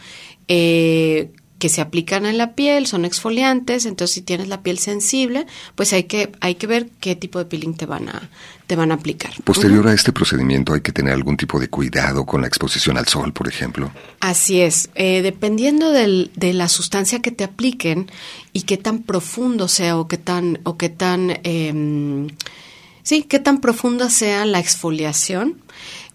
eh, 0.49 1.31
que 1.57 1.69
se 1.69 1.79
aplican 1.79 2.25
en 2.25 2.38
la 2.38 2.53
piel, 2.53 2.86
son 2.86 3.05
exfoliantes, 3.05 3.86
entonces 3.86 4.13
si 4.13 4.21
tienes 4.21 4.49
la 4.49 4.61
piel 4.61 4.79
sensible, 4.79 5.47
pues 5.75 5.93
hay 5.93 6.03
que, 6.03 6.34
hay 6.41 6.55
que 6.55 6.67
ver 6.67 6.89
qué 6.99 7.15
tipo 7.15 7.39
de 7.39 7.45
peeling 7.45 7.75
te 7.75 7.86
van 7.86 8.09
a, 8.09 8.29
te 8.67 8.75
van 8.75 8.91
a 8.91 8.95
aplicar. 8.95 9.31
Posterior 9.45 9.88
a 9.88 9.93
este 9.93 10.11
procedimiento 10.11 10.73
hay 10.73 10.81
que 10.81 10.91
tener 10.91 11.13
algún 11.13 11.38
tipo 11.38 11.61
de 11.61 11.69
cuidado 11.69 12.25
con 12.25 12.41
la 12.41 12.47
exposición 12.47 12.97
al 12.97 13.07
sol, 13.07 13.31
por 13.31 13.47
ejemplo. 13.47 13.89
Así 14.19 14.59
es, 14.59 14.89
eh, 14.95 15.21
dependiendo 15.21 15.93
del, 15.93 16.29
de 16.36 16.51
la 16.51 16.67
sustancia 16.67 17.21
que 17.21 17.31
te 17.31 17.45
apliquen 17.45 18.11
y 18.51 18.63
qué 18.63 18.75
tan 18.75 19.01
profundo 19.03 19.69
sea 19.69 19.97
o 19.97 20.09
qué 20.09 20.17
tan, 20.17 20.59
o 20.63 20.75
qué 20.75 20.89
tan 20.89 21.39
eh, 21.45 22.27
Sí, 23.03 23.23
qué 23.23 23.39
tan 23.39 23.59
profunda 23.59 24.09
sea 24.09 24.45
la 24.45 24.59
exfoliación. 24.59 25.61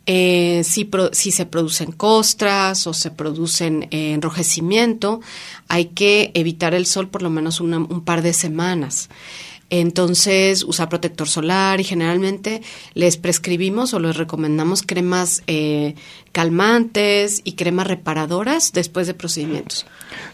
Eh, 0.06 0.62
si, 0.64 0.88
si, 1.12 1.32
se 1.32 1.44
producen 1.44 1.92
costras 1.92 2.86
o 2.86 2.94
se 2.94 3.10
producen 3.10 3.88
eh, 3.90 4.14
enrojecimiento, 4.14 5.20
hay 5.68 5.86
que 5.86 6.30
evitar 6.32 6.72
el 6.72 6.86
sol 6.86 7.08
por 7.10 7.20
lo 7.20 7.28
menos 7.28 7.60
un 7.60 8.02
par 8.06 8.22
de 8.22 8.32
semanas. 8.32 9.10
Entonces, 9.70 10.64
usar 10.64 10.88
protector 10.88 11.28
solar 11.28 11.78
y 11.80 11.84
generalmente 11.84 12.62
les 12.94 13.18
prescribimos 13.18 13.92
o 13.92 14.00
les 14.00 14.16
recomendamos 14.16 14.82
cremas 14.82 15.42
eh, 15.46 15.94
calmantes 16.32 17.42
y 17.44 17.52
cremas 17.52 17.86
reparadoras 17.86 18.72
después 18.72 19.06
de 19.06 19.14
procedimientos. 19.14 19.84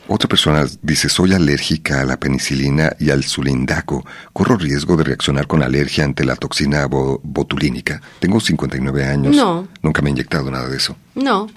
Otra 0.06 0.28
persona 0.28 0.66
dice, 0.82 1.08
soy 1.08 1.32
alérgica 1.32 2.02
a 2.02 2.04
la 2.04 2.18
penicilina 2.18 2.94
y 3.00 3.10
al 3.10 3.24
sulindaco. 3.24 4.04
¿Corro 4.32 4.56
riesgo 4.56 4.96
de 4.96 5.04
reaccionar 5.04 5.48
con 5.48 5.62
alergia 5.62 6.04
ante 6.04 6.24
la 6.24 6.36
toxina 6.36 6.86
botulínica? 6.86 8.00
Tengo 8.20 8.38
59 8.38 9.04
años. 9.04 9.34
No. 9.34 9.66
Nunca 9.82 10.00
me 10.02 10.10
he 10.10 10.12
inyectado 10.12 10.50
nada 10.50 10.68
de 10.68 10.76
eso. 10.76 10.96
No, 11.16 11.48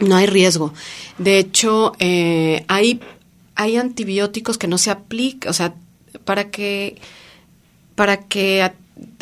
no 0.00 0.16
hay 0.16 0.26
riesgo. 0.26 0.72
De 1.18 1.38
hecho, 1.38 1.92
eh, 1.98 2.64
hay, 2.68 3.00
hay 3.56 3.76
antibióticos 3.76 4.56
que 4.56 4.68
no 4.68 4.78
se 4.78 4.90
aplican, 4.90 5.50
o 5.50 5.52
sea, 5.52 5.74
para 6.24 6.50
que, 6.50 6.96
para 7.94 8.16
que 8.18 8.70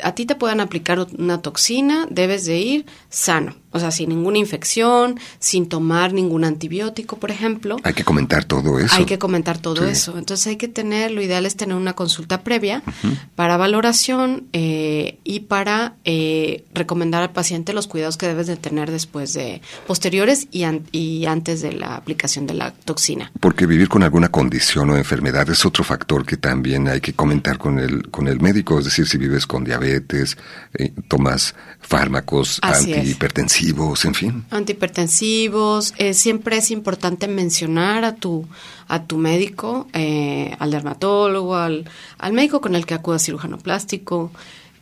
a, 0.03 0.15
ti 0.15 0.27
te 0.27 0.35
puedan 0.35 0.61
aplicar 0.61 1.07
una 1.19 1.43
toxina, 1.43 2.07
debes 2.11 2.45
de 2.45 2.59
ir 2.59 2.87
sano. 3.09 3.57
O 3.73 3.81
sea, 3.81 3.91
sin 3.91 4.11
ninguna 4.11 4.37
infección, 4.39 5.19
sin 5.39 5.67
tomar 5.67 6.13
ningún 6.13 6.45
antibiótico, 6.45 7.17
por 7.17 7.31
ejemplo. 7.31 7.77
Hay 7.85 7.95
que 7.95 8.05
comentar 8.05 8.45
todo 8.45 8.79
eso. 8.79 8.95
Hay 8.95 9.07
que 9.07 9.19
comentar 9.19 9.59
todo 9.59 9.87
eso. 9.87 10.19
Entonces 10.19 10.47
hay 10.47 10.57
que 10.57 10.69
tener, 10.69 11.11
lo 11.11 11.23
ideal 11.23 11.47
es 11.47 11.57
tener 11.57 11.75
una 11.75 11.95
consulta 11.95 12.43
previa 12.43 12.83
para 13.35 13.57
valoración 13.57 14.45
eh, 14.53 15.19
y 15.25 15.41
para 15.41 15.95
eh, 16.05 16.65
recomendar 16.75 17.23
al 17.23 17.33
paciente 17.33 17.73
los 17.73 17.87
cuidados 17.87 18.19
que 18.19 18.27
debes 18.27 18.47
de 18.47 18.57
tener 18.57 18.91
después 18.91 19.33
de 19.33 19.63
posteriores 19.87 20.49
y, 20.51 20.65
y 20.93 21.25
antes 21.25 21.63
de 21.63 21.73
la 21.73 21.97
aplicación 21.97 22.47
de 22.47 22.55
la 22.55 22.73
toxina. 22.73 23.33
Porque 23.41 23.65
vivir 23.65 23.89
con 23.89 24.03
alguna 24.03 24.29
condición 24.29 24.91
o 24.91 24.97
enfermedad 24.97 25.49
es 25.49 25.65
otro 25.65 25.83
factor 25.83 26.27
que 26.27 26.37
también 26.37 26.89
hay 26.89 27.01
que 27.01 27.15
comentar 27.15 27.57
con 27.57 27.79
el, 27.79 28.11
con 28.11 28.29
el 28.29 28.39
médico. 28.41 28.79
Es 28.79 28.85
decir, 28.85 29.09
si 29.09 29.17
vives 29.17 29.47
con 29.47 29.65
diabetes, 29.65 29.82
eh, 29.83 30.93
tomas 31.09 31.55
fármacos 31.81 32.59
antihipertensivos, 32.63 34.05
en 34.05 34.15
fin. 34.15 34.45
Antihipertensivos. 34.51 35.95
Eh, 35.99 36.15
siempre 36.15 36.57
es 36.57 36.71
importante 36.71 37.29
mencionar 37.29 38.05
a 38.05 38.15
tu, 38.15 38.47
a 38.89 39.05
tu 39.05 39.19
médico, 39.19 39.89
eh, 39.93 40.55
al 40.59 40.71
dermatólogo, 40.71 41.57
al, 41.57 41.89
al, 42.19 42.33
médico 42.33 42.61
con 42.61 42.75
el 42.75 42.87
que 42.87 42.95
acuda 42.95 43.19
cirujano 43.19 43.59
plástico. 43.59 44.31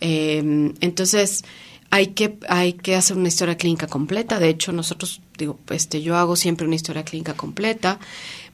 Eh, 0.00 0.72
entonces, 0.80 1.44
hay 1.90 2.08
que, 2.08 2.38
hay 2.48 2.74
que 2.74 2.94
hacer 2.94 3.16
una 3.16 3.28
historia 3.28 3.56
clínica 3.56 3.88
completa. 3.88 4.38
De 4.38 4.48
hecho, 4.48 4.72
nosotros, 4.72 5.20
digo, 5.36 5.58
este, 5.70 6.02
yo 6.02 6.16
hago 6.16 6.36
siempre 6.36 6.66
una 6.66 6.76
historia 6.76 7.04
clínica 7.04 7.34
completa 7.34 7.98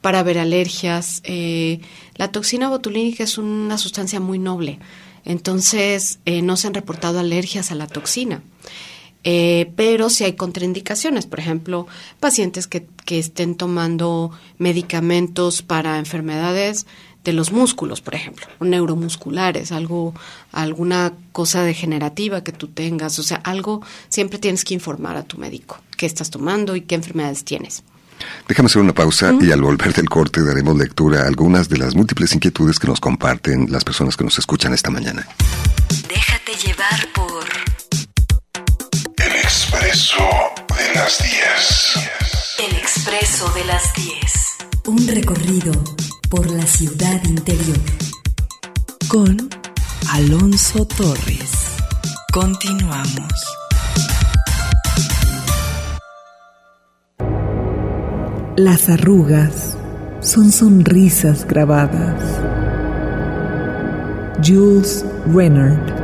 para 0.00 0.22
ver 0.22 0.38
alergias. 0.38 1.20
Eh, 1.24 1.80
la 2.14 2.32
toxina 2.32 2.70
botulínica 2.70 3.24
es 3.24 3.36
una 3.36 3.76
sustancia 3.76 4.20
muy 4.20 4.38
noble, 4.38 4.78
entonces 5.26 6.18
eh, 6.24 6.40
no 6.40 6.56
se 6.56 6.68
han 6.68 6.74
reportado 6.74 7.18
alergias 7.18 7.70
a 7.70 7.74
la 7.74 7.86
toxina. 7.86 8.42
Eh, 9.24 9.72
pero 9.74 10.08
si 10.08 10.22
hay 10.22 10.34
contraindicaciones, 10.34 11.26
por 11.26 11.40
ejemplo, 11.40 11.88
pacientes 12.20 12.68
que, 12.68 12.86
que 13.04 13.18
estén 13.18 13.56
tomando 13.56 14.30
medicamentos 14.56 15.62
para 15.62 15.98
enfermedades 15.98 16.86
de 17.24 17.32
los 17.32 17.50
músculos, 17.50 18.00
por 18.00 18.14
ejemplo, 18.14 18.46
neuromusculares, 18.60 19.72
algo, 19.72 20.14
alguna 20.52 21.12
cosa 21.32 21.64
degenerativa 21.64 22.44
que 22.44 22.52
tú 22.52 22.68
tengas, 22.68 23.18
o 23.18 23.24
sea, 23.24 23.38
algo, 23.38 23.82
siempre 24.08 24.38
tienes 24.38 24.64
que 24.64 24.74
informar 24.74 25.16
a 25.16 25.24
tu 25.24 25.36
médico 25.38 25.80
qué 25.96 26.06
estás 26.06 26.30
tomando 26.30 26.76
y 26.76 26.82
qué 26.82 26.94
enfermedades 26.94 27.44
tienes. 27.44 27.82
Déjame 28.48 28.66
hacer 28.66 28.82
una 28.82 28.94
pausa 28.94 29.32
y 29.40 29.50
al 29.50 29.60
volver 29.60 29.92
del 29.92 30.08
corte 30.08 30.42
daremos 30.42 30.76
lectura 30.76 31.22
a 31.22 31.26
algunas 31.26 31.68
de 31.68 31.78
las 31.78 31.94
múltiples 31.94 32.34
inquietudes 32.34 32.78
que 32.78 32.86
nos 32.86 33.00
comparten 33.00 33.66
las 33.70 33.84
personas 33.84 34.16
que 34.16 34.24
nos 34.24 34.38
escuchan 34.38 34.72
esta 34.72 34.90
mañana. 34.90 35.26
Déjate 36.08 36.52
llevar 36.64 37.08
por 37.14 37.44
El 39.16 39.32
expreso 39.36 40.28
de 40.76 40.94
las 40.94 41.22
10. 41.22 42.68
El 42.70 42.76
expreso 42.76 43.52
de 43.54 43.64
las 43.64 43.94
10. 43.94 44.56
Un 44.86 45.08
recorrido 45.08 45.72
por 46.28 46.50
la 46.50 46.66
ciudad 46.66 47.22
interior. 47.24 47.78
Con 49.08 49.48
Alonso 50.10 50.86
Torres. 50.86 51.50
Continuamos. 52.32 53.65
Las 58.56 58.88
arrugas 58.88 59.76
son 60.20 60.50
sonrisas 60.50 61.46
grabadas. 61.46 62.40
Jules 64.42 65.04
Renard. 65.30 65.95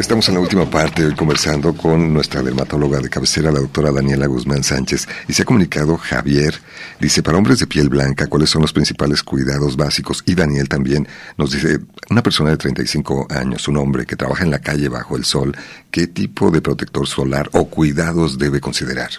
Estamos 0.00 0.26
en 0.30 0.34
la 0.34 0.40
última 0.40 0.64
parte 0.64 1.04
hoy 1.04 1.14
conversando 1.14 1.74
con 1.74 2.14
nuestra 2.14 2.42
dermatóloga 2.42 3.00
de 3.00 3.10
cabecera, 3.10 3.52
la 3.52 3.60
doctora 3.60 3.92
Daniela 3.92 4.26
Guzmán 4.26 4.64
Sánchez, 4.64 5.06
y 5.28 5.34
se 5.34 5.42
ha 5.42 5.44
comunicado 5.44 5.98
Javier, 5.98 6.54
dice, 6.98 7.22
para 7.22 7.36
hombres 7.36 7.58
de 7.58 7.66
piel 7.66 7.90
blanca, 7.90 8.26
¿cuáles 8.26 8.48
son 8.48 8.62
los 8.62 8.72
principales 8.72 9.22
cuidados 9.22 9.76
básicos? 9.76 10.22
Y 10.24 10.34
Daniel 10.34 10.70
también 10.70 11.06
nos 11.36 11.50
dice, 11.50 11.80
una 12.08 12.22
persona 12.22 12.48
de 12.48 12.56
35 12.56 13.26
años, 13.28 13.68
un 13.68 13.76
hombre 13.76 14.06
que 14.06 14.16
trabaja 14.16 14.42
en 14.42 14.50
la 14.50 14.60
calle 14.60 14.88
bajo 14.88 15.18
el 15.18 15.26
sol, 15.26 15.54
¿qué 15.90 16.06
tipo 16.06 16.50
de 16.50 16.62
protector 16.62 17.06
solar 17.06 17.50
o 17.52 17.66
cuidados 17.66 18.38
debe 18.38 18.58
considerar? 18.58 19.10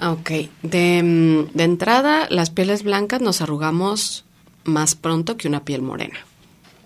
Ok, 0.00 0.30
de, 0.62 1.02
mm, 1.02 1.56
de 1.56 1.64
entrada, 1.64 2.28
las 2.30 2.50
pieles 2.50 2.84
blancas 2.84 3.20
nos 3.20 3.40
arrugamos 3.40 4.24
más 4.62 4.94
pronto 4.94 5.36
que 5.36 5.48
una 5.48 5.64
piel 5.64 5.82
morena. 5.82 6.20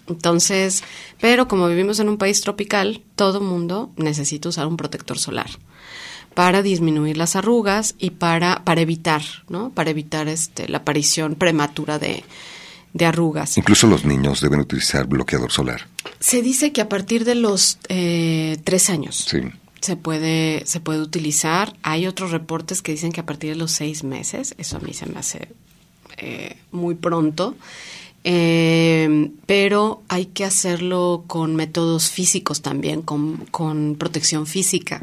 Entonces, 0.08 0.82
pero 1.20 1.48
como 1.48 1.68
vivimos 1.68 1.98
en 2.00 2.08
un 2.08 2.16
país 2.18 2.40
tropical, 2.40 3.02
todo 3.16 3.40
mundo 3.40 3.90
necesita 3.96 4.48
usar 4.48 4.66
un 4.66 4.76
protector 4.76 5.18
solar 5.18 5.50
para 6.34 6.62
disminuir 6.62 7.16
las 7.16 7.34
arrugas 7.34 7.94
y 7.98 8.10
para, 8.10 8.62
para 8.64 8.82
evitar, 8.82 9.22
¿no? 9.48 9.70
Para 9.70 9.90
evitar 9.90 10.28
este, 10.28 10.68
la 10.68 10.78
aparición 10.78 11.34
prematura 11.34 11.98
de, 11.98 12.24
de 12.92 13.06
arrugas. 13.06 13.56
Incluso 13.56 13.86
los 13.86 14.04
niños 14.04 14.40
deben 14.42 14.60
utilizar 14.60 15.06
bloqueador 15.06 15.50
solar. 15.50 15.86
Se 16.20 16.42
dice 16.42 16.72
que 16.72 16.82
a 16.82 16.88
partir 16.88 17.24
de 17.24 17.34
los 17.36 17.78
eh, 17.88 18.58
tres 18.64 18.90
años 18.90 19.16
Sí. 19.28 19.38
se 19.80 19.96
puede, 19.96 20.62
se 20.66 20.80
puede 20.80 21.00
utilizar. 21.00 21.74
Hay 21.82 22.06
otros 22.06 22.30
reportes 22.32 22.82
que 22.82 22.92
dicen 22.92 23.12
que 23.12 23.20
a 23.20 23.26
partir 23.26 23.50
de 23.50 23.56
los 23.56 23.72
seis 23.72 24.04
meses, 24.04 24.54
eso 24.58 24.76
a 24.76 24.80
mí 24.80 24.92
se 24.92 25.06
me 25.06 25.18
hace 25.18 25.48
eh, 26.18 26.56
muy 26.70 26.94
pronto, 26.96 27.54
eh, 28.28 29.30
pero 29.46 30.02
hay 30.08 30.26
que 30.26 30.44
hacerlo 30.44 31.22
con 31.28 31.54
métodos 31.54 32.10
físicos 32.10 32.60
también, 32.60 33.02
con, 33.02 33.36
con 33.52 33.94
protección 33.96 34.46
física. 34.48 35.02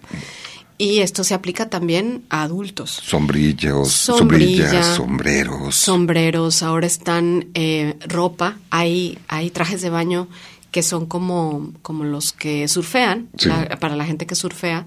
Y 0.78 1.00
esto 1.00 1.24
se 1.24 1.34
aplica 1.34 1.70
también 1.70 2.24
a 2.30 2.42
adultos. 2.44 2.90
Sombrillos, 2.92 3.92
Sombrilla, 3.94 4.66
sombrillas, 4.68 4.96
sombreros. 4.98 5.76
Sombreros, 5.76 6.64
ahora 6.64 6.86
están 6.88 7.48
eh, 7.54 7.96
ropa, 8.08 8.58
hay, 8.70 9.18
hay 9.30 9.50
trajes 9.52 9.82
de 9.82 9.90
baño 9.90 10.28
que 10.72 10.84
son 10.84 11.06
como, 11.06 11.72
como 11.82 12.04
los 12.04 12.34
que 12.34 12.68
surfean, 12.68 13.30
Sí. 13.38 13.48
la- 13.48 13.80
para 13.80 13.96
la 13.96 14.04
gente 14.06 14.26
que 14.26 14.36
surfea, 14.36 14.86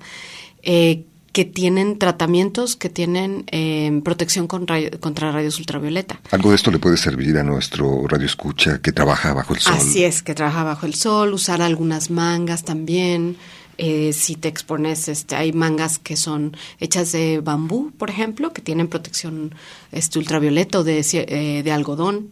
eh, 0.62 1.06
que 1.36 1.44
tienen 1.44 1.98
tratamientos, 1.98 2.76
que 2.76 2.88
tienen 2.88 3.44
eh, 3.52 4.00
protección 4.02 4.46
con 4.46 4.64
contra 5.00 5.32
rayos 5.32 5.58
ultravioleta. 5.58 6.18
Algo 6.30 6.48
de 6.48 6.56
esto 6.56 6.70
le 6.70 6.78
puede 6.78 6.96
servir 6.96 7.36
a 7.36 7.42
nuestro 7.42 8.08
radio 8.08 8.24
escucha 8.24 8.80
que 8.80 8.90
trabaja 8.90 9.34
bajo 9.34 9.52
el 9.52 9.60
sol. 9.60 9.74
Así 9.76 10.02
es, 10.02 10.22
que 10.22 10.34
trabaja 10.34 10.64
bajo 10.64 10.86
el 10.86 10.94
sol, 10.94 11.34
usar 11.34 11.60
algunas 11.60 12.08
mangas 12.10 12.64
también. 12.64 13.36
eh, 13.76 14.14
si 14.14 14.36
te 14.36 14.48
expones, 14.48 15.08
este, 15.08 15.36
hay 15.36 15.52
mangas 15.52 15.98
que 15.98 16.16
son 16.16 16.56
hechas 16.80 17.12
de 17.12 17.40
bambú, 17.40 17.92
por 17.98 18.08
ejemplo, 18.08 18.54
que 18.54 18.62
tienen 18.62 18.88
protección 18.88 19.54
este, 19.92 20.18
ultravioleta 20.18 20.78
o 20.78 20.84
de, 20.84 21.04
eh, 21.12 21.62
de 21.62 21.70
algodón. 21.70 22.30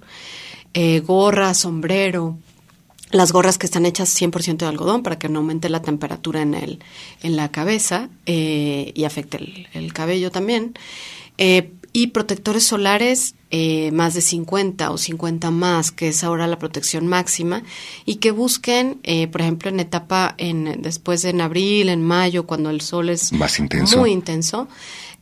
Eh, 0.72 1.00
gorra, 1.00 1.52
sombrero. 1.52 2.38
Las 3.14 3.30
gorras 3.30 3.58
que 3.58 3.66
están 3.66 3.86
hechas 3.86 4.08
100% 4.20 4.56
de 4.58 4.66
algodón 4.66 5.04
para 5.04 5.18
que 5.20 5.28
no 5.28 5.38
aumente 5.38 5.68
la 5.68 5.80
temperatura 5.82 6.42
en, 6.42 6.54
el, 6.54 6.80
en 7.22 7.36
la 7.36 7.50
cabeza 7.52 8.08
eh, 8.26 8.90
y 8.94 9.04
afecte 9.04 9.36
el, 9.36 9.68
el 9.72 9.92
cabello 9.92 10.32
también. 10.32 10.74
Eh, 11.38 11.70
y 11.92 12.08
protectores 12.08 12.64
solares 12.64 13.36
eh, 13.52 13.92
más 13.92 14.14
de 14.14 14.20
50 14.20 14.90
o 14.90 14.98
50 14.98 15.52
más, 15.52 15.92
que 15.92 16.08
es 16.08 16.24
ahora 16.24 16.48
la 16.48 16.58
protección 16.58 17.06
máxima, 17.06 17.62
y 18.04 18.16
que 18.16 18.32
busquen, 18.32 18.98
eh, 19.04 19.28
por 19.28 19.42
ejemplo, 19.42 19.70
en 19.70 19.78
etapa, 19.78 20.34
en, 20.38 20.82
después 20.82 21.22
de 21.22 21.30
en 21.30 21.40
abril, 21.40 21.88
en 21.90 22.02
mayo, 22.02 22.46
cuando 22.46 22.70
el 22.70 22.80
sol 22.80 23.10
es 23.10 23.32
Más 23.32 23.60
intenso. 23.60 23.96
muy 23.98 24.10
intenso, 24.10 24.66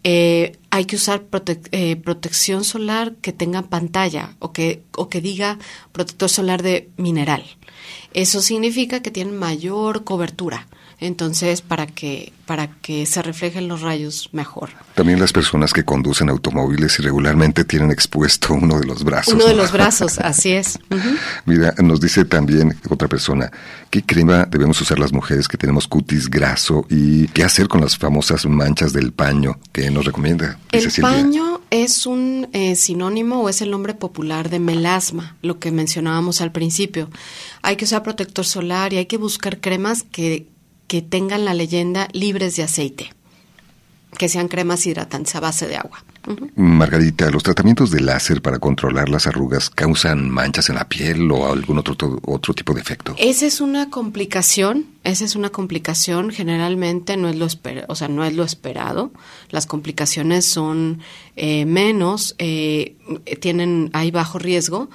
eh, 0.03 0.57
hay 0.71 0.87
que 0.87 0.97
usar 0.97 1.25
prote- 1.31 1.69
eh, 1.73 1.97
protección 1.97 2.65
solar 2.65 3.17
que 3.21 3.35
tenga 3.35 3.61
pantalla 3.63 4.35
o 4.39 4.53
que, 4.55 4.83
o 4.97 5.11
que 5.11 5.21
diga 5.21 5.59
protector 5.93 6.31
solar 6.31 6.63
de 6.63 6.89
mineral. 6.97 7.45
Eso 8.15 8.41
significa 8.41 9.01
que 9.01 9.11
tienen 9.11 9.37
mayor 9.39 10.05
cobertura. 10.05 10.67
Entonces, 11.03 11.63
para 11.63 11.87
que, 11.87 12.33
para 12.47 12.69
que 12.69 13.07
se 13.07 13.23
reflejen 13.23 13.67
los 13.67 13.81
rayos 13.81 14.29
mejor. 14.33 14.71
También 14.95 15.19
las 15.19 15.33
personas 15.33 15.73
que 15.73 15.85
conducen 15.85 16.29
automóviles 16.29 16.97
y 17.01 17.03
regularmente 17.03 17.65
tienen 17.65 17.91
expuesto 17.91 18.55
uno 18.63 18.79
de 18.79 18.87
los 18.87 19.03
brazos. 19.03 19.35
Uno 19.35 19.47
de 19.47 19.55
¿no? 19.55 19.63
los 19.63 19.73
brazos, 19.73 20.19
así 20.21 20.53
es. 20.53 20.79
Mira, 21.45 21.75
nos 21.83 22.01
dice 22.01 22.25
también 22.25 22.79
otra 22.89 23.09
persona, 23.09 23.51
¿qué 23.91 24.03
crema 24.03 24.45
debemos 24.45 24.81
usar 24.81 25.01
las 25.01 25.13
mujeres 25.13 25.49
que 25.49 25.57
tenemos 25.57 25.89
cutis 25.89 26.31
graso 26.31 26.87
y 26.89 27.27
qué 27.29 27.43
hacer 27.43 27.67
con 27.67 27.81
las 27.81 27.99
famosas 27.99 28.47
manchas 28.47 28.93
del 28.93 29.13
paño 29.13 29.59
que 29.73 29.91
nos 29.91 30.05
recomienda? 30.05 30.59
El 30.71 30.89
Silvia. 30.89 31.11
paño 31.11 31.61
es 31.71 32.07
un 32.07 32.49
eh, 32.53 32.77
sinónimo 32.77 33.43
o 33.43 33.49
es 33.49 33.61
el 33.61 33.73
nombre 33.73 33.95
popular 33.95 34.51
de 34.51 34.61
melasma, 34.61 35.37
lo 35.43 35.59
que 35.59 35.73
mencionábamos 35.73 36.41
al 36.41 36.53
principio. 36.53 37.11
Hay 37.63 37.75
que 37.77 37.87
usar 37.87 38.05
protector 38.05 38.45
solar 38.45 38.93
y 38.93 38.99
hay 38.99 39.07
que 39.07 39.17
buscar 39.17 39.59
cremas 39.59 40.05
que, 40.05 40.47
que 40.87 41.03
tengan 41.03 41.45
la 41.45 41.55
leyenda 41.55 42.09
libres 42.13 42.57
de 42.57 42.63
aceite, 42.65 43.13
que 44.19 44.29
sean 44.29 44.49
cremas 44.49 44.87
hidratantes 44.87 45.35
a 45.35 45.41
base 45.41 45.67
de 45.67 45.77
agua. 45.77 46.05
Margarita, 46.55 47.29
¿los 47.31 47.43
tratamientos 47.43 47.91
de 47.91 48.01
láser 48.01 48.43
para 48.43 48.61
controlar 48.61 49.09
las 49.09 49.27
arrugas 49.27 49.71
causan 49.71 50.31
manchas 50.31 50.69
en 50.69 50.77
la 50.77 50.89
piel 50.89 51.29
o 51.33 51.51
algún 51.51 51.79
otro, 51.79 51.97
otro 52.27 52.55
tipo 52.55 52.75
de 52.75 52.81
efecto? 52.81 53.17
Esa 53.19 53.45
es 53.47 53.61
una 53.61 53.91
complicación, 53.91 54.87
esa 55.03 55.25
es 55.25 55.35
una 55.35 55.51
complicación, 55.51 56.31
generalmente 56.31 57.17
no 57.17 57.29
es 57.29 57.35
lo 57.35 57.47
esper- 57.47 57.87
o 57.89 57.97
sea, 57.97 58.07
no 58.07 58.23
es 58.25 58.35
lo 58.37 58.45
esperado. 58.45 59.11
Las 59.51 59.67
complicaciones 59.67 60.45
son 60.45 61.01
eh, 61.35 61.65
menos, 61.65 62.37
eh, 62.39 62.95
tienen, 63.41 63.91
hay 63.93 64.13
bajo 64.13 64.39
riesgo, 64.39 64.91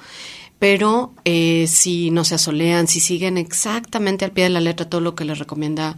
pero 0.58 1.12
eh, 1.24 1.66
si 1.68 2.10
no 2.10 2.24
se 2.24 2.34
asolean, 2.34 2.88
si 2.88 3.00
siguen 3.00 3.38
exactamente 3.38 4.24
al 4.24 4.32
pie 4.32 4.44
de 4.44 4.50
la 4.50 4.60
letra 4.60 4.88
todo 4.88 5.00
lo 5.00 5.14
que 5.14 5.24
les 5.24 5.38
recomienda 5.38 5.96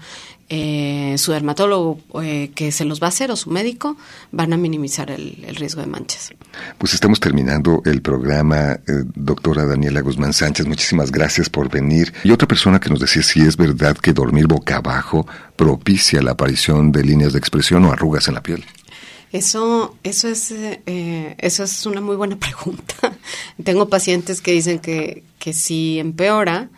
eh, 0.53 1.15
su 1.17 1.31
dermatólogo 1.31 2.01
eh, 2.23 2.51
que 2.57 2.73
se 2.73 2.85
los 2.85 3.01
va 3.01 3.07
a 3.07 3.09
hacer 3.11 3.31
o 3.31 3.37
su 3.37 3.51
médico, 3.51 3.97
van 4.33 4.53
a 4.53 4.57
minimizar 4.57 5.09
el, 5.13 5.45
el 5.47 5.55
riesgo 5.55 5.81
de 5.81 5.87
manchas. 5.87 6.33
Pues 6.77 6.93
estamos 6.93 7.21
terminando 7.21 7.83
el 7.85 8.03
programa, 8.03 8.73
eh, 8.73 9.05
doctora 9.15 9.65
Daniela 9.65 10.01
Guzmán 10.01 10.33
Sánchez. 10.33 10.67
Muchísimas 10.67 11.13
gracias 11.13 11.49
por 11.49 11.71
venir. 11.71 12.13
Y 12.25 12.33
otra 12.33 12.49
persona 12.49 12.81
que 12.81 12.91
nos 12.91 12.99
decía 12.99 13.23
si 13.23 13.43
es 13.43 13.57
verdad 13.57 13.97
que 13.97 14.13
dormir 14.13 14.49
boca 14.49 14.79
abajo 14.79 15.25
propicia 15.55 16.21
la 16.21 16.33
aparición 16.33 16.91
de 16.91 17.05
líneas 17.05 17.33
de 17.33 17.39
expresión 17.39 17.85
o 17.85 17.93
arrugas 17.93 18.27
en 18.27 18.35
la 18.35 18.43
piel. 18.43 18.65
Eso, 19.33 19.97
eso 20.03 20.29
es, 20.29 20.51
eh, 20.51 21.37
eso 21.39 21.63
es 21.65 21.87
una 21.87 22.01
muy 22.01 22.17
buena 22.17 22.37
pregunta. 22.41 23.17
Tengo 23.63 23.89
pacientes 23.89 24.41
que 24.41 24.53
dicen 24.53 24.79
que, 24.79 25.25
que 25.39 25.53
sí 25.53 25.99
empeora, 25.99 26.69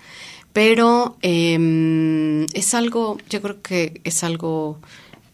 pero 0.52 1.16
eh, 1.22 2.46
es 2.52 2.74
algo, 2.74 3.18
yo 3.30 3.40
creo 3.40 3.62
que 3.62 4.00
es 4.04 4.22
algo 4.22 4.78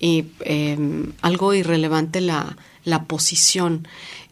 em, 0.00 1.12
algo 1.22 1.54
irrelevante 1.54 2.20
la, 2.20 2.56
la 2.84 3.04
posición. 3.04 3.88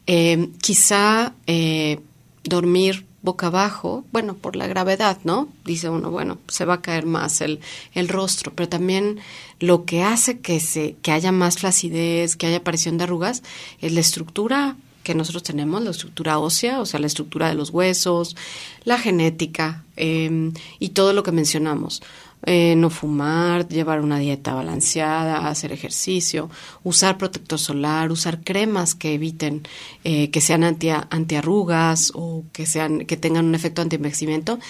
Em, 0.07 0.53
quizá 0.59 1.35
eh, 1.47 2.01
dormir 2.45 3.06
boca 3.27 3.49
abajo, 3.49 4.07
bueno, 4.13 4.35
por 4.35 4.57
la 4.57 4.67
gravedad, 4.67 5.19
¿no? 5.25 5.49
Dice 5.67 5.91
uno, 5.91 6.11
bueno, 6.11 6.39
se 6.49 6.65
va 6.65 6.75
a 6.75 6.81
caer 6.81 7.05
más 7.05 7.43
el, 7.43 7.61
el 7.93 8.09
rostro, 8.09 8.53
pero 8.55 8.71
también 8.71 9.19
lo 9.61 9.85
que 9.85 10.03
hace 10.03 10.39
que, 10.39 10.61
se, 10.61 10.97
que 11.03 11.13
haya 11.13 11.33
más 11.33 11.59
flacidez, 11.59 12.37
que 12.37 12.47
haya 12.47 12.59
aparición 12.59 12.97
de 12.97 13.05
arrugas, 13.05 13.43
es 13.83 13.93
la 13.93 14.01
estructura 14.01 14.77
que 15.03 15.15
nosotros 15.15 15.43
tenemos, 15.43 15.83
la 15.83 15.91
estructura 15.91 16.39
ósea, 16.39 16.81
o 16.81 16.87
sea, 16.87 16.99
la 16.99 17.07
estructura 17.07 17.49
de 17.49 17.55
los 17.55 17.71
huesos, 17.71 18.37
la 18.85 18.99
genética 18.99 19.85
em, 19.97 20.53
y 20.79 20.91
todo 20.91 21.13
lo 21.13 21.23
que 21.23 21.33
mencionamos. 21.33 22.03
Eh, 22.45 22.77
no 22.77 22.91
fumar, 22.91 23.67
llevar 23.67 24.01
una 24.01 24.19
dieta 24.19 24.55
balanceada, 24.55 25.49
hacer 25.49 25.73
ejercicio, 25.73 26.49
usar 26.85 27.19
protector 27.19 27.59
solar, 27.59 28.13
usar 28.13 28.45
cremas 28.45 28.95
que 28.95 29.15
eviten 29.15 29.63
eh, 30.05 30.31
que 30.31 30.41
sean 30.41 30.63
anti, 30.63 30.91
antiarrugas 30.91 32.13
o 32.15 32.45
que 32.53 32.67
sean 32.67 33.07
que 33.07 33.17
tengan 33.17 33.47
un 33.47 33.55
efecto 33.55 33.83
antienvejecimiento. 33.83 34.61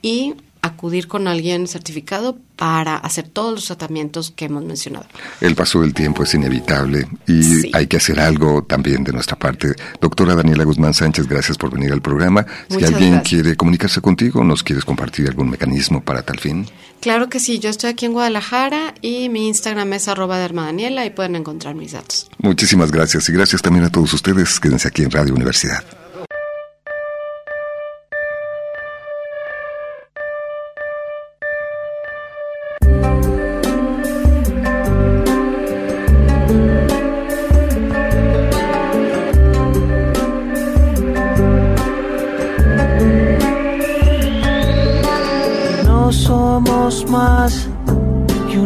Y 0.00 0.34
acudir 0.66 1.08
con 1.08 1.28
alguien 1.28 1.66
certificado 1.66 2.38
para 2.56 2.96
hacer 2.96 3.28
todos 3.28 3.52
los 3.52 3.64
tratamientos 3.66 4.30
que 4.30 4.46
hemos 4.46 4.64
mencionado. 4.64 5.06
El 5.40 5.54
paso 5.54 5.80
del 5.82 5.92
tiempo 5.92 6.22
es 6.22 6.34
inevitable 6.34 7.06
y 7.26 7.74
hay 7.74 7.86
que 7.86 7.98
hacer 7.98 8.18
algo 8.18 8.64
también 8.64 9.04
de 9.04 9.12
nuestra 9.12 9.38
parte. 9.38 9.74
Doctora 10.00 10.34
Daniela 10.34 10.64
Guzmán 10.64 10.94
Sánchez, 10.94 11.28
gracias 11.28 11.58
por 11.58 11.70
venir 11.70 11.92
al 11.92 12.00
programa. 12.00 12.46
si 12.68 12.84
alguien 12.84 13.20
quiere 13.20 13.56
comunicarse 13.56 14.00
contigo, 14.00 14.42
¿nos 14.42 14.62
quieres 14.62 14.84
compartir 14.84 15.28
algún 15.28 15.50
mecanismo 15.50 16.02
para 16.02 16.22
tal 16.22 16.38
fin? 16.38 16.66
Claro 17.00 17.28
que 17.28 17.40
sí, 17.40 17.58
yo 17.58 17.68
estoy 17.68 17.90
aquí 17.90 18.06
en 18.06 18.12
Guadalajara 18.12 18.94
y 19.02 19.28
mi 19.28 19.48
Instagram 19.48 19.92
es 19.92 20.08
arroba 20.08 20.38
de 20.38 20.48
Daniela 20.48 21.04
y 21.04 21.10
pueden 21.10 21.36
encontrar 21.36 21.74
mis 21.74 21.92
datos. 21.92 22.28
Muchísimas 22.38 22.90
gracias 22.90 23.28
y 23.28 23.32
gracias 23.32 23.62
también 23.62 23.84
a 23.84 23.90
todos 23.90 24.12
ustedes. 24.14 24.58
Quédense 24.58 24.88
aquí 24.88 25.02
en 25.02 25.10
Radio 25.10 25.34
Universidad. 25.34 25.84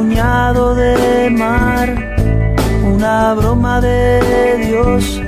puñado 0.00 0.74
de 0.74 1.28
mar, 1.28 1.88
una 2.82 3.34
broma 3.34 3.82
de 3.82 4.56
Dios, 4.66 5.20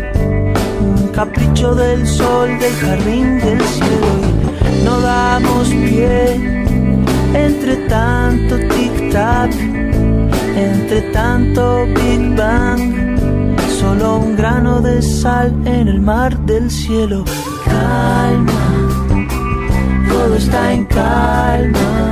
un 0.81 1.09
capricho 1.09 1.75
del 1.75 2.07
sol 2.07 2.59
del 2.59 2.73
jardín 2.77 3.39
del 3.41 3.61
cielo. 3.61 4.13
Y 4.73 4.83
no 4.83 4.99
damos 5.01 5.69
pie 5.69 6.65
entre 7.35 7.77
tanto 7.89 8.57
tic-tac, 8.73 9.53
entre 10.57 11.03
tanto 11.13 11.87
Big 11.95 12.35
Bang, 12.35 12.81
solo 13.79 14.21
un 14.21 14.37
grano 14.37 14.81
de 14.81 15.03
sal 15.03 15.53
en 15.67 15.89
el 15.89 16.01
mar 16.01 16.39
del 16.47 16.71
cielo. 16.71 17.25
Calma, 17.67 18.63
todo 20.09 20.35
está 20.37 20.73
en 20.73 20.87
calma 20.87 22.12